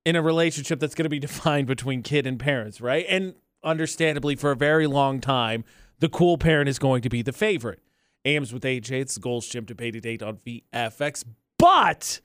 in 0.04 0.16
a 0.16 0.22
relationship, 0.22 0.80
that's 0.80 0.94
going 0.94 1.04
to 1.04 1.10
be 1.10 1.18
defined 1.20 1.66
between 1.66 2.02
kid 2.02 2.26
and 2.26 2.38
parents, 2.38 2.80
right? 2.80 3.06
And 3.08 3.34
understandably, 3.62 4.36
for 4.36 4.50
a 4.50 4.56
very 4.56 4.86
long 4.86 5.20
time, 5.20 5.64
the 5.98 6.08
cool 6.08 6.38
parent 6.38 6.68
is 6.68 6.78
going 6.78 7.02
to 7.02 7.08
be 7.08 7.22
the 7.22 7.32
favorite. 7.32 7.80
AMs 8.24 8.52
with 8.52 8.64
AJ, 8.64 9.00
it's 9.00 9.14
the 9.14 9.20
Gold's 9.20 9.48
Gym 9.48 9.64
debate 9.64 10.00
date 10.02 10.22
on 10.22 10.38
VFX. 10.46 11.24
But 11.58 12.20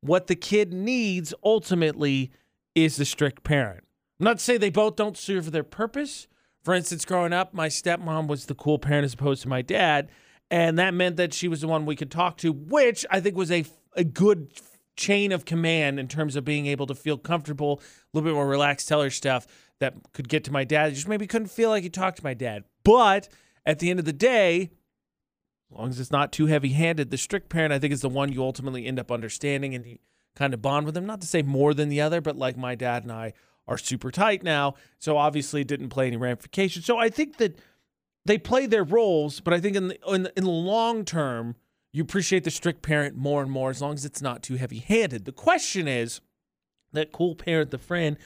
what 0.00 0.26
the 0.26 0.36
kid 0.36 0.72
needs 0.72 1.32
ultimately 1.44 2.30
is 2.74 2.96
the 2.96 3.04
strict 3.04 3.44
parent. 3.44 3.84
I'm 4.20 4.24
not 4.24 4.38
to 4.38 4.44
say 4.44 4.56
they 4.56 4.70
both 4.70 4.96
don't 4.96 5.16
serve 5.16 5.50
their 5.50 5.64
purpose. 5.64 6.28
For 6.62 6.74
instance, 6.74 7.04
growing 7.04 7.32
up, 7.32 7.54
my 7.54 7.68
stepmom 7.68 8.28
was 8.28 8.46
the 8.46 8.54
cool 8.54 8.78
parent 8.78 9.04
as 9.04 9.14
opposed 9.14 9.42
to 9.42 9.48
my 9.48 9.62
dad. 9.62 10.10
And 10.50 10.78
that 10.78 10.94
meant 10.94 11.16
that 11.16 11.32
she 11.32 11.48
was 11.48 11.62
the 11.62 11.68
one 11.68 11.86
we 11.86 11.96
could 11.96 12.10
talk 12.10 12.36
to, 12.38 12.52
which 12.52 13.04
I 13.10 13.20
think 13.20 13.36
was 13.36 13.50
a, 13.50 13.64
a 13.96 14.04
good 14.04 14.52
chain 14.96 15.32
of 15.32 15.44
command 15.44 15.98
in 15.98 16.08
terms 16.08 16.36
of 16.36 16.44
being 16.44 16.66
able 16.66 16.86
to 16.86 16.94
feel 16.94 17.16
comfortable, 17.16 17.80
a 17.80 17.84
little 18.12 18.28
bit 18.28 18.34
more 18.34 18.48
relaxed, 18.48 18.88
tell 18.88 19.02
her 19.02 19.10
stuff 19.10 19.46
that 19.80 19.94
could 20.12 20.28
get 20.28 20.44
to 20.44 20.52
my 20.52 20.64
dad. 20.64 20.94
Just 20.94 21.08
maybe 21.08 21.26
couldn't 21.26 21.48
feel 21.48 21.70
like 21.70 21.82
he 21.82 21.90
talked 21.90 22.18
to 22.18 22.24
my 22.24 22.34
dad. 22.34 22.64
But 22.84 23.28
at 23.64 23.78
the 23.78 23.90
end 23.90 23.98
of 23.98 24.04
the 24.04 24.12
day, 24.12 24.70
as 25.70 25.78
long 25.78 25.88
as 25.88 26.00
it's 26.00 26.10
not 26.10 26.32
too 26.32 26.46
heavy 26.46 26.70
handed, 26.70 27.10
the 27.10 27.16
strict 27.16 27.48
parent, 27.48 27.72
I 27.72 27.78
think, 27.78 27.92
is 27.92 28.02
the 28.02 28.08
one 28.08 28.32
you 28.32 28.42
ultimately 28.42 28.86
end 28.86 28.98
up 28.98 29.10
understanding 29.10 29.74
and 29.74 29.86
you 29.86 29.98
kind 30.36 30.54
of 30.54 30.62
bond 30.62 30.86
with 30.86 30.94
them. 30.94 31.06
Not 31.06 31.20
to 31.22 31.26
say 31.26 31.42
more 31.42 31.74
than 31.74 31.88
the 31.88 32.00
other, 32.00 32.20
but 32.20 32.36
like 32.36 32.56
my 32.56 32.74
dad 32.74 33.02
and 33.02 33.12
I 33.12 33.32
are 33.66 33.78
super 33.78 34.10
tight 34.10 34.42
now. 34.42 34.74
So 34.98 35.16
obviously 35.16 35.62
it 35.62 35.68
didn't 35.68 35.90
play 35.90 36.06
any 36.06 36.16
ramifications. 36.16 36.84
So 36.84 36.98
I 36.98 37.08
think 37.08 37.38
that 37.38 37.58
they 38.24 38.38
play 38.38 38.66
their 38.66 38.84
roles, 38.84 39.40
but 39.40 39.54
I 39.54 39.60
think 39.60 39.76
in 39.76 39.88
the, 39.88 39.98
in 40.14 40.22
the, 40.24 40.32
in 40.36 40.44
the 40.44 40.50
long 40.50 41.04
term, 41.04 41.56
you 41.92 42.02
appreciate 42.02 42.44
the 42.44 42.50
strict 42.50 42.82
parent 42.82 43.16
more 43.16 43.42
and 43.42 43.50
more 43.50 43.70
as 43.70 43.82
long 43.82 43.94
as 43.94 44.04
it's 44.04 44.22
not 44.22 44.42
too 44.42 44.56
heavy 44.56 44.78
handed. 44.78 45.24
The 45.24 45.32
question 45.32 45.86
is 45.86 46.20
that 46.92 47.12
cool 47.12 47.34
parent, 47.34 47.70
the 47.70 47.78
friend, 47.78 48.16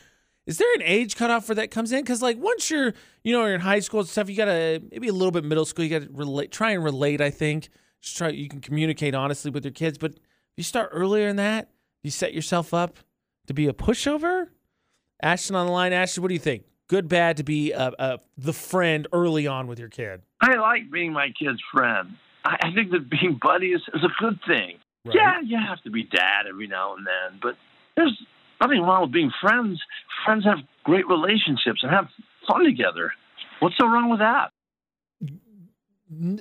is 0.46 0.58
there 0.58 0.72
an 0.74 0.82
age 0.84 1.16
cutoff 1.16 1.44
for 1.44 1.54
that 1.56 1.72
comes 1.72 1.90
in? 1.90 2.02
Because 2.02 2.22
like 2.22 2.38
once 2.38 2.70
you're, 2.70 2.94
you 3.24 3.32
know, 3.32 3.44
you're 3.44 3.56
in 3.56 3.60
high 3.60 3.80
school 3.80 4.00
and 4.00 4.08
stuff, 4.08 4.30
you 4.30 4.36
gotta 4.36 4.80
maybe 4.90 5.08
a 5.08 5.12
little 5.12 5.32
bit 5.32 5.44
middle 5.44 5.64
school, 5.64 5.84
you 5.84 5.98
gotta 5.98 6.12
relate, 6.12 6.52
try 6.52 6.70
and 6.70 6.84
relate. 6.84 7.20
I 7.20 7.30
think 7.30 7.68
just 8.00 8.16
try 8.16 8.28
you 8.28 8.48
can 8.48 8.60
communicate 8.60 9.14
honestly 9.14 9.50
with 9.50 9.64
your 9.64 9.72
kids, 9.72 9.98
but 9.98 10.12
if 10.12 10.20
you 10.56 10.64
start 10.64 10.90
earlier 10.92 11.28
in 11.28 11.36
that, 11.36 11.70
you 12.04 12.10
set 12.10 12.32
yourself 12.32 12.72
up 12.72 12.98
to 13.48 13.54
be 13.54 13.66
a 13.66 13.72
pushover. 13.72 14.46
Ashton 15.20 15.56
on 15.56 15.66
the 15.66 15.72
line, 15.72 15.92
Ashton, 15.92 16.22
what 16.22 16.28
do 16.28 16.34
you 16.34 16.40
think? 16.40 16.64
Good, 16.88 17.08
bad 17.08 17.38
to 17.38 17.42
be 17.42 17.74
uh, 17.74 17.90
uh, 17.98 18.16
the 18.38 18.52
friend 18.52 19.08
early 19.12 19.48
on 19.48 19.66
with 19.66 19.80
your 19.80 19.88
kid. 19.88 20.22
I 20.40 20.54
like 20.54 20.90
being 20.92 21.12
my 21.12 21.32
kid's 21.36 21.60
friend. 21.72 22.16
I, 22.46 22.68
I 22.68 22.74
think 22.74 22.92
that 22.92 23.10
being 23.10 23.38
buddies 23.42 23.80
is 23.92 24.02
a 24.04 24.22
good 24.22 24.38
thing. 24.46 24.78
Right. 25.04 25.16
Yeah, 25.16 25.40
you 25.44 25.56
have 25.58 25.82
to 25.82 25.90
be 25.90 26.04
dad 26.04 26.46
every 26.48 26.66
now 26.68 26.94
and 26.94 27.06
then, 27.06 27.38
but 27.42 27.56
there's 27.96 28.16
nothing 28.60 28.80
wrong 28.80 29.02
with 29.02 29.12
being 29.12 29.32
friends. 29.40 29.80
Friends 30.24 30.44
have 30.44 30.58
great 30.84 31.06
relationships 31.08 31.80
and 31.82 31.90
have 31.90 32.06
fun 32.48 32.64
together. 32.64 33.12
What's 33.60 33.76
so 33.78 33.86
wrong 33.86 34.10
with 34.10 34.20
that? 34.20 34.50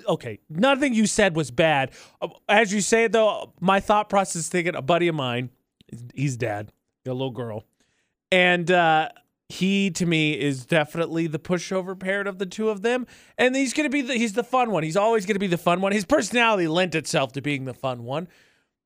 Okay, 0.08 0.39
nothing 0.48 0.94
you 0.94 1.08
said 1.08 1.36
was 1.36 1.50
bad. 1.50 1.91
Uh, 2.22 2.28
As 2.48 2.72
you 2.72 2.82
say 2.82 3.06
it, 3.06 3.12
though, 3.12 3.54
my 3.60 3.80
thought 3.80 4.10
process 4.10 4.44
is 4.44 4.50
thinking 4.50 4.76
a 4.76 4.82
buddy 4.82 5.08
of 5.08 5.15
mine, 5.15 5.50
he's 6.13 6.38
dad, 6.38 6.72
a 7.06 7.10
little 7.10 7.32
girl, 7.32 7.65
and 8.32 8.70
uh, 8.70 9.10
he 9.49 9.91
to 9.91 10.05
me 10.05 10.39
is 10.39 10.65
definitely 10.65 11.27
the 11.27 11.39
pushover 11.39 11.97
parent 11.97 12.27
of 12.27 12.39
the 12.39 12.45
two 12.45 12.69
of 12.69 12.81
them, 12.81 13.05
and 13.38 13.55
he's 13.55 13.73
gonna 13.73 13.89
be 13.89 14.01
the 14.01 14.15
he's 14.15 14.34
the 14.34 14.43
fun 14.43 14.71
one. 14.71 14.84
He's 14.84 14.97
always 14.97 15.25
gonna 15.25 15.39
be 15.39 15.47
the 15.47 15.58
fun 15.58 15.81
one. 15.81 15.91
His 15.91 16.05
personality 16.05 16.67
lent 16.67 16.95
itself 16.95 17.31
to 17.34 17.41
being 17.41 17.65
the 17.65 17.73
fun 17.73 18.03
one, 18.03 18.27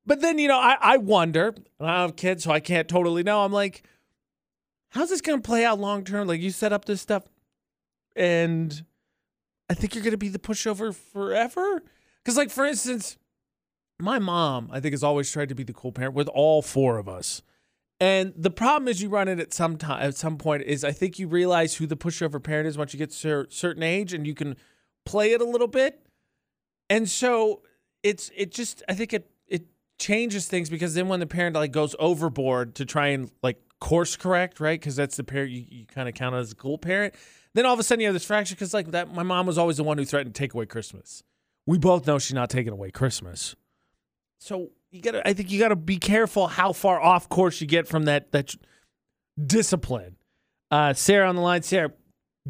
but 0.05 0.21
then 0.21 0.37
you 0.37 0.47
know 0.47 0.59
I, 0.59 0.77
I 0.79 0.97
wonder. 0.97 1.55
and 1.79 1.89
I 1.89 2.01
have 2.01 2.15
kids, 2.15 2.43
so 2.43 2.51
I 2.51 2.59
can't 2.59 2.87
totally 2.87 3.23
know. 3.23 3.43
I'm 3.43 3.53
like, 3.53 3.83
how's 4.89 5.09
this 5.09 5.21
gonna 5.21 5.41
play 5.41 5.63
out 5.63 5.79
long 5.79 6.03
term? 6.03 6.27
Like 6.27 6.41
you 6.41 6.51
set 6.51 6.73
up 6.73 6.85
this 6.85 7.01
stuff, 7.01 7.23
and 8.15 8.83
I 9.69 9.75
think 9.75 9.93
you're 9.93 10.03
going 10.03 10.11
to 10.11 10.17
be 10.17 10.29
the 10.29 10.39
pushover 10.39 10.93
forever. 10.93 11.83
Because, 12.23 12.35
like, 12.35 12.49
for 12.49 12.65
instance, 12.65 13.17
my 13.99 14.17
mom, 14.17 14.69
I 14.71 14.79
think, 14.79 14.93
has 14.93 15.03
always 15.03 15.31
tried 15.31 15.49
to 15.49 15.55
be 15.55 15.63
the 15.63 15.73
cool 15.73 15.91
parent 15.91 16.15
with 16.15 16.27
all 16.27 16.61
four 16.61 16.97
of 16.97 17.07
us. 17.07 17.43
And 17.99 18.33
the 18.37 18.49
problem 18.49 18.87
is, 18.87 19.01
you 19.01 19.09
run 19.09 19.27
it 19.27 19.39
at 19.39 19.53
some 19.53 19.77
time, 19.77 20.01
at 20.01 20.15
some 20.15 20.37
point, 20.37 20.63
is 20.63 20.83
I 20.83 20.91
think 20.91 21.19
you 21.19 21.27
realize 21.27 21.75
who 21.75 21.85
the 21.85 21.97
pushover 21.97 22.41
parent 22.41 22.67
is 22.67 22.77
once 22.77 22.93
you 22.93 22.97
get 22.97 23.11
to 23.11 23.41
a 23.41 23.45
certain 23.49 23.83
age, 23.83 24.13
and 24.13 24.25
you 24.25 24.33
can 24.33 24.55
play 25.05 25.33
it 25.33 25.41
a 25.41 25.45
little 25.45 25.67
bit. 25.67 26.05
And 26.89 27.09
so 27.09 27.61
it's 28.03 28.31
it 28.35 28.51
just 28.51 28.83
I 28.87 28.93
think 28.93 29.13
it 29.13 29.29
it 29.47 29.65
changes 29.99 30.47
things 30.47 30.69
because 30.69 30.93
then 30.93 31.07
when 31.07 31.19
the 31.19 31.27
parent 31.27 31.55
like 31.55 31.71
goes 31.71 31.95
overboard 31.99 32.75
to 32.75 32.85
try 32.85 33.07
and 33.07 33.31
like 33.43 33.61
course 33.79 34.15
correct, 34.15 34.59
right? 34.59 34.79
Because 34.79 34.95
that's 34.95 35.17
the 35.17 35.23
parent 35.23 35.51
you, 35.51 35.65
you 35.67 35.85
kind 35.85 36.07
of 36.07 36.15
count 36.15 36.35
as 36.35 36.51
a 36.51 36.55
cool 36.55 36.77
parent. 36.77 37.15
Then 37.53 37.65
all 37.65 37.73
of 37.73 37.79
a 37.79 37.83
sudden 37.83 38.01
you 38.01 38.07
have 38.07 38.13
this 38.13 38.25
fracture 38.25 38.55
because 38.55 38.73
like 38.73 38.91
that 38.91 39.13
my 39.13 39.23
mom 39.23 39.45
was 39.45 39.57
always 39.57 39.77
the 39.77 39.83
one 39.83 39.97
who 39.97 40.05
threatened 40.05 40.33
to 40.33 40.39
take 40.39 40.53
away 40.53 40.65
Christmas. 40.65 41.23
We 41.65 41.77
both 41.77 42.07
know 42.07 42.19
she's 42.19 42.33
not 42.33 42.49
taking 42.49 42.73
away 42.73 42.91
Christmas. 42.91 43.55
So 44.39 44.71
you 44.91 45.01
gotta 45.01 45.27
I 45.27 45.33
think 45.33 45.51
you 45.51 45.59
gotta 45.59 45.75
be 45.75 45.97
careful 45.97 46.47
how 46.47 46.73
far 46.73 46.99
off 46.99 47.29
course 47.29 47.61
you 47.61 47.67
get 47.67 47.87
from 47.87 48.05
that 48.05 48.31
that 48.31 48.55
discipline. 49.43 50.15
Uh 50.71 50.93
Sarah 50.93 51.27
on 51.27 51.35
the 51.35 51.41
line, 51.41 51.61
Sarah, 51.63 51.91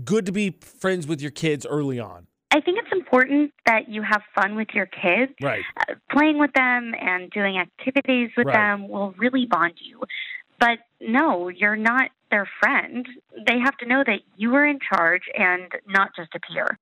good 0.03 0.25
to 0.25 0.31
be 0.31 0.57
friends 0.61 1.07
with 1.07 1.21
your 1.21 1.31
kids 1.31 1.65
early 1.65 1.99
on. 1.99 2.27
I 2.51 2.61
think 2.61 2.79
it's 2.79 2.91
important 2.91 3.51
that 3.67 3.89
you 3.89 4.01
have 4.01 4.21
fun 4.33 4.55
with 4.55 4.69
your 4.73 4.87
kids. 4.87 5.33
Right. 5.39 5.61
Uh, 5.87 5.93
playing 6.11 6.39
with 6.39 6.51
them 6.53 6.93
and 6.99 7.29
doing 7.29 7.57
activities 7.59 8.31
with 8.35 8.47
Right. 8.47 8.53
them 8.53 8.87
will 8.87 9.11
really 9.19 9.45
bond 9.45 9.73
you. 9.79 10.01
But 10.59 10.79
no, 10.99 11.49
you're 11.49 11.75
not 11.75 12.09
their 12.31 12.49
friend. 12.61 13.07
They 13.47 13.59
have 13.59 13.77
to 13.77 13.85
know 13.85 14.03
that 14.05 14.21
you 14.35 14.55
are 14.55 14.65
in 14.65 14.79
charge 14.79 15.21
and 15.37 15.71
not 15.87 16.15
just 16.15 16.33
a 16.33 16.39
peer. 16.39 16.77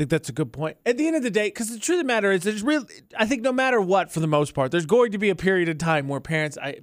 Think 0.00 0.08
that's 0.08 0.30
a 0.30 0.32
good 0.32 0.50
point. 0.50 0.78
At 0.86 0.96
the 0.96 1.06
end 1.06 1.16
of 1.16 1.22
the 1.22 1.30
day, 1.30 1.48
because 1.48 1.68
the 1.68 1.78
truth 1.78 2.00
of 2.00 2.06
the 2.06 2.06
matter 2.06 2.32
is, 2.32 2.42
there's 2.42 2.62
real. 2.62 2.86
I 3.18 3.26
think 3.26 3.42
no 3.42 3.52
matter 3.52 3.82
what, 3.82 4.10
for 4.10 4.20
the 4.20 4.26
most 4.26 4.54
part, 4.54 4.70
there's 4.70 4.86
going 4.86 5.12
to 5.12 5.18
be 5.18 5.28
a 5.28 5.34
period 5.34 5.68
of 5.68 5.76
time 5.76 6.08
where 6.08 6.20
parents, 6.20 6.56
I, 6.56 6.78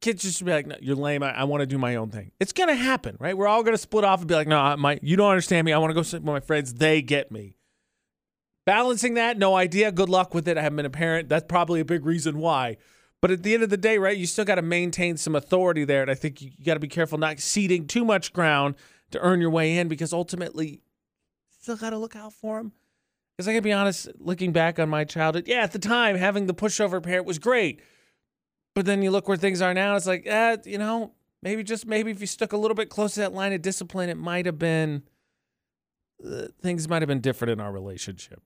kids 0.00 0.22
just 0.22 0.44
be 0.44 0.52
like, 0.52 0.64
no, 0.64 0.76
"You're 0.80 0.94
lame. 0.94 1.24
I, 1.24 1.32
I 1.32 1.42
want 1.42 1.62
to 1.62 1.66
do 1.66 1.78
my 1.78 1.96
own 1.96 2.10
thing." 2.10 2.30
It's 2.38 2.52
gonna 2.52 2.76
happen, 2.76 3.16
right? 3.18 3.36
We're 3.36 3.48
all 3.48 3.64
gonna 3.64 3.76
split 3.76 4.04
off 4.04 4.20
and 4.20 4.28
be 4.28 4.36
like, 4.36 4.46
"No, 4.46 4.76
my, 4.76 5.00
you 5.02 5.16
don't 5.16 5.30
understand 5.30 5.64
me. 5.64 5.72
I 5.72 5.78
want 5.78 5.90
to 5.90 5.94
go 5.94 6.04
sit 6.04 6.22
with 6.22 6.32
my 6.32 6.38
friends. 6.38 6.74
They 6.74 7.02
get 7.02 7.32
me." 7.32 7.56
Balancing 8.64 9.14
that, 9.14 9.36
no 9.36 9.56
idea. 9.56 9.90
Good 9.90 10.08
luck 10.08 10.32
with 10.32 10.46
it. 10.46 10.56
I 10.56 10.62
haven't 10.62 10.76
been 10.76 10.86
a 10.86 10.90
parent. 10.90 11.28
That's 11.28 11.46
probably 11.48 11.80
a 11.80 11.84
big 11.84 12.06
reason 12.06 12.38
why. 12.38 12.76
But 13.20 13.32
at 13.32 13.42
the 13.42 13.54
end 13.54 13.64
of 13.64 13.70
the 13.70 13.76
day, 13.76 13.98
right, 13.98 14.16
you 14.16 14.26
still 14.26 14.44
got 14.44 14.54
to 14.54 14.62
maintain 14.62 15.16
some 15.16 15.34
authority 15.34 15.84
there, 15.84 16.02
and 16.02 16.10
I 16.10 16.14
think 16.14 16.40
you, 16.40 16.52
you 16.56 16.64
got 16.64 16.74
to 16.74 16.80
be 16.80 16.86
careful 16.86 17.18
not 17.18 17.40
ceding 17.40 17.88
too 17.88 18.04
much 18.04 18.32
ground 18.32 18.76
to 19.10 19.18
earn 19.18 19.40
your 19.40 19.50
way 19.50 19.76
in, 19.76 19.88
because 19.88 20.12
ultimately, 20.12 20.82
still 21.64 21.76
got 21.76 21.90
to 21.90 21.98
look 21.98 22.14
out 22.14 22.32
for 22.32 22.58
them. 22.58 22.72
Because 23.36 23.48
I 23.48 23.54
can 23.54 23.62
be 23.62 23.72
honest, 23.72 24.08
looking 24.18 24.52
back 24.52 24.78
on 24.78 24.88
my 24.88 25.04
childhood, 25.04 25.44
yeah, 25.48 25.62
at 25.62 25.72
the 25.72 25.78
time 25.78 26.14
having 26.16 26.46
the 26.46 26.54
pushover 26.54 27.02
parent 27.02 27.26
was 27.26 27.38
great, 27.38 27.80
but 28.74 28.86
then 28.86 29.02
you 29.02 29.10
look 29.10 29.26
where 29.26 29.36
things 29.36 29.60
are 29.60 29.74
now, 29.74 29.96
it's 29.96 30.06
like, 30.06 30.24
eh, 30.26 30.58
you 30.64 30.78
know, 30.78 31.14
maybe 31.42 31.64
just 31.64 31.86
maybe 31.86 32.10
if 32.10 32.20
you 32.20 32.26
stuck 32.26 32.52
a 32.52 32.56
little 32.56 32.74
bit 32.74 32.90
close 32.90 33.14
to 33.14 33.20
that 33.20 33.32
line 33.32 33.52
of 33.52 33.62
discipline, 33.62 34.08
it 34.08 34.16
might 34.16 34.46
have 34.46 34.58
been 34.58 35.02
uh, 36.24 36.46
things 36.62 36.86
might 36.88 37.02
have 37.02 37.08
been 37.08 37.20
different 37.20 37.50
in 37.50 37.60
our 37.60 37.72
relationship. 37.72 38.40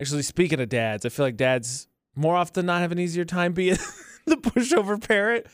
Actually, 0.00 0.22
speaking 0.22 0.60
of 0.60 0.68
dads, 0.68 1.04
I 1.04 1.10
feel 1.10 1.26
like 1.26 1.36
dads 1.36 1.88
more 2.14 2.36
often 2.36 2.64
not 2.64 2.80
have 2.80 2.92
an 2.92 2.98
easier 2.98 3.24
time 3.24 3.52
being 3.52 3.76
the 4.26 4.36
pushover 4.36 5.04
parent, 5.04 5.46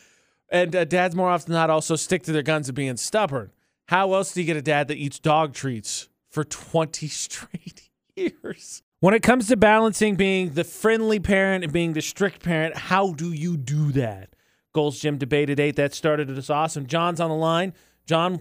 and 0.51 0.77
uh, 0.77 0.85
dads 0.85 1.17
more 1.17 1.31
often 1.31 1.53
not 1.53 1.71
also 1.71 1.97
stick 1.97 2.23
to 2.25 2.33
their 2.33 2.43
guns 2.43 2.69
of 2.69 2.75
being 2.75 2.97
stubborn. 2.97 3.51
How 3.89 4.15
else 4.15 4.33
do 4.33 4.41
you 4.41 4.47
get 4.47 4.57
a 4.57 4.63
dad 4.63 4.87
that 4.89 4.99
eats 4.99 5.19
dog 5.19 5.53
treats 5.53 6.09
for 6.33 6.43
20 6.43 7.07
straight 7.09 7.91
years? 8.17 8.83
When 8.99 9.15
it 9.15 9.23
comes 9.23 9.49
to 9.49 9.57
balancing 9.57 10.17
being 10.17 10.51
the 10.51 10.65
friendly 10.65 11.21
parent 11.21 11.65
and 11.65 11.73
being 11.73 11.93
the 11.93 12.03
strict 12.03 12.43
parent, 12.43 12.77
how 12.77 13.13
do 13.13 13.33
you 13.33 13.57
do 13.57 13.93
that? 13.93 14.31
Gold's 14.73 14.99
Gym 15.01 15.19
debate 15.19 15.51
at 15.51 15.61
8. 15.61 15.77
That 15.77 15.93
started 15.93 16.31
us 16.31 16.49
awesome. 16.49 16.87
John's 16.87 17.21
on 17.21 17.29
the 17.29 17.37
line. 17.37 17.75
John, 18.07 18.35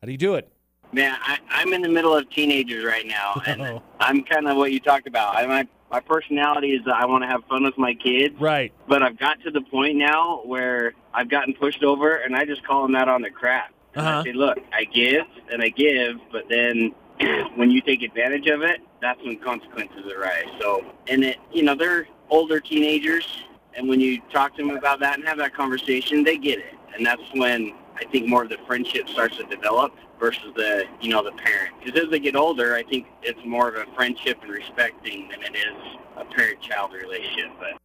how 0.00 0.06
do 0.06 0.12
you 0.12 0.18
do 0.18 0.34
it? 0.34 0.50
Man, 0.92 1.16
I, 1.22 1.38
I'm 1.50 1.72
in 1.72 1.82
the 1.82 1.88
middle 1.88 2.14
of 2.14 2.28
teenagers 2.30 2.84
right 2.84 3.06
now, 3.06 3.40
and 3.46 3.62
Oh, 3.62 3.82
I'm 3.98 4.22
kind 4.24 4.46
of 4.46 4.56
what 4.56 4.72
you 4.72 4.80
talked 4.80 5.06
about. 5.06 5.36
I, 5.36 5.46
my 5.46 5.68
my 5.90 6.00
personality 6.00 6.68
is 6.68 6.82
that 6.86 6.94
I 6.94 7.04
want 7.04 7.22
to 7.22 7.28
have 7.28 7.44
fun 7.50 7.64
with 7.64 7.76
my 7.76 7.92
kids, 7.92 8.34
right. 8.40 8.72
but 8.88 9.02
I've 9.02 9.18
got 9.18 9.42
to 9.42 9.50
the 9.50 9.60
point 9.60 9.96
now 9.96 10.40
where 10.44 10.94
I've 11.12 11.28
gotten 11.28 11.52
pushed 11.52 11.82
over, 11.82 12.16
and 12.16 12.34
I 12.34 12.46
just 12.46 12.64
call 12.66 12.82
them 12.82 12.94
out 12.94 13.10
on 13.10 13.20
the 13.20 13.28
crap. 13.28 13.74
Uh-huh. 13.94 14.20
I 14.20 14.24
say, 14.24 14.32
look, 14.32 14.56
I 14.72 14.84
give 14.84 15.26
and 15.52 15.62
I 15.62 15.68
give, 15.68 16.16
but 16.30 16.44
then 16.48 16.94
when 17.56 17.70
you 17.70 17.80
take 17.80 18.02
advantage 18.02 18.46
of 18.46 18.62
it, 18.62 18.80
that's 19.00 19.22
when 19.24 19.38
consequences 19.38 20.12
arise. 20.12 20.46
So, 20.60 20.84
and 21.08 21.24
it, 21.24 21.38
you 21.52 21.62
know, 21.62 21.74
they're 21.74 22.06
older 22.30 22.60
teenagers, 22.60 23.44
and 23.74 23.88
when 23.88 24.00
you 24.00 24.20
talk 24.32 24.56
to 24.56 24.66
them 24.66 24.76
about 24.76 25.00
that 25.00 25.18
and 25.18 25.26
have 25.26 25.38
that 25.38 25.54
conversation, 25.54 26.24
they 26.24 26.36
get 26.36 26.58
it, 26.58 26.74
and 26.96 27.04
that's 27.04 27.22
when 27.34 27.74
I 27.96 28.04
think 28.10 28.26
more 28.26 28.42
of 28.42 28.48
the 28.48 28.58
friendship 28.66 29.08
starts 29.08 29.36
to 29.36 29.44
develop 29.44 29.94
versus 30.18 30.52
the, 30.56 30.84
you 31.00 31.10
know, 31.10 31.22
the 31.22 31.32
parent. 31.32 31.74
Because 31.82 32.00
as 32.04 32.10
they 32.10 32.20
get 32.20 32.36
older, 32.36 32.74
I 32.74 32.82
think 32.84 33.06
it's 33.22 33.40
more 33.44 33.68
of 33.68 33.76
a 33.76 33.92
friendship 33.94 34.38
and 34.42 34.50
respecting 34.50 35.28
than 35.28 35.42
it 35.42 35.56
is 35.56 35.96
a 36.16 36.24
parent-child 36.24 36.92
relationship. 36.92 37.50
But 37.58 37.78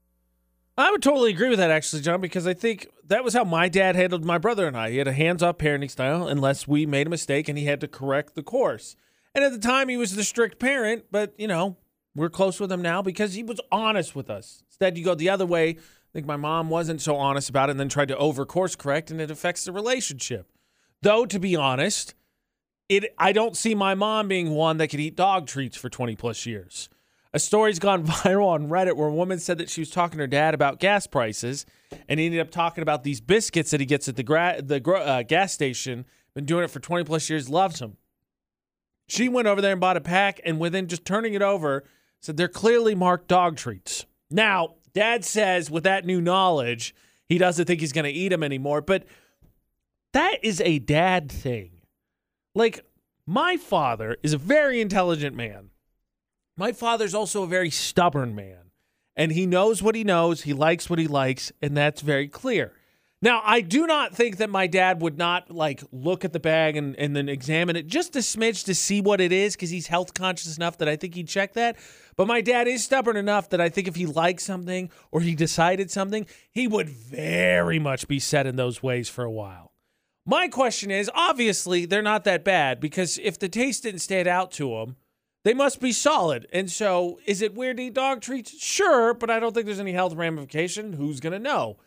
I 0.78 0.92
would 0.92 1.02
totally 1.02 1.32
agree 1.32 1.50
with 1.50 1.58
that, 1.58 1.72
actually, 1.72 2.04
John, 2.04 2.22
because 2.22 2.46
I 2.46 2.54
think 2.54 2.88
that 3.08 3.24
was 3.24 3.34
how 3.34 3.44
my 3.44 3.68
dad 3.68 3.96
handled 3.96 4.24
my 4.24 4.38
brother 4.38 4.68
and 4.68 4.78
I. 4.78 4.92
He 4.92 4.98
had 4.98 5.08
a 5.08 5.14
hands 5.14 5.42
off 5.42 5.58
parenting 5.58 5.90
style 5.90 6.28
unless 6.28 6.68
we 6.68 6.86
made 6.86 7.08
a 7.08 7.10
mistake 7.10 7.50
and 7.50 7.58
he 7.58 7.66
had 7.66 7.82
to 7.82 7.88
correct 7.88 8.36
the 8.36 8.44
course. 8.44 8.96
And 9.38 9.46
at 9.46 9.52
the 9.52 9.60
time, 9.60 9.88
he 9.88 9.98
was 9.98 10.16
the 10.16 10.24
strict 10.24 10.58
parent, 10.58 11.06
but, 11.12 11.36
you 11.38 11.48
know, 11.48 11.78
we're 12.16 12.28
close 12.28 12.60
with 12.60 12.72
him 12.72 12.82
now 12.82 13.04
because 13.04 13.36
he 13.36 13.44
was 13.44 13.62
honest 13.72 14.16
with 14.16 14.32
us. 14.32 14.64
Instead, 14.66 14.98
you 14.98 15.06
go 15.06 15.14
the 15.14 15.30
other 15.30 15.46
way. 15.46 15.70
I 15.70 15.76
think 16.12 16.26
my 16.26 16.38
mom 16.38 16.72
wasn't 16.72 17.04
so 17.04 17.18
honest 17.18 17.48
about 17.48 17.70
it 17.70 17.74
and 17.74 17.80
then 17.80 17.88
tried 17.88 18.08
to 18.08 18.18
over 18.18 18.48
course 18.48 18.76
correct, 18.76 19.12
and 19.12 19.22
it 19.22 19.30
affects 19.30 19.64
the 19.64 19.72
relationship. 19.72 20.52
Though, 21.04 21.28
to 21.28 21.38
be 21.38 21.56
honest, 21.56 22.16
it 22.90 23.14
I 23.20 23.32
don't 23.32 23.56
see 23.56 23.76
my 23.76 23.94
mom 23.94 24.28
being 24.28 24.50
one 24.50 24.78
that 24.78 24.88
could 24.88 25.00
eat 25.00 25.16
dog 25.16 25.46
treats 25.46 25.78
for 25.78 25.88
20 25.88 26.16
plus 26.16 26.48
years. 26.48 26.90
A 27.32 27.38
story's 27.38 27.78
gone 27.78 28.04
viral 28.08 28.48
on 28.48 28.70
Reddit 28.70 28.96
where 28.96 29.10
a 29.10 29.14
woman 29.14 29.38
said 29.38 29.60
that 29.60 29.70
she 29.70 29.82
was 29.82 29.92
talking 29.92 30.18
to 30.18 30.24
her 30.24 30.28
dad 30.28 30.56
about 30.56 30.80
gas 30.80 31.06
prices, 31.06 31.68
and 32.10 32.20
he 32.20 32.26
ended 32.26 32.42
up 32.42 32.50
talking 32.50 32.82
about 32.82 33.04
these 33.04 33.22
biscuits 33.22 33.70
that 33.70 33.82
he 33.82 33.86
gets 33.86 34.10
at 34.10 34.16
the 34.16 34.24
gra- 34.24 34.64
the 34.64 34.84
uh, 34.84 35.22
gas 35.22 35.54
station. 35.54 36.08
Been 36.34 36.46
doing 36.46 36.64
it 36.64 36.72
for 36.72 36.80
20 36.80 37.04
plus 37.04 37.30
years, 37.30 37.52
loves 37.52 37.78
them. 37.78 37.98
She 39.08 39.30
went 39.30 39.48
over 39.48 39.62
there 39.62 39.72
and 39.72 39.82
bought 39.82 39.98
a 39.98 40.02
pack, 40.02 40.42
and 40.44 40.60
within 40.60 40.88
just 40.88 41.06
turning 41.06 41.34
it 41.34 41.42
over, 41.42 41.84
said 42.22 42.38
they're 42.38 42.48
clearly 42.48 42.94
marked 42.96 43.28
dog 43.28 43.56
treats. 43.56 44.06
Now, 44.30 44.76
dad 44.94 45.24
says 45.24 45.72
with 45.72 45.84
that 45.84 46.06
new 46.06 46.20
knowledge, 46.20 46.94
he 47.30 47.38
doesn't 47.38 47.66
think 47.66 47.80
he's 47.80 47.94
going 47.94 48.06
to 48.06 48.12
eat 48.12 48.30
them 48.30 48.44
anymore, 48.44 48.82
but 48.82 49.06
that 50.14 50.44
is 50.44 50.62
a 50.62 50.80
dad 50.80 51.32
thing. 51.32 51.82
Like, 52.56 52.86
my 53.26 53.58
father 53.58 54.18
is 54.24 54.34
a 54.34 54.38
very 54.38 54.82
intelligent 54.82 55.36
man. 55.36 55.70
My 56.58 56.72
father's 56.72 57.14
also 57.14 57.44
a 57.44 57.48
very 57.48 57.70
stubborn 57.70 58.34
man, 58.34 58.72
and 59.16 59.32
he 59.32 59.46
knows 59.46 59.84
what 59.84 59.96
he 59.96 60.04
knows. 60.04 60.42
He 60.42 60.54
likes 60.54 60.90
what 60.90 61.00
he 61.00 61.08
likes, 61.08 61.52
and 61.62 61.78
that's 61.78 62.02
very 62.02 62.28
clear. 62.28 62.74
Now, 63.20 63.42
I 63.44 63.62
do 63.62 63.88
not 63.88 64.14
think 64.14 64.38
that 64.38 64.50
my 64.52 64.68
dad 64.68 65.02
would 65.02 65.18
not 65.18 65.50
like 65.50 65.82
look 65.92 66.24
at 66.24 66.34
the 66.34 66.40
bag 66.40 66.78
and, 66.78 66.96
and 66.98 67.16
then 67.16 67.28
examine 67.28 67.76
it 67.76 67.88
just 67.88 68.16
a 68.16 68.20
smidge 68.20 68.66
to 68.66 68.76
see 68.76 69.02
what 69.02 69.20
it 69.20 69.32
is 69.32 69.56
because 69.56 69.72
he's 69.72 69.88
health 69.88 70.14
conscious 70.14 70.56
enough 70.56 70.78
that 70.78 70.88
I 70.88 70.96
think 70.98 71.16
he'd 71.16 71.28
check 71.28 71.54
that. 71.54 71.78
But 72.16 72.28
my 72.28 72.42
dad 72.42 72.68
is 72.68 72.84
stubborn 72.84 73.18
enough 73.18 73.50
that 73.50 73.62
I 73.62 73.70
think 73.70 73.88
if 73.88 73.96
he 73.96 74.06
liked 74.06 74.42
something 74.42 74.92
or 75.12 75.22
he 75.22 75.34
decided 75.34 75.90
something, 75.90 76.28
he 76.52 76.68
would 76.68 76.90
very 76.90 77.80
much 77.80 78.08
be 78.08 78.20
set 78.20 78.46
in 78.46 78.56
those 78.56 78.84
ways 78.84 79.10
for 79.10 79.24
a 79.24 79.32
while. 79.32 79.74
My 80.24 80.48
question 80.48 80.92
is 80.92 81.10
obviously, 81.16 81.86
they're 81.86 82.04
not 82.04 82.24
that 82.26 82.44
bad 82.44 82.80
because 82.80 83.18
if 83.24 83.40
the 83.40 83.50
taste 83.50 83.84
didn't 83.84 84.02
stand 84.02 84.28
out 84.28 84.52
to 84.54 84.76
him, 84.76 84.96
they 85.44 85.56
must 85.56 85.80
be 85.80 85.92
solid. 85.92 86.46
And 86.54 86.70
so, 86.70 87.20
is 87.26 87.42
it 87.42 87.56
weird 87.56 87.78
to 87.78 87.84
eat 87.84 87.94
dog 87.94 88.22
treats? 88.22 88.62
Sure, 88.62 89.14
but 89.14 89.32
I 89.32 89.40
don't 89.40 89.54
think 89.54 89.66
there's 89.66 89.80
any 89.80 89.94
health 89.94 90.14
ramification. 90.14 90.94
Who's 90.94 91.20
going 91.20 91.34
to 91.34 91.40
know? 91.40 91.78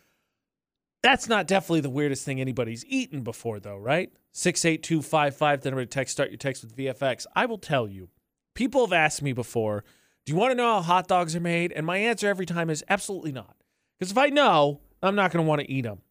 That's 1.03 1.27
not 1.27 1.47
definitely 1.47 1.81
the 1.81 1.89
weirdest 1.89 2.23
thing 2.25 2.39
anybody's 2.39 2.85
eaten 2.85 3.21
before, 3.21 3.59
though, 3.59 3.77
right? 3.77 4.11
68255, 4.33 5.61
then 5.61 5.73
I'm 5.73 5.77
going 5.77 5.87
to 5.87 5.89
text, 5.89 6.13
start 6.13 6.29
your 6.29 6.37
text 6.37 6.63
with 6.63 6.75
VFX. 6.75 7.25
I 7.35 7.45
will 7.45 7.57
tell 7.57 7.87
you, 7.87 8.09
people 8.53 8.85
have 8.85 8.93
asked 8.93 9.21
me 9.21 9.33
before, 9.33 9.83
do 10.25 10.31
you 10.31 10.37
want 10.37 10.51
to 10.51 10.55
know 10.55 10.75
how 10.75 10.81
hot 10.81 11.07
dogs 11.07 11.35
are 11.35 11.41
made? 11.41 11.71
And 11.71 11.85
my 11.85 11.97
answer 11.97 12.27
every 12.27 12.45
time 12.45 12.69
is 12.69 12.83
absolutely 12.87 13.31
not. 13.31 13.55
Because 13.99 14.11
if 14.11 14.17
I 14.17 14.27
know, 14.27 14.81
I'm 15.01 15.15
not 15.15 15.31
going 15.31 15.43
to 15.43 15.49
want 15.49 15.61
to 15.61 15.71
eat 15.71 15.81
them. 15.81 16.01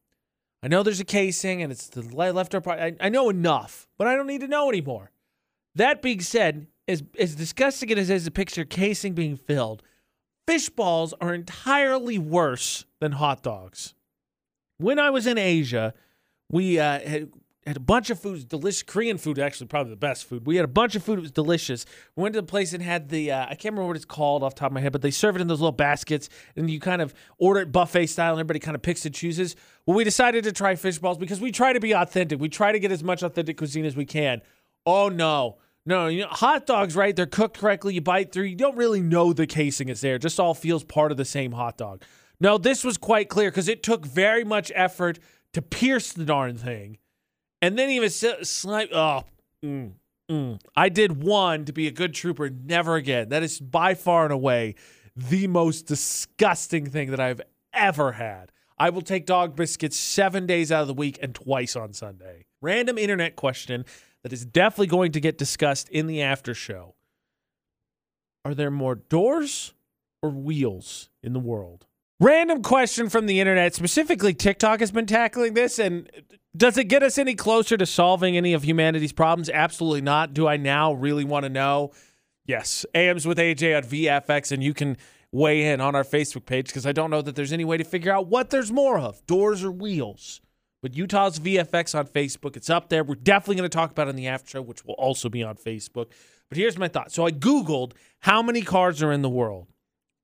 I 0.63 0.69
know 0.69 0.83
there's 0.83 1.01
a 1.01 1.05
casing 1.05 1.63
and 1.63 1.73
it's 1.73 1.89
the 1.89 2.03
le- 2.03 2.33
leftover 2.33 2.63
part. 2.63 2.81
I, 2.81 2.95
I 3.01 3.09
know 3.09 3.31
enough, 3.31 3.89
but 3.97 4.07
I 4.07 4.17
don't 4.17 4.27
need 4.27 4.43
to 4.43 4.49
know 4.49 4.69
anymore. 4.69 5.11
That 5.77 6.03
being 6.03 6.21
said, 6.21 6.67
as, 6.89 7.03
as 7.19 7.37
disgusting 7.37 7.93
as 7.93 8.11
it 8.11 8.15
is 8.15 8.25
to 8.25 8.31
picture 8.31 8.65
casing 8.65 9.15
being 9.15 9.37
filled, 9.37 9.83
fish 10.47 10.69
balls 10.69 11.15
are 11.21 11.33
entirely 11.33 12.19
worse 12.19 12.85
than 12.99 13.13
hot 13.13 13.43
dogs. 13.43 13.95
When 14.81 14.99
I 14.99 15.11
was 15.11 15.27
in 15.27 15.37
Asia, 15.37 15.93
we 16.49 16.79
uh, 16.79 17.01
had, 17.01 17.31
had 17.67 17.77
a 17.77 17.81
bunch 17.81 18.09
of 18.09 18.19
foods, 18.19 18.47
delicious 18.47 18.83
Korean 18.83 19.19
food, 19.19 19.39
actually 19.39 19.67
probably 19.67 19.91
the 19.91 19.97
best 19.97 20.25
food. 20.25 20.47
We 20.47 20.57
had 20.57 20.65
a 20.65 20.69
bunch 20.69 20.97
of 20.97 21.03
food; 21.03 21.19
it 21.19 21.23
was 21.23 21.31
delicious. 21.31 21.85
We 22.17 22.23
went 22.23 22.33
to 22.33 22.41
the 22.41 22.47
place 22.47 22.73
and 22.73 22.83
had 22.83 23.11
the 23.11 23.31
uh, 23.31 23.43
I 23.43 23.49
can't 23.57 23.75
remember 23.75 23.89
what 23.89 23.97
it's 23.97 24.07
called 24.07 24.43
off 24.43 24.55
top 24.55 24.71
of 24.71 24.73
my 24.73 24.81
head, 24.81 24.93
but 24.93 25.03
they 25.03 25.11
serve 25.11 25.37
it 25.37 25.43
in 25.43 25.49
those 25.49 25.61
little 25.61 25.71
baskets, 25.71 26.31
and 26.57 26.71
you 26.71 26.81
kind 26.81 27.03
of 27.03 27.13
order 27.37 27.61
it 27.61 27.73
buffet 27.73 28.07
style, 28.07 28.33
and 28.33 28.41
everybody 28.41 28.59
kind 28.59 28.75
of 28.75 28.81
picks 28.81 29.05
and 29.05 29.15
chooses. 29.15 29.55
Well, 29.85 29.99
we 29.99 30.03
decided 30.03 30.45
to 30.45 30.53
try 30.53 30.75
fish 30.77 30.99
balls 30.99 31.19
because 31.19 31.43
we 31.43 31.53
try 31.53 31.75
to 31.75 31.81
be 31.81 31.93
authentic. 31.93 32.41
We 32.41 32.49
try 32.49 32.73
to 32.73 32.79
get 32.79 32.91
as 32.91 33.05
much 33.05 33.23
authentic 33.23 33.59
cuisine 33.59 33.85
as 33.85 33.95
we 33.95 34.07
can. 34.07 34.41
Oh 34.87 35.11
no. 35.11 35.59
No, 35.87 36.09
you 36.09 36.23
know, 36.23 36.29
hot 36.29 36.67
dogs, 36.67 36.95
right? 36.95 37.17
They're 37.17 37.27
cooked 37.27 37.59
correctly. 37.59 37.95
You 37.95 38.03
bite 38.03 38.33
through. 38.33 38.45
You 38.45 38.57
don't 38.57 38.77
really 38.77 39.01
know 39.01 39.33
the 39.33 39.47
casing 39.47 39.89
is 39.89 40.03
there. 40.03 40.17
It 40.17 40.23
just 40.23 40.39
all 40.39 40.55
feels 40.55 40.85
part 40.85 41.11
of 41.11 41.17
the 41.17 41.25
same 41.25 41.53
hot 41.53 41.79
dog. 41.79 42.03
No, 42.41 42.57
this 42.57 42.85
was 42.85 42.97
quite 42.97 43.29
clear 43.29 43.51
because 43.51 43.69
it 43.69 43.83
took 43.83 44.07
very 44.07 44.45
much 44.45 44.73
effort 44.75 45.19
to 45.53 45.61
pierce 45.61 46.13
the 46.13 46.25
darn 46.25 46.57
thing, 46.57 46.99
and 47.61 47.79
then 47.79 47.91
even 47.91 48.09
slight. 48.09 48.89
Oh, 48.93 49.25
mm, 49.65 49.93
mm. 50.31 50.61
I 50.75 50.89
did 50.89 51.23
one 51.23 51.65
to 51.67 51.73
be 51.73 51.87
a 51.87 51.93
good 51.93 52.15
trooper. 52.15 52.49
Never 52.49 52.97
again. 52.97 53.29
That 53.29 53.43
is 53.43 53.61
by 53.61 53.95
far 53.95 54.25
and 54.25 54.33
away 54.33 54.77
the 55.15 55.47
most 55.49 55.87
disgusting 55.87 56.87
thing 56.87 57.11
that 57.11 57.21
I've 57.21 57.43
ever 57.75 58.13
had. 58.13 58.53
I 58.79 58.89
will 58.89 59.03
take 59.03 59.27
dog 59.27 59.55
biscuits 59.55 59.99
seven 59.99 60.47
days 60.47 60.73
out 60.73 60.81
of 60.81 60.89
the 60.89 60.95
week 60.95 61.19
and 61.21 61.35
twice 61.35 61.77
on 61.77 61.93
Sunday. 61.93 62.47
Random 62.63 62.97
internet 62.97 63.37
question 63.37 63.85
that 64.23 64.33
is 64.33 64.47
definitely 64.47 64.87
going 64.87 65.13
to 65.13 65.21
get 65.21 65.37
discussed 65.37 65.89
in 65.91 66.07
the 66.07 66.23
after 66.23 66.55
show. 66.55 66.95
Are 68.45 68.55
there 68.55 68.71
more 68.71 68.95
doors 68.95 69.75
or 70.23 70.31
wheels 70.31 71.11
in 71.23 71.35
the 71.35 71.41
world? 71.41 71.87
Random 72.23 72.63
question 72.63 73.09
from 73.09 73.25
the 73.25 73.41
internet, 73.41 73.75
specifically 73.75 74.35
TikTok 74.35 74.81
has 74.81 74.91
been 74.91 75.07
tackling 75.07 75.55
this. 75.55 75.79
And 75.79 76.11
does 76.55 76.77
it 76.77 76.85
get 76.85 77.03
us 77.03 77.17
any 77.17 77.35
closer 77.35 77.79
to 77.79 77.87
solving 77.87 78.37
any 78.37 78.53
of 78.53 78.63
humanity's 78.63 79.13
problems? 79.13 79.49
Absolutely 79.49 80.03
not. 80.03 80.35
Do 80.35 80.47
I 80.47 80.59
now 80.59 80.93
really 80.93 81.25
want 81.25 81.45
to 81.45 81.49
know? 81.49 81.93
Yes. 82.45 82.85
AMs 82.95 83.27
with 83.27 83.39
AJ 83.39 83.73
at 83.73 83.87
VFX, 83.87 84.53
and 84.53 84.63
you 84.63 84.75
can 84.75 84.99
weigh 85.33 85.73
in 85.73 85.81
on 85.81 85.95
our 85.95 86.05
Facebook 86.05 86.45
page 86.45 86.67
because 86.67 86.85
I 86.85 86.93
don't 86.93 87.09
know 87.09 87.23
that 87.23 87.37
there's 87.37 87.55
any 87.55 87.65
way 87.65 87.79
to 87.79 87.85
figure 87.85 88.13
out 88.13 88.27
what 88.27 88.51
there's 88.51 88.71
more 88.71 88.99
of 88.99 89.25
doors 89.27 89.65
or 89.65 89.71
wheels. 89.71 90.43
But 90.83 90.95
Utah's 90.95 91.39
VFX 91.39 91.99
on 91.99 92.07
Facebook, 92.07 92.55
it's 92.55 92.69
up 92.69 92.91
there. 92.91 93.03
We're 93.03 93.15
definitely 93.15 93.57
going 93.57 93.71
to 93.71 93.75
talk 93.75 93.93
about 93.93 94.09
it 94.09 94.11
in 94.11 94.17
the 94.17 94.29
after 94.29 94.51
show, 94.51 94.63
which 94.63 94.85
will 94.85 94.95
also 94.95 95.31
be 95.31 95.43
on 95.43 95.57
Facebook. 95.57 96.11
But 96.51 96.59
here's 96.59 96.77
my 96.77 96.89
thought. 96.89 97.13
So 97.13 97.25
I 97.25 97.31
Googled 97.31 97.93
how 98.21 98.43
many 98.43 98.61
cars 98.61 99.03
are 99.03 99.13
in 99.13 99.23
the 99.23 99.31
world. 99.31 99.69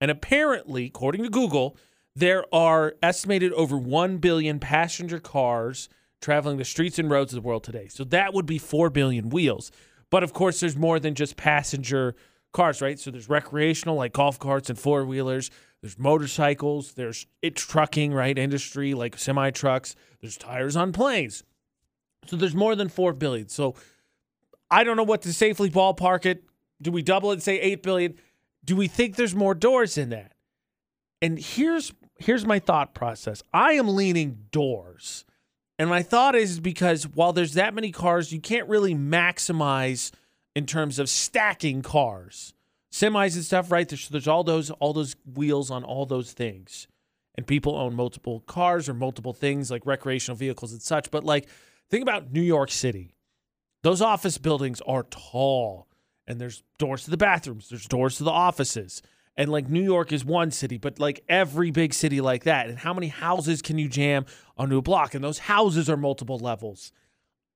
And 0.01 0.11
apparently, 0.11 0.87
according 0.87 1.23
to 1.23 1.31
Google, 1.31 1.77
there 2.15 2.45
are 2.55 2.95
estimated 3.03 3.53
over 3.53 3.77
1 3.77 4.19
billion 4.19 4.59
passenger 4.59 5.21
cars 5.21 5.89
traveling 6.21 6.57
the 6.57 6.65
streets 6.65 6.99
and 6.99 7.11
roads 7.11 7.33
of 7.33 7.43
the 7.43 7.47
world 7.47 7.65
today. 7.65 7.89
So 7.89 8.05
that 8.05 8.33
would 8.35 8.47
be 8.47 8.59
4 8.59 8.91
billion 8.91 9.29
wheels. 9.29 9.71
But 10.11 10.23
of 10.23 10.33
course, 10.33 10.61
there's 10.61 10.77
more 10.77 10.99
than 10.99 11.15
just 11.15 11.37
passenger 11.37 12.15
cars, 12.53 12.81
right? 12.81 12.99
So 12.99 13.11
there's 13.11 13.29
recreational, 13.29 13.97
like 13.97 14.13
golf 14.13 14.39
carts 14.39 14.71
and 14.71 14.79
four 14.79 15.05
wheelers. 15.05 15.51
There's 15.83 15.99
motorcycles. 15.99 16.93
There's 16.93 17.27
it's 17.43 17.65
trucking, 17.65 18.13
right? 18.13 18.37
Industry 18.37 18.95
like 18.95 19.19
semi 19.19 19.51
trucks. 19.51 19.95
There's 20.21 20.37
tires 20.37 20.75
on 20.75 20.93
planes. 20.93 21.45
So 22.27 22.37
there's 22.37 22.55
more 22.55 22.75
than 22.75 22.89
four 22.89 23.13
billion. 23.13 23.49
So 23.49 23.75
I 24.71 24.83
don't 24.85 24.97
know 24.97 25.05
what 25.05 25.23
to 25.23 25.33
safely 25.33 25.71
ballpark 25.71 26.27
it. 26.27 26.45
Do 26.83 26.91
we 26.91 27.03
double 27.03 27.31
it 27.31 27.35
and 27.35 27.43
say 27.43 27.61
eight 27.61 27.83
billion? 27.83 28.15
Do 28.67 28.77
we 28.77 28.89
think 28.89 29.17
there's 29.17 29.35
more 29.35 29.55
doors 29.55 29.97
in 29.97 30.11
that? 30.11 30.33
And 31.23 31.39
here's 31.39 31.93
here's 32.19 32.45
my 32.45 32.59
thought 32.59 32.93
process. 32.95 33.43
I 33.55 33.73
am 33.73 33.89
leaning 33.89 34.47
doors. 34.51 35.25
And 35.79 35.89
my 35.89 36.03
thought 36.03 36.35
is 36.35 36.61
because 36.61 37.07
while 37.07 37.33
there's 37.33 37.55
that 37.55 37.75
many 37.75 37.93
cars, 37.93 38.33
you 38.33 38.41
can't 38.41 38.69
really 38.69 38.95
maximize 38.95 40.11
in 40.55 40.67
terms 40.67 40.99
of 40.99 41.09
stacking 41.09 41.83
cars 41.83 42.55
semis 42.97 43.35
and 43.35 43.45
stuff, 43.45 43.71
right? 43.71 43.89
There's, 43.89 44.09
there's 44.09 44.29
all 44.29 44.45
those 44.45 44.71
all 44.71 44.93
those 44.93 45.17
wheels 45.35 45.71
on 45.71 45.85
all 45.85 46.07
those 46.07 46.33
things, 46.33 46.89
and 47.35 47.47
people 47.47 47.77
own 47.77 47.95
multiple 47.95 48.41
cars 48.41 48.89
or 48.89 48.95
multiple 48.95 49.33
things 49.33 49.71
like 49.71 49.85
recreational 49.85 50.37
vehicles 50.37 50.73
and 50.73 50.83
such. 50.83 51.11
But 51.11 51.25
like, 51.25 51.49
think 51.91 52.03
about 52.03 52.33
New 52.33 52.43
York 52.43 52.71
City. 52.71 53.15
Those 53.83 54.01
office 54.01 54.39
buildings 54.39 54.81
are 54.87 55.05
tall, 55.05 55.86
and 56.27 56.41
there's 56.41 56.63
doors 56.79 57.05
to 57.05 57.11
the 57.11 57.17
bathrooms. 57.17 57.69
There's 57.69 57.87
doors 57.87 58.17
to 58.19 58.25
the 58.25 58.31
offices. 58.31 59.03
And 59.37 59.51
like 59.51 59.69
New 59.69 59.83
York 59.83 60.13
is 60.13 60.25
one 60.25 60.51
city, 60.51 60.79
but 60.79 60.99
like 60.99 61.23
every 61.29 61.71
big 61.71 61.93
city 61.93 62.21
like 62.21 62.45
that. 62.45 62.69
And 62.69 62.79
how 62.79 62.95
many 62.95 63.09
houses 63.09 63.61
can 63.61 63.79
you 63.79 63.89
jam 63.89 64.25
onto 64.57 64.79
a 64.79 64.83
block? 64.83 65.15
And 65.15 65.23
those 65.23 65.41
houses 65.41 65.91
are 65.91 65.97
multiple 65.97 66.39
levels. 66.39 66.91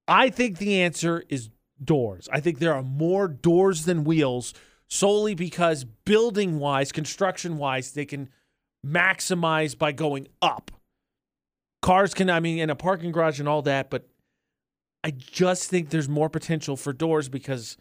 I 0.07 0.29
think 0.29 0.59
the 0.59 0.83
answer 0.83 1.25
is 1.29 1.51
doors. 1.83 2.29
I 2.33 2.41
think 2.41 2.59
there 2.59 2.75
are 2.75 2.83
more 2.83 3.29
doors 3.29 3.87
than 3.87 4.05
wheels 4.05 4.53
solely 4.89 5.35
because 5.35 5.85
building 5.85 6.59
wise, 6.59 6.93
construction 6.93 7.57
wise, 7.57 7.93
they 7.93 8.05
can 8.05 8.29
maximize 8.87 9.77
by 9.77 9.93
going 9.93 10.29
up. 10.43 10.71
Cars 11.81 12.13
can, 12.13 12.29
I 12.29 12.41
mean, 12.41 12.59
in 12.59 12.69
a 12.69 12.77
parking 12.77 13.13
garage 13.13 13.41
and 13.41 13.49
all 13.49 13.63
that, 13.63 13.89
but 13.89 14.09
I 15.03 15.13
just 15.13 15.71
think 15.71 15.89
there's 15.89 16.09
more 16.09 16.29
potential 16.29 16.77
for 16.77 16.93
doors 16.93 17.29
because 17.29 17.79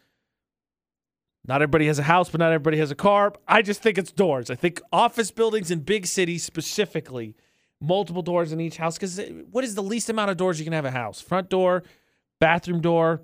not 1.47 1.61
everybody 1.61 1.87
has 1.87 1.99
a 1.99 2.03
house, 2.03 2.29
but 2.29 2.39
not 2.39 2.51
everybody 2.51 2.77
has 2.77 2.91
a 2.91 2.95
car. 2.95 3.33
I 3.47 3.61
just 3.61 3.81
think 3.81 3.97
it's 3.97 4.11
doors. 4.11 4.49
I 4.49 4.55
think 4.55 4.81
office 4.91 5.31
buildings 5.31 5.71
in 5.71 5.79
big 5.79 6.05
cities 6.05 6.43
specifically, 6.43 7.35
multiple 7.81 8.21
doors 8.21 8.51
in 8.51 8.59
each 8.59 8.77
house. 8.77 8.95
Because 8.95 9.19
what 9.51 9.63
is 9.63 9.75
the 9.75 9.83
least 9.83 10.09
amount 10.09 10.31
of 10.31 10.37
doors 10.37 10.59
you 10.59 10.65
can 10.65 10.73
have 10.73 10.85
a 10.85 10.91
house? 10.91 11.21
Front 11.21 11.49
door, 11.49 11.83
bathroom 12.39 12.81
door, 12.81 13.21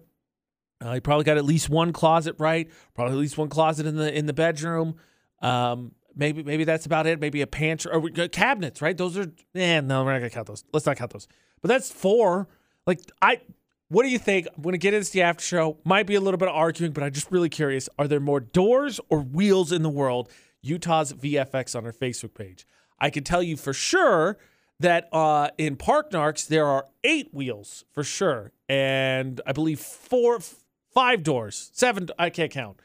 uh, 0.83 0.93
you 0.93 1.01
probably 1.01 1.23
got 1.23 1.37
at 1.37 1.45
least 1.45 1.69
one 1.69 1.93
closet, 1.93 2.35
right? 2.37 2.69
Probably 2.93 3.13
at 3.13 3.19
least 3.19 3.37
one 3.37 3.49
closet 3.49 3.85
in 3.85 3.95
the 3.95 4.13
in 4.13 4.25
the 4.25 4.33
bedroom. 4.33 4.95
Um, 5.41 5.93
maybe 6.15 6.43
maybe 6.43 6.63
that's 6.63 6.85
about 6.85 7.07
it. 7.07 7.19
Maybe 7.19 7.41
a 7.41 7.47
pantry 7.47 7.91
or 7.91 8.09
cabinets, 8.27 8.81
right? 8.81 8.97
Those 8.97 9.17
are. 9.17 9.31
Eh, 9.55 9.81
no, 9.81 10.03
we're 10.03 10.11
not 10.11 10.19
gonna 10.19 10.29
count 10.29 10.47
those. 10.47 10.63
Let's 10.73 10.85
not 10.85 10.97
count 10.97 11.11
those. 11.11 11.27
But 11.61 11.69
that's 11.69 11.91
four. 11.91 12.47
Like 12.85 12.99
I. 13.21 13.41
What 13.89 14.03
do 14.03 14.09
you 14.09 14.17
think? 14.17 14.47
I'm 14.55 14.63
gonna 14.63 14.77
get 14.77 14.93
into 14.93 15.11
the 15.11 15.21
after 15.21 15.43
show. 15.43 15.77
Might 15.83 16.07
be 16.07 16.15
a 16.15 16.21
little 16.21 16.37
bit 16.39 16.47
of 16.47 16.55
arguing, 16.55 16.91
but 16.91 17.03
I'm 17.03 17.11
just 17.11 17.31
really 17.31 17.49
curious. 17.49 17.87
Are 17.99 18.07
there 18.07 18.19
more 18.19 18.39
doors 18.39 18.99
or 19.09 19.19
wheels 19.19 19.71
in 19.71 19.83
the 19.83 19.89
world? 19.89 20.29
Utah's 20.61 21.13
VFX 21.13 21.75
on 21.75 21.85
our 21.85 21.91
Facebook 21.91 22.33
page. 22.33 22.65
I 22.99 23.11
can 23.11 23.23
tell 23.23 23.43
you 23.43 23.55
for 23.55 23.73
sure 23.73 24.37
that 24.79 25.07
uh, 25.13 25.49
in 25.57 25.75
Park 25.75 26.11
Narks 26.11 26.47
there 26.47 26.65
are 26.65 26.87
eight 27.03 27.31
wheels 27.31 27.85
for 27.93 28.03
sure, 28.03 28.51
and 28.67 29.39
I 29.45 29.51
believe 29.51 29.79
four 29.79 30.39
five 30.93 31.21
doors, 31.21 31.69
seven. 31.73 32.09
I 32.17 32.31
can't 32.31 32.51
count. 32.51 32.79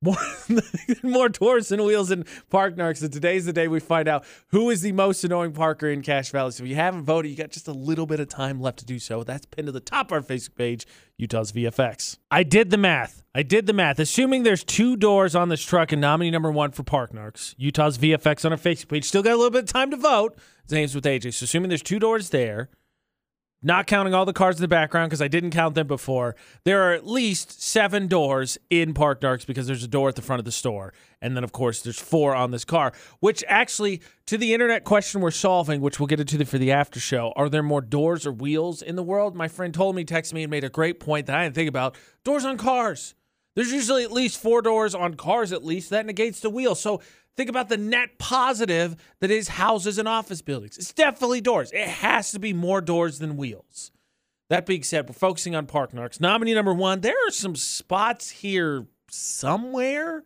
More, 0.00 0.16
more 1.02 1.28
doors 1.28 1.72
and 1.72 1.84
wheels 1.84 2.10
and 2.12 2.24
Park 2.50 2.76
Narks. 2.76 3.02
And 3.02 3.12
today's 3.12 3.46
the 3.46 3.52
day 3.52 3.66
we 3.66 3.80
find 3.80 4.06
out 4.06 4.24
who 4.48 4.70
is 4.70 4.80
the 4.80 4.92
most 4.92 5.24
annoying 5.24 5.52
Parker 5.52 5.88
in 5.88 6.02
Cache 6.02 6.30
Valley. 6.30 6.52
So 6.52 6.62
if 6.62 6.70
you 6.70 6.76
haven't 6.76 7.04
voted, 7.04 7.30
you 7.30 7.36
got 7.36 7.50
just 7.50 7.66
a 7.66 7.72
little 7.72 8.06
bit 8.06 8.20
of 8.20 8.28
time 8.28 8.60
left 8.60 8.78
to 8.78 8.84
do 8.84 8.98
so. 9.00 9.24
That's 9.24 9.46
pinned 9.46 9.66
to 9.66 9.72
the 9.72 9.80
top 9.80 10.06
of 10.06 10.12
our 10.12 10.22
Facebook 10.22 10.54
page, 10.54 10.86
Utah's 11.16 11.50
VFX. 11.50 12.18
I 12.30 12.44
did 12.44 12.70
the 12.70 12.78
math. 12.78 13.24
I 13.34 13.42
did 13.42 13.66
the 13.66 13.72
math. 13.72 13.98
Assuming 13.98 14.44
there's 14.44 14.62
two 14.62 14.96
doors 14.96 15.34
on 15.34 15.48
this 15.48 15.64
truck 15.64 15.90
and 15.90 16.00
nominee 16.00 16.30
number 16.30 16.52
one 16.52 16.70
for 16.70 16.84
Park 16.84 17.12
Narks, 17.12 17.54
Utah's 17.58 17.98
VFX 17.98 18.44
on 18.44 18.52
our 18.52 18.58
Facebook 18.58 18.88
page. 18.88 19.04
Still 19.04 19.22
got 19.22 19.32
a 19.32 19.36
little 19.36 19.50
bit 19.50 19.64
of 19.64 19.72
time 19.72 19.90
to 19.90 19.96
vote. 19.96 20.38
AMs 20.72 20.94
with 20.94 21.04
AJ. 21.04 21.34
So 21.34 21.44
assuming 21.44 21.70
there's 21.70 21.82
two 21.82 21.98
doors 21.98 22.30
there 22.30 22.68
not 23.62 23.86
counting 23.86 24.14
all 24.14 24.24
the 24.24 24.32
cars 24.32 24.56
in 24.56 24.62
the 24.62 24.68
background 24.68 25.10
because 25.10 25.20
I 25.20 25.28
didn't 25.28 25.50
count 25.50 25.74
them 25.74 25.86
before, 25.86 26.36
there 26.64 26.82
are 26.82 26.92
at 26.92 27.06
least 27.06 27.62
seven 27.62 28.06
doors 28.06 28.56
in 28.70 28.94
Park 28.94 29.20
Narks 29.20 29.46
because 29.46 29.66
there's 29.66 29.82
a 29.82 29.88
door 29.88 30.08
at 30.08 30.16
the 30.16 30.22
front 30.22 30.38
of 30.38 30.44
the 30.44 30.52
store. 30.52 30.92
And 31.20 31.36
then, 31.36 31.42
of 31.42 31.50
course, 31.50 31.82
there's 31.82 31.98
four 31.98 32.34
on 32.34 32.52
this 32.52 32.64
car, 32.64 32.92
which 33.18 33.42
actually, 33.48 34.00
to 34.26 34.38
the 34.38 34.54
internet 34.54 34.84
question 34.84 35.20
we're 35.20 35.32
solving, 35.32 35.80
which 35.80 35.98
we'll 35.98 36.06
get 36.06 36.20
into 36.20 36.44
for 36.44 36.58
the 36.58 36.70
after 36.70 37.00
show, 37.00 37.32
are 37.34 37.48
there 37.48 37.62
more 37.62 37.80
doors 37.80 38.26
or 38.26 38.32
wheels 38.32 38.82
in 38.82 38.94
the 38.94 39.02
world? 39.02 39.34
My 39.34 39.48
friend 39.48 39.74
told 39.74 39.96
me, 39.96 40.04
texted 40.04 40.34
me, 40.34 40.44
and 40.44 40.50
made 40.50 40.64
a 40.64 40.70
great 40.70 41.00
point 41.00 41.26
that 41.26 41.36
I 41.36 41.42
didn't 41.42 41.56
think 41.56 41.68
about 41.68 41.96
doors 42.24 42.44
on 42.44 42.56
cars. 42.56 43.14
There's 43.56 43.72
usually 43.72 44.04
at 44.04 44.12
least 44.12 44.40
four 44.40 44.62
doors 44.62 44.94
on 44.94 45.14
cars, 45.14 45.52
at 45.52 45.64
least. 45.64 45.90
That 45.90 46.06
negates 46.06 46.38
the 46.38 46.50
wheel. 46.50 46.76
So 46.76 47.02
Think 47.38 47.48
about 47.48 47.68
the 47.68 47.76
net 47.76 48.18
positive 48.18 48.96
that 49.20 49.30
is 49.30 49.46
houses 49.46 49.96
and 49.96 50.08
office 50.08 50.42
buildings. 50.42 50.76
It's 50.76 50.92
definitely 50.92 51.40
doors. 51.40 51.70
It 51.70 51.86
has 51.86 52.32
to 52.32 52.40
be 52.40 52.52
more 52.52 52.80
doors 52.80 53.20
than 53.20 53.36
wheels. 53.36 53.92
That 54.50 54.66
being 54.66 54.82
said, 54.82 55.08
we're 55.08 55.12
focusing 55.12 55.54
on 55.54 55.66
Park 55.66 55.92
Narks. 55.92 56.20
Nominee 56.20 56.54
number 56.54 56.74
one, 56.74 57.00
there 57.00 57.14
are 57.28 57.30
some 57.30 57.54
spots 57.54 58.28
here 58.28 58.88
somewhere. 59.08 60.24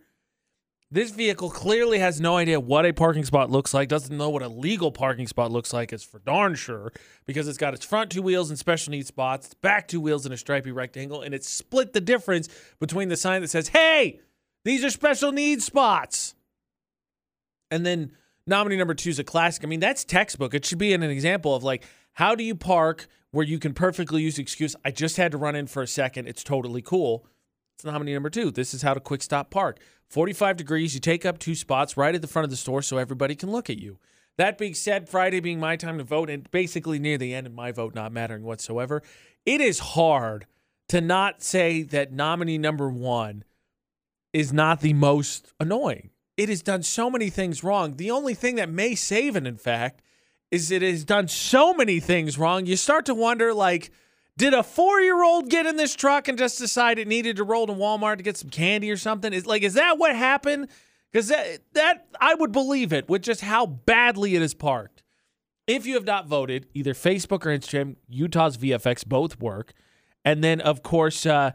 This 0.91 1.11
vehicle 1.11 1.51
clearly 1.51 1.99
has 1.99 2.19
no 2.19 2.39
idea 2.39 2.59
what 2.59 2.87
a 2.87 2.93
parking 2.93 3.27
spot 3.27 3.51
looks 3.51 3.75
like, 3.75 3.91
doesn't 3.91 4.17
know 4.17 4.31
what 4.31 4.43
a 4.43 4.49
legal 4.49 4.91
parking 4.91 5.27
spot 5.27 5.53
looks 5.53 5.75
like, 5.75 5.93
is 5.93 6.03
for 6.03 6.21
darn 6.21 6.55
sure, 6.55 6.95
because 7.27 7.47
it's 7.47 7.59
got 7.59 7.75
its 7.75 7.85
front 7.85 8.11
two 8.11 8.23
wheels 8.23 8.49
and 8.49 8.59
special 8.59 8.91
needs 8.91 9.09
spots, 9.09 9.49
its 9.49 9.55
back 9.55 9.87
two 9.87 10.01
wheels 10.01 10.25
in 10.25 10.33
a 10.33 10.39
stripy 10.39 10.73
rectangle, 10.73 11.21
and 11.21 11.35
it's 11.35 11.51
split 11.51 11.93
the 11.93 12.01
difference 12.01 12.49
between 12.81 13.11
the 13.11 13.19
sign 13.19 13.43
that 13.43 13.49
says, 13.49 13.69
hey, 13.69 14.21
these 14.65 14.83
are 14.83 14.89
special 14.89 15.31
needs 15.31 15.67
spots. 15.67 16.35
And 17.73 17.85
then 17.85 18.13
nominee 18.47 18.77
number 18.77 18.95
two 18.95 19.11
is 19.11 19.19
a 19.19 19.25
classic. 19.25 19.65
I 19.65 19.67
mean, 19.67 19.81
that's 19.81 20.05
textbook. 20.05 20.55
It 20.55 20.65
should 20.65 20.79
be 20.79 20.93
an 20.93 21.03
example 21.03 21.57
of 21.57 21.65
like, 21.65 21.85
how 22.13 22.37
do 22.37 22.45
you 22.45 22.55
park 22.55 23.09
where 23.33 23.47
you 23.47 23.59
can 23.59 23.75
perfectly 23.75 24.23
use 24.23 24.37
the 24.37 24.43
excuse, 24.43 24.77
I 24.85 24.91
just 24.91 25.17
had 25.17 25.33
to 25.33 25.39
run 25.39 25.57
in 25.57 25.67
for 25.67 25.83
a 25.83 25.87
second. 25.87 26.29
It's 26.29 26.45
totally 26.45 26.83
cool. 26.83 27.27
It's 27.75 27.85
nominee 27.85 28.13
number 28.13 28.31
two. 28.31 28.51
This 28.51 28.75
is 28.75 28.83
how 28.83 28.95
to 28.95 29.01
quick 29.01 29.23
stop 29.23 29.51
park. 29.51 29.81
45 30.11 30.57
degrees, 30.59 30.95
you 30.95 31.01
take 31.01 31.25
up 31.25 31.39
two 31.39 31.55
spots 31.55 31.97
right 31.97 32.15
at 32.15 32.21
the 32.21 32.29
front 32.29 32.45
of 32.45 32.51
the 32.51 32.57
store 32.57 32.83
so 32.83 32.99
everybody 32.99 33.35
can 33.35 33.51
look 33.51 33.71
at 33.71 33.79
you. 33.79 33.99
That 34.37 34.59
being 34.59 34.75
said, 34.75 35.09
Friday 35.09 35.41
being 35.41 35.59
my 35.59 35.77
time 35.77 35.99
to 35.99 36.05
vote, 36.05 36.29
and 36.29 36.51
basically 36.51 36.99
near 36.99 37.19
the 37.19 37.35
end 37.35 37.47
of 37.47 37.55
my 37.55 37.73
vote 37.73 37.95
not 37.95 38.13
mattering 38.13 38.45
whatsoever, 38.45 39.03
it 39.47 39.61
is 39.61 39.79
hard 39.79 40.47
to 40.89 41.01
not 41.01 41.43
say 41.43 41.83
that 41.83 42.13
nominee 42.13 42.59
number 42.59 42.91
one 42.91 43.45
is 44.35 44.53
not 44.53 44.81
the 44.81 44.93
most 44.93 45.53
annoying. 45.59 46.11
It 46.43 46.49
has 46.49 46.61
done 46.61 46.83
so 46.83 47.09
many 47.09 47.31
things 47.31 47.63
wrong. 47.63 47.97
The 47.99 48.11
only 48.11 48.35
thing 48.35 48.57
that 48.57 48.69
may 48.69 48.97
save 48.97 49.37
it, 49.37 49.47
in 49.47 49.57
fact, 49.57 50.03
is 50.51 50.73
it 50.73 50.83
has 50.83 51.05
done 51.05 51.29
so 51.29 51.73
many 51.73 52.01
things 52.01 52.37
wrong. 52.37 52.67
You 52.67 52.75
start 52.75 53.07
to 53.07 53.15
wonder, 53.15 53.55
like, 53.55 53.93
did 54.37 54.53
a 54.53 54.65
four-year-old 54.65 55.51
get 55.51 55.67
in 55.67 55.77
this 55.77 55.95
truck 55.95 56.27
and 56.27 56.37
just 56.37 56.59
decide 56.59 56.99
it 56.99 57.07
needed 57.07 57.37
to 57.37 57.45
roll 57.45 57.69
to 57.69 57.73
Walmart 57.73 58.17
to 58.17 58.25
get 58.25 58.37
some 58.37 58.51
candy 58.51 58.91
or 58.91 58.97
something? 58.97 59.33
Is 59.33 59.47
like, 59.47 59.63
is 59.63 59.75
that 59.75 59.99
what 59.99 60.17
happened? 60.17 60.67
Because 61.13 61.29
that, 61.29 61.61
that 61.75 62.09
I 62.21 62.35
would 62.35 62.51
believe 62.51 62.93
it 62.93 63.09
with 63.09 63.23
just 63.23 63.43
how 63.43 63.67
badly 63.67 64.35
it 64.35 64.43
is 64.43 64.53
parked. 64.53 65.05
If 65.69 65.87
you 65.87 65.95
have 65.95 66.07
not 66.07 66.27
voted, 66.27 66.67
either 66.75 66.93
Facebook 66.93 67.47
or 67.47 67.57
Instagram, 67.57 67.95
Utah's 68.09 68.57
VFX 68.57 69.07
both 69.07 69.39
work. 69.39 69.75
And 70.25 70.43
then, 70.43 70.61
of 70.61 70.83
course, 70.83 71.25
uh, 71.25 71.53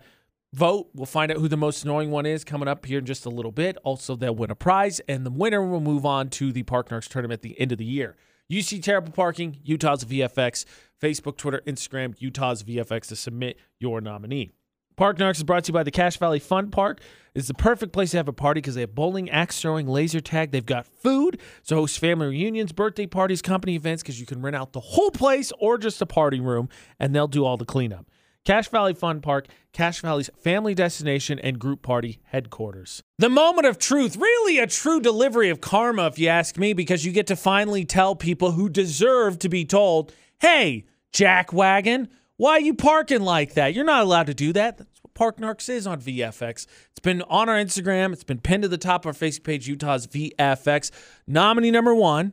vote. 0.57 0.89
We'll 0.95 1.05
find 1.05 1.31
out 1.31 1.37
who 1.37 1.47
the 1.47 1.55
most 1.55 1.83
annoying 1.83 2.09
one 2.09 2.25
is 2.25 2.43
coming 2.43 2.67
up 2.67 2.85
here 2.85 2.97
in 2.99 3.05
just 3.05 3.25
a 3.25 3.29
little 3.29 3.51
bit. 3.51 3.77
Also, 3.83 4.15
they'll 4.15 4.35
win 4.35 4.49
a 4.49 4.55
prize, 4.55 4.99
and 5.07 5.25
the 5.25 5.29
winner 5.29 5.63
will 5.63 5.79
move 5.79 6.05
on 6.05 6.29
to 6.31 6.51
the 6.51 6.63
Park 6.63 6.89
Narks 6.89 7.07
tournament 7.07 7.39
at 7.39 7.41
the 7.43 7.59
end 7.59 7.71
of 7.71 7.77
the 7.77 7.85
year. 7.85 8.17
You 8.49 8.61
see 8.63 8.79
terrible 8.79 9.11
parking, 9.11 9.59
Utah's 9.63 10.03
VFX, 10.03 10.65
Facebook, 11.01 11.37
Twitter, 11.37 11.61
Instagram, 11.67 12.15
Utah's 12.17 12.63
VFX 12.63 13.07
to 13.09 13.15
submit 13.15 13.59
your 13.79 14.01
nominee. 14.01 14.51
Park 14.95 15.19
Narks 15.19 15.37
is 15.37 15.43
brought 15.43 15.65
to 15.65 15.69
you 15.69 15.73
by 15.73 15.83
the 15.83 15.91
Cache 15.91 16.17
Valley 16.17 16.39
Fun 16.39 16.71
Park. 16.71 17.01
It's 17.35 17.49
the 17.49 17.53
perfect 17.53 17.93
place 17.93 18.11
to 18.11 18.17
have 18.17 18.27
a 18.27 18.33
party 18.33 18.61
because 18.61 18.73
they 18.73 18.81
have 18.81 18.95
bowling, 18.95 19.29
axe 19.29 19.61
throwing, 19.61 19.87
laser 19.87 20.21
tag. 20.21 20.49
They've 20.49 20.65
got 20.65 20.87
food 20.87 21.39
to 21.67 21.75
host 21.75 21.99
family 21.99 22.27
reunions, 22.27 22.71
birthday 22.71 23.05
parties, 23.05 23.43
company 23.43 23.75
events 23.75 24.01
because 24.01 24.19
you 24.19 24.25
can 24.25 24.41
rent 24.41 24.55
out 24.55 24.73
the 24.73 24.79
whole 24.79 25.11
place 25.11 25.51
or 25.59 25.77
just 25.77 26.01
a 26.01 26.07
party 26.07 26.39
room, 26.39 26.67
and 26.99 27.13
they'll 27.13 27.27
do 27.27 27.45
all 27.45 27.57
the 27.57 27.65
cleanup. 27.65 28.07
Cache 28.47 28.69
Valley 28.69 28.93
Fun 28.93 29.19
Park, 29.19 29.47
Cache 29.73 29.99
Valley's 29.99 30.29
family 30.39 30.73
destination 30.73 31.37
and 31.37 31.59
group 31.59 31.81
party 31.81 32.21
headquarters. 32.27 33.03
The 33.17 33.27
moment 33.27 33.67
of 33.67 33.77
truth, 33.77 34.15
really 34.15 34.57
a 34.57 34.67
true 34.67 35.01
delivery 35.01 35.49
of 35.49 35.59
karma, 35.59 36.07
if 36.07 36.17
you 36.17 36.29
ask 36.29 36.57
me, 36.57 36.71
because 36.71 37.03
you 37.03 37.11
get 37.11 37.27
to 37.27 37.35
finally 37.35 37.83
tell 37.83 38.15
people 38.15 38.53
who 38.53 38.69
deserve 38.69 39.37
to 39.39 39.49
be 39.49 39.65
told, 39.65 40.13
hey, 40.39 40.85
Jack 41.11 41.51
Wagon, 41.51 42.07
why 42.37 42.51
are 42.51 42.61
you 42.61 42.73
parking 42.73 43.19
like 43.19 43.55
that? 43.55 43.73
You're 43.73 43.83
not 43.83 44.03
allowed 44.03 44.27
to 44.27 44.33
do 44.33 44.53
that. 44.53 44.77
That's 44.77 45.03
what 45.03 45.13
Park 45.13 45.39
Narks 45.39 45.67
is 45.67 45.85
on 45.85 45.99
VFX. 45.99 46.67
It's 46.91 47.01
been 47.01 47.23
on 47.23 47.49
our 47.49 47.57
Instagram, 47.57 48.13
it's 48.13 48.23
been 48.23 48.39
pinned 48.39 48.63
to 48.63 48.69
the 48.69 48.77
top 48.77 49.03
of 49.03 49.07
our 49.07 49.27
Facebook 49.27 49.43
page, 49.43 49.67
Utah's 49.67 50.07
VFX. 50.07 50.89
Nominee 51.27 51.71
number 51.71 51.93
one. 51.93 52.31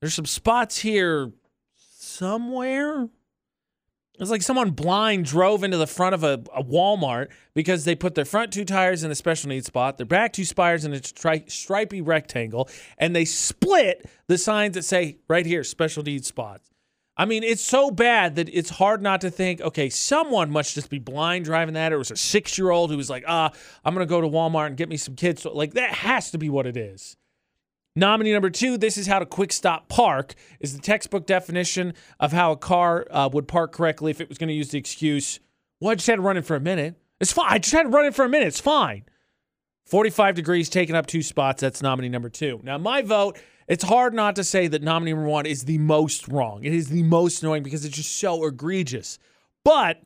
There's 0.00 0.14
some 0.14 0.26
spots 0.26 0.78
here 0.78 1.32
somewhere. 1.74 3.08
It's 4.18 4.30
like 4.30 4.42
someone 4.42 4.70
blind 4.70 5.26
drove 5.26 5.62
into 5.62 5.76
the 5.76 5.86
front 5.86 6.14
of 6.14 6.24
a, 6.24 6.42
a, 6.54 6.64
Walmart 6.64 7.28
because 7.54 7.84
they 7.84 7.94
put 7.94 8.14
their 8.14 8.24
front 8.24 8.52
two 8.52 8.64
tires 8.64 9.04
in 9.04 9.10
a 9.10 9.14
special 9.14 9.50
needs 9.50 9.66
spot, 9.66 9.98
their 9.98 10.06
back 10.06 10.32
two 10.32 10.44
spires 10.44 10.84
in 10.84 10.92
a 10.94 11.00
tri- 11.00 11.44
stripy 11.48 12.00
rectangle, 12.00 12.68
and 12.96 13.14
they 13.14 13.26
split 13.26 14.08
the 14.26 14.38
signs 14.38 14.74
that 14.74 14.84
say 14.84 15.18
right 15.28 15.44
here, 15.44 15.62
special 15.62 16.02
needs 16.02 16.26
spots. 16.26 16.70
I 17.18 17.24
mean, 17.24 17.42
it's 17.42 17.62
so 17.62 17.90
bad 17.90 18.36
that 18.36 18.48
it's 18.52 18.70
hard 18.70 19.00
not 19.02 19.22
to 19.22 19.30
think, 19.30 19.60
okay, 19.60 19.88
someone 19.88 20.50
must 20.50 20.74
just 20.74 20.90
be 20.90 20.98
blind 20.98 21.46
driving 21.46 21.74
that. 21.74 21.92
Or 21.92 21.96
it 21.96 21.98
was 21.98 22.10
a 22.10 22.16
six 22.16 22.58
year 22.58 22.70
old 22.70 22.90
who 22.90 22.96
was 22.96 23.08
like, 23.08 23.24
ah, 23.26 23.50
I'm 23.84 23.94
going 23.94 24.06
to 24.06 24.10
go 24.10 24.20
to 24.20 24.28
Walmart 24.28 24.66
and 24.66 24.76
get 24.76 24.90
me 24.90 24.98
some 24.98 25.16
kids. 25.16 25.42
So, 25.42 25.52
like, 25.52 25.74
that 25.74 25.92
has 25.92 26.30
to 26.32 26.38
be 26.38 26.50
what 26.50 26.66
it 26.66 26.76
is. 26.76 27.16
Nominee 27.98 28.32
number 28.32 28.50
two, 28.50 28.76
this 28.76 28.98
is 28.98 29.06
how 29.06 29.18
to 29.18 29.26
quick 29.26 29.52
stop 29.52 29.88
park, 29.88 30.34
is 30.60 30.76
the 30.76 30.82
textbook 30.82 31.26
definition 31.26 31.94
of 32.20 32.30
how 32.30 32.52
a 32.52 32.56
car 32.56 33.06
uh, 33.10 33.28
would 33.32 33.48
park 33.48 33.72
correctly 33.72 34.10
if 34.10 34.20
it 34.20 34.28
was 34.28 34.36
going 34.36 34.48
to 34.48 34.54
use 34.54 34.68
the 34.68 34.78
excuse, 34.78 35.40
well, 35.80 35.92
I 35.92 35.94
just 35.94 36.06
had 36.06 36.16
to 36.16 36.22
run 36.22 36.36
in 36.36 36.42
for 36.42 36.56
a 36.56 36.60
minute. 36.60 36.94
It's 37.20 37.32
fine. 37.32 37.46
I 37.48 37.58
just 37.58 37.72
had 37.72 37.84
to 37.84 37.88
run 37.88 38.04
in 38.04 38.12
for 38.12 38.26
a 38.26 38.28
minute. 38.28 38.48
It's 38.48 38.60
fine. 38.60 39.04
45 39.86 40.34
degrees, 40.34 40.68
taking 40.68 40.94
up 40.94 41.06
two 41.06 41.22
spots. 41.22 41.62
That's 41.62 41.80
nominee 41.80 42.10
number 42.10 42.28
two. 42.28 42.60
Now, 42.62 42.76
my 42.76 43.00
vote, 43.00 43.38
it's 43.66 43.84
hard 43.84 44.12
not 44.12 44.36
to 44.36 44.44
say 44.44 44.66
that 44.66 44.82
nominee 44.82 45.12
number 45.12 45.28
one 45.28 45.46
is 45.46 45.64
the 45.64 45.78
most 45.78 46.28
wrong. 46.28 46.64
It 46.64 46.74
is 46.74 46.88
the 46.88 47.02
most 47.02 47.42
annoying 47.42 47.62
because 47.62 47.84
it's 47.84 47.96
just 47.96 48.18
so 48.18 48.44
egregious. 48.44 49.18
But 49.64 50.02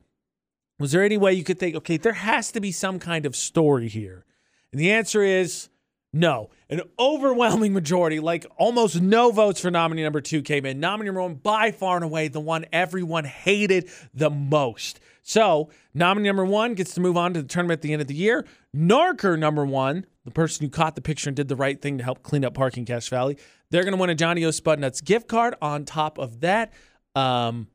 was 0.79 0.93
there 0.93 1.03
any 1.03 1.19
way 1.19 1.33
you 1.33 1.45
could 1.45 1.59
think, 1.59 1.75
okay, 1.77 1.97
there 1.97 2.13
has 2.13 2.53
to 2.53 2.61
be 2.61 2.71
some 2.71 3.01
kind 3.01 3.27
of 3.27 3.35
story 3.35 3.89
here? 3.89 4.25
And 4.71 4.81
the 4.81 4.93
answer 4.93 5.23
is 5.23 5.70
no. 6.13 6.51
An 6.69 6.83
overwhelming 6.99 7.73
majority, 7.73 8.21
like 8.21 8.47
almost 8.57 9.01
no 9.01 9.31
votes 9.31 9.61
for 9.61 9.71
nominee 9.71 10.03
number 10.03 10.21
two 10.21 10.43
came 10.43 10.67
in. 10.67 10.81
Nominee 10.81 11.07
number 11.07 11.23
one, 11.23 11.35
by 11.35 11.71
far 11.71 11.97
and 11.97 12.05
away, 12.05 12.29
the 12.29 12.41
one 12.41 12.65
everyone 12.73 13.25
hated 13.25 13.89
the 14.15 14.31
most. 14.31 15.01
So, 15.23 15.71
nominee 15.95 16.29
number 16.29 16.45
one 16.45 16.75
gets 16.75 16.95
to 16.95 17.01
move 17.01 17.17
on 17.17 17.35
to 17.35 17.43
the 17.43 17.49
tournament 17.49 17.79
at 17.79 17.83
the 17.83 17.93
end 17.93 18.03
of 18.03 18.09
the 18.09 18.15
year. 18.15 18.47
Narker 18.75 19.39
number 19.39 19.65
one, 19.65 20.07
the 20.25 20.31
person 20.31 20.65
who 20.65 20.71
caught 20.71 20.95
the 20.95 21.03
picture 21.03 21.29
and 21.29 21.37
did 21.37 21.49
the 21.49 21.57
right 21.57 21.81
thing 21.81 21.99
to 21.99 22.05
help 22.05 22.23
clean 22.23 22.45
up 22.45 22.55
parking 22.55 22.85
Cache 22.85 23.09
Valley, 23.09 23.37
they're 23.71 23.85
going 23.85 23.95
to 23.95 24.01
win 24.01 24.11
a 24.11 24.15
Johnny 24.15 24.45
O. 24.45 24.49
Spudnuts 24.49 25.05
gift 25.05 25.29
card. 25.29 25.55
On 25.63 25.85
top 25.85 26.19
of 26.19 26.41
that, 26.41 26.73
um, 27.15 27.69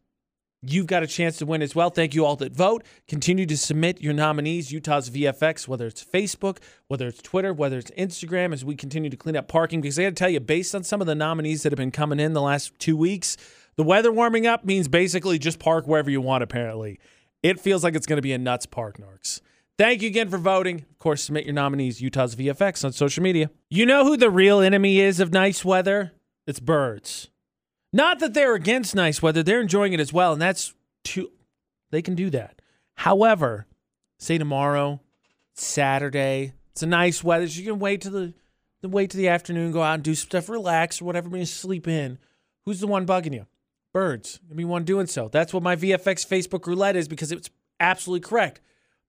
You've 0.68 0.88
got 0.88 1.04
a 1.04 1.08
chance 1.08 1.38
to 1.38 1.46
win 1.46 1.62
as 1.62 1.76
well. 1.76 1.90
Thank 1.90 2.16
you 2.16 2.26
all 2.26 2.36
that 2.38 2.52
vote. 2.52 2.84
Continue 3.08 3.46
to 3.46 3.58
submit 3.58 4.02
your 4.02 4.14
nominees, 4.14 4.72
Utah's 4.72 5.10
VFX, 5.10 5.68
whether 5.68 5.86
it's 5.86 6.04
Facebook, 6.04 6.58
whether 6.88 7.08
it's 7.08 7.22
Twitter, 7.22 7.54
whether 7.54 7.78
it's 7.78 7.92
Instagram, 7.92 8.52
as 8.52 8.66
we 8.66 8.76
continue 8.76 9.10
to 9.10 9.18
clean 9.18 9.36
up 9.36 9.48
parking. 9.48 9.82
Because 9.82 10.00
I 10.00 10.04
got 10.04 10.10
to 10.10 10.16
tell 10.16 10.30
you, 10.30 10.40
based 10.40 10.74
on 10.74 10.84
some 10.84 11.02
of 11.02 11.08
the 11.08 11.16
nominees 11.16 11.64
that 11.64 11.72
have 11.72 11.78
been 11.78 11.92
coming 11.92 12.20
in 12.20 12.34
the 12.34 12.42
last 12.42 12.78
two 12.80 12.98
weeks, 12.98 13.38
the 13.76 13.84
weather 13.84 14.12
warming 14.12 14.48
up 14.48 14.66
means 14.66 14.88
basically 14.88 15.38
just 15.38 15.60
park 15.60 15.86
wherever 15.86 16.10
you 16.10 16.22
want, 16.22 16.44
apparently. 16.44 17.00
It 17.44 17.60
feels 17.60 17.84
like 17.84 17.96
it's 17.96 18.08
going 18.08 18.18
to 18.18 18.24
be 18.24 18.34
a 18.34 18.38
nuts 18.38 18.66
park, 18.66 18.98
Narks. 18.98 19.42
Thank 19.78 20.02
you 20.02 20.08
again 20.08 20.30
for 20.30 20.38
voting. 20.38 20.86
Of 20.90 21.00
course, 21.00 21.24
submit 21.24 21.46
your 21.46 21.54
nominees, 21.54 22.02
Utah's 22.02 22.36
VFX, 22.36 22.86
on 22.86 22.94
social 22.94 23.22
media. 23.22 23.52
You 23.70 23.86
know 23.86 24.06
who 24.06 24.16
the 24.16 24.30
real 24.30 24.62
enemy 24.62 25.00
is 25.00 25.20
of 25.20 25.34
nice 25.34 25.66
weather? 25.66 26.14
It's 26.48 26.60
birds. 26.60 27.30
Not 27.96 28.20
that 28.20 28.34
they're 28.34 28.56
against 28.56 28.94
nice 28.94 29.22
weather, 29.22 29.42
they're 29.42 29.62
enjoying 29.62 29.94
it 29.94 30.02
as 30.02 30.12
well, 30.12 30.34
and 30.34 30.42
that's 30.42 30.74
too 31.06 31.32
they 31.92 32.02
can 32.02 32.14
do 32.14 32.30
that. 32.32 32.62
However, 32.96 33.68
say 34.20 34.38
tomorrow, 34.38 35.00
Saturday, 35.54 36.52
it's 36.74 36.84
a 36.84 36.88
nice 36.88 37.24
weather, 37.24 37.48
so 37.48 37.58
you 37.58 37.66
can 37.66 37.80
wait 37.80 38.02
to 38.02 38.10
the, 38.10 38.34
the 38.82 38.90
wait 38.90 39.12
to 39.12 39.18
the 39.18 39.30
afternoon, 39.30 39.72
go 39.72 39.82
out 39.82 39.94
and 39.94 40.04
do 40.04 40.14
stuff, 40.14 40.50
relax 40.50 41.02
or 41.02 41.06
whatever, 41.06 41.30
maybe 41.30 41.46
sleep 41.46 41.88
in. 41.88 42.18
Who's 42.66 42.82
the 42.82 42.88
one 42.88 43.06
bugging 43.06 43.34
you? 43.34 43.46
Birds. 43.94 44.42
Me 44.50 44.66
one 44.66 44.84
doing 44.84 45.08
so. 45.08 45.30
That's 45.30 45.54
what 45.54 45.64
my 45.64 45.78
VFX 45.78 46.28
Facebook 46.28 46.68
roulette 46.68 46.98
is 46.98 47.08
because 47.08 47.32
it's 47.32 47.50
absolutely 47.80 48.28
correct. 48.28 48.60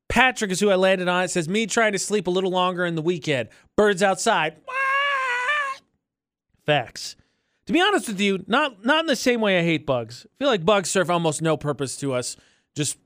Patrick 0.08 0.52
is 0.52 0.60
who 0.60 0.70
I 0.70 0.76
landed 0.76 1.08
on. 1.08 1.24
It 1.24 1.32
says 1.32 1.48
me 1.48 1.66
trying 1.66 1.90
to 1.90 1.98
sleep 1.98 2.28
a 2.28 2.30
little 2.30 2.52
longer 2.52 2.86
in 2.86 2.94
the 2.94 3.02
weekend. 3.02 3.48
Birds 3.74 4.00
outside. 4.00 4.58
Facts. 6.64 7.16
To 7.66 7.72
be 7.72 7.80
honest 7.80 8.08
with 8.08 8.20
you, 8.20 8.44
not 8.46 8.84
not 8.84 9.00
in 9.00 9.06
the 9.06 9.16
same 9.16 9.40
way 9.40 9.58
I 9.58 9.62
hate 9.62 9.86
bugs. 9.86 10.26
I 10.26 10.32
feel 10.38 10.48
like 10.48 10.64
bugs 10.64 10.88
serve 10.88 11.10
almost 11.10 11.42
no 11.42 11.56
purpose 11.56 11.96
to 11.96 12.12
us. 12.14 12.36
Just 12.76 12.96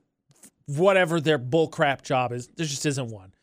whatever 0.67 1.19
their 1.19 1.39
bullcrap 1.39 2.03
job 2.03 2.31
is, 2.31 2.47
there 2.55 2.65
just 2.65 2.85
isn't 2.85 3.09
one. 3.09 3.33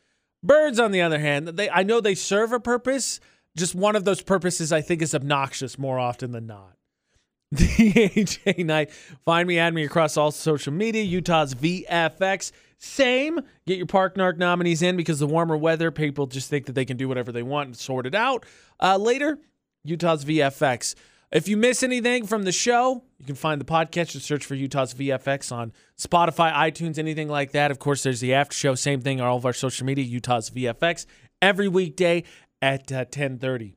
Birds, 0.41 0.79
on 0.79 0.91
the 0.91 1.01
other 1.01 1.19
hand, 1.19 1.47
they 1.49 1.69
I 1.69 1.83
know 1.83 1.99
they 1.99 2.15
serve 2.15 2.53
a 2.53 2.59
purpose. 2.59 3.19
Just 3.57 3.75
one 3.75 3.95
of 3.95 4.05
those 4.05 4.21
purposes 4.21 4.71
I 4.71 4.81
think 4.81 5.01
is 5.01 5.13
obnoxious 5.13 5.77
more 5.77 5.99
often 5.99 6.31
than 6.31 6.47
not. 6.47 6.75
The 7.51 7.65
AJ 7.65 8.63
Knight. 8.63 8.91
Find 9.25 9.47
me, 9.47 9.57
add 9.57 9.73
me 9.73 9.83
across 9.83 10.17
all 10.17 10.31
social 10.31 10.71
media. 10.71 11.01
Utah's 11.01 11.55
VFX. 11.55 12.51
Same. 12.77 13.41
Get 13.65 13.77
your 13.77 13.87
Park 13.87 14.15
Narc 14.15 14.37
nominees 14.37 14.83
in 14.83 14.95
because 14.95 15.17
the 15.17 15.27
warmer 15.27 15.57
weather, 15.57 15.89
people 15.89 16.27
just 16.27 16.49
think 16.49 16.67
that 16.67 16.73
they 16.73 16.85
can 16.85 16.95
do 16.95 17.07
whatever 17.07 17.31
they 17.31 17.41
want 17.41 17.67
and 17.67 17.75
sort 17.75 18.05
it 18.05 18.13
out. 18.13 18.45
Uh, 18.79 18.97
later, 18.97 19.39
Utah's 19.83 20.23
VFX. 20.23 20.93
If 21.31 21.47
you 21.47 21.57
miss 21.57 21.83
anything 21.83 22.25
from 22.25 22.41
the 22.43 22.51
show, 22.51 23.03
you 23.19 23.25
can 23.25 23.35
find 23.35 23.61
the 23.61 23.65
podcast. 23.65 24.11
Just 24.11 24.25
search 24.25 24.43
for 24.43 24.55
Utah's 24.55 24.95
VFX 24.95 25.51
on 25.51 25.73
Spotify, 25.95 26.51
iTunes, 26.51 26.97
anything 26.97 27.27
like 27.27 27.51
that. 27.51 27.69
Of 27.69 27.77
course, 27.77 28.01
there's 28.01 28.19
the 28.19 28.33
after 28.33 28.55
show. 28.55 28.73
Same 28.73 28.99
thing. 28.99 29.21
on 29.21 29.27
All 29.27 29.37
of 29.37 29.45
our 29.45 29.53
social 29.53 29.85
media, 29.85 30.03
Utah's 30.03 30.49
VFX, 30.49 31.05
every 31.39 31.67
weekday 31.67 32.23
at 32.63 32.91
uh, 32.91 33.05
10:30. 33.05 33.75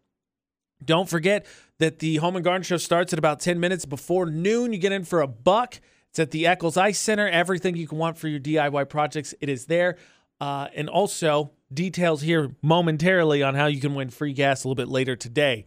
Don't 0.82 1.11
forget 1.11 1.46
that 1.78 1.98
the 1.98 2.16
Home 2.16 2.36
and 2.36 2.44
Garden 2.44 2.62
Show 2.62 2.78
starts 2.78 3.12
at 3.12 3.18
about 3.18 3.38
10 3.38 3.61
minutes 3.61 3.84
before 3.84 4.24
noon. 4.24 4.72
You 4.72 4.78
get 4.78 4.92
in 4.92 5.05
for 5.05 5.20
a 5.20 5.28
buck. 5.28 5.78
It's 6.09 6.18
at 6.18 6.30
the 6.30 6.46
Eccles 6.46 6.78
Ice 6.78 6.98
Center. 6.98 7.28
Everything 7.28 7.76
you 7.76 7.86
can 7.86 7.98
want 7.98 8.16
for 8.16 8.28
your 8.28 8.40
DIY 8.40 8.88
projects, 8.88 9.34
it 9.40 9.50
is 9.50 9.66
there. 9.66 9.98
Uh, 10.40 10.68
and 10.74 10.88
also 10.88 11.53
details 11.72 12.22
here 12.22 12.57
momentarily 12.62 13.42
on 13.42 13.55
how 13.55 13.66
you 13.66 13.80
can 13.80 13.94
win 13.94 14.09
free 14.09 14.32
gas 14.32 14.64
a 14.64 14.68
little 14.68 14.74
bit 14.74 14.88
later 14.88 15.14
today. 15.16 15.66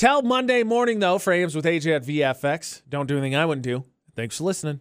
Tell 0.00 0.22
Monday 0.22 0.62
morning, 0.62 0.98
though, 0.98 1.18
for 1.18 1.30
AMs 1.30 1.54
with 1.54 1.66
AJ 1.66 1.94
at 1.96 2.04
VFX. 2.06 2.80
Don't 2.88 3.04
do 3.06 3.18
anything 3.18 3.36
I 3.36 3.44
wouldn't 3.44 3.66
do. 3.66 3.84
Thanks 4.16 4.38
for 4.38 4.44
listening. 4.44 4.78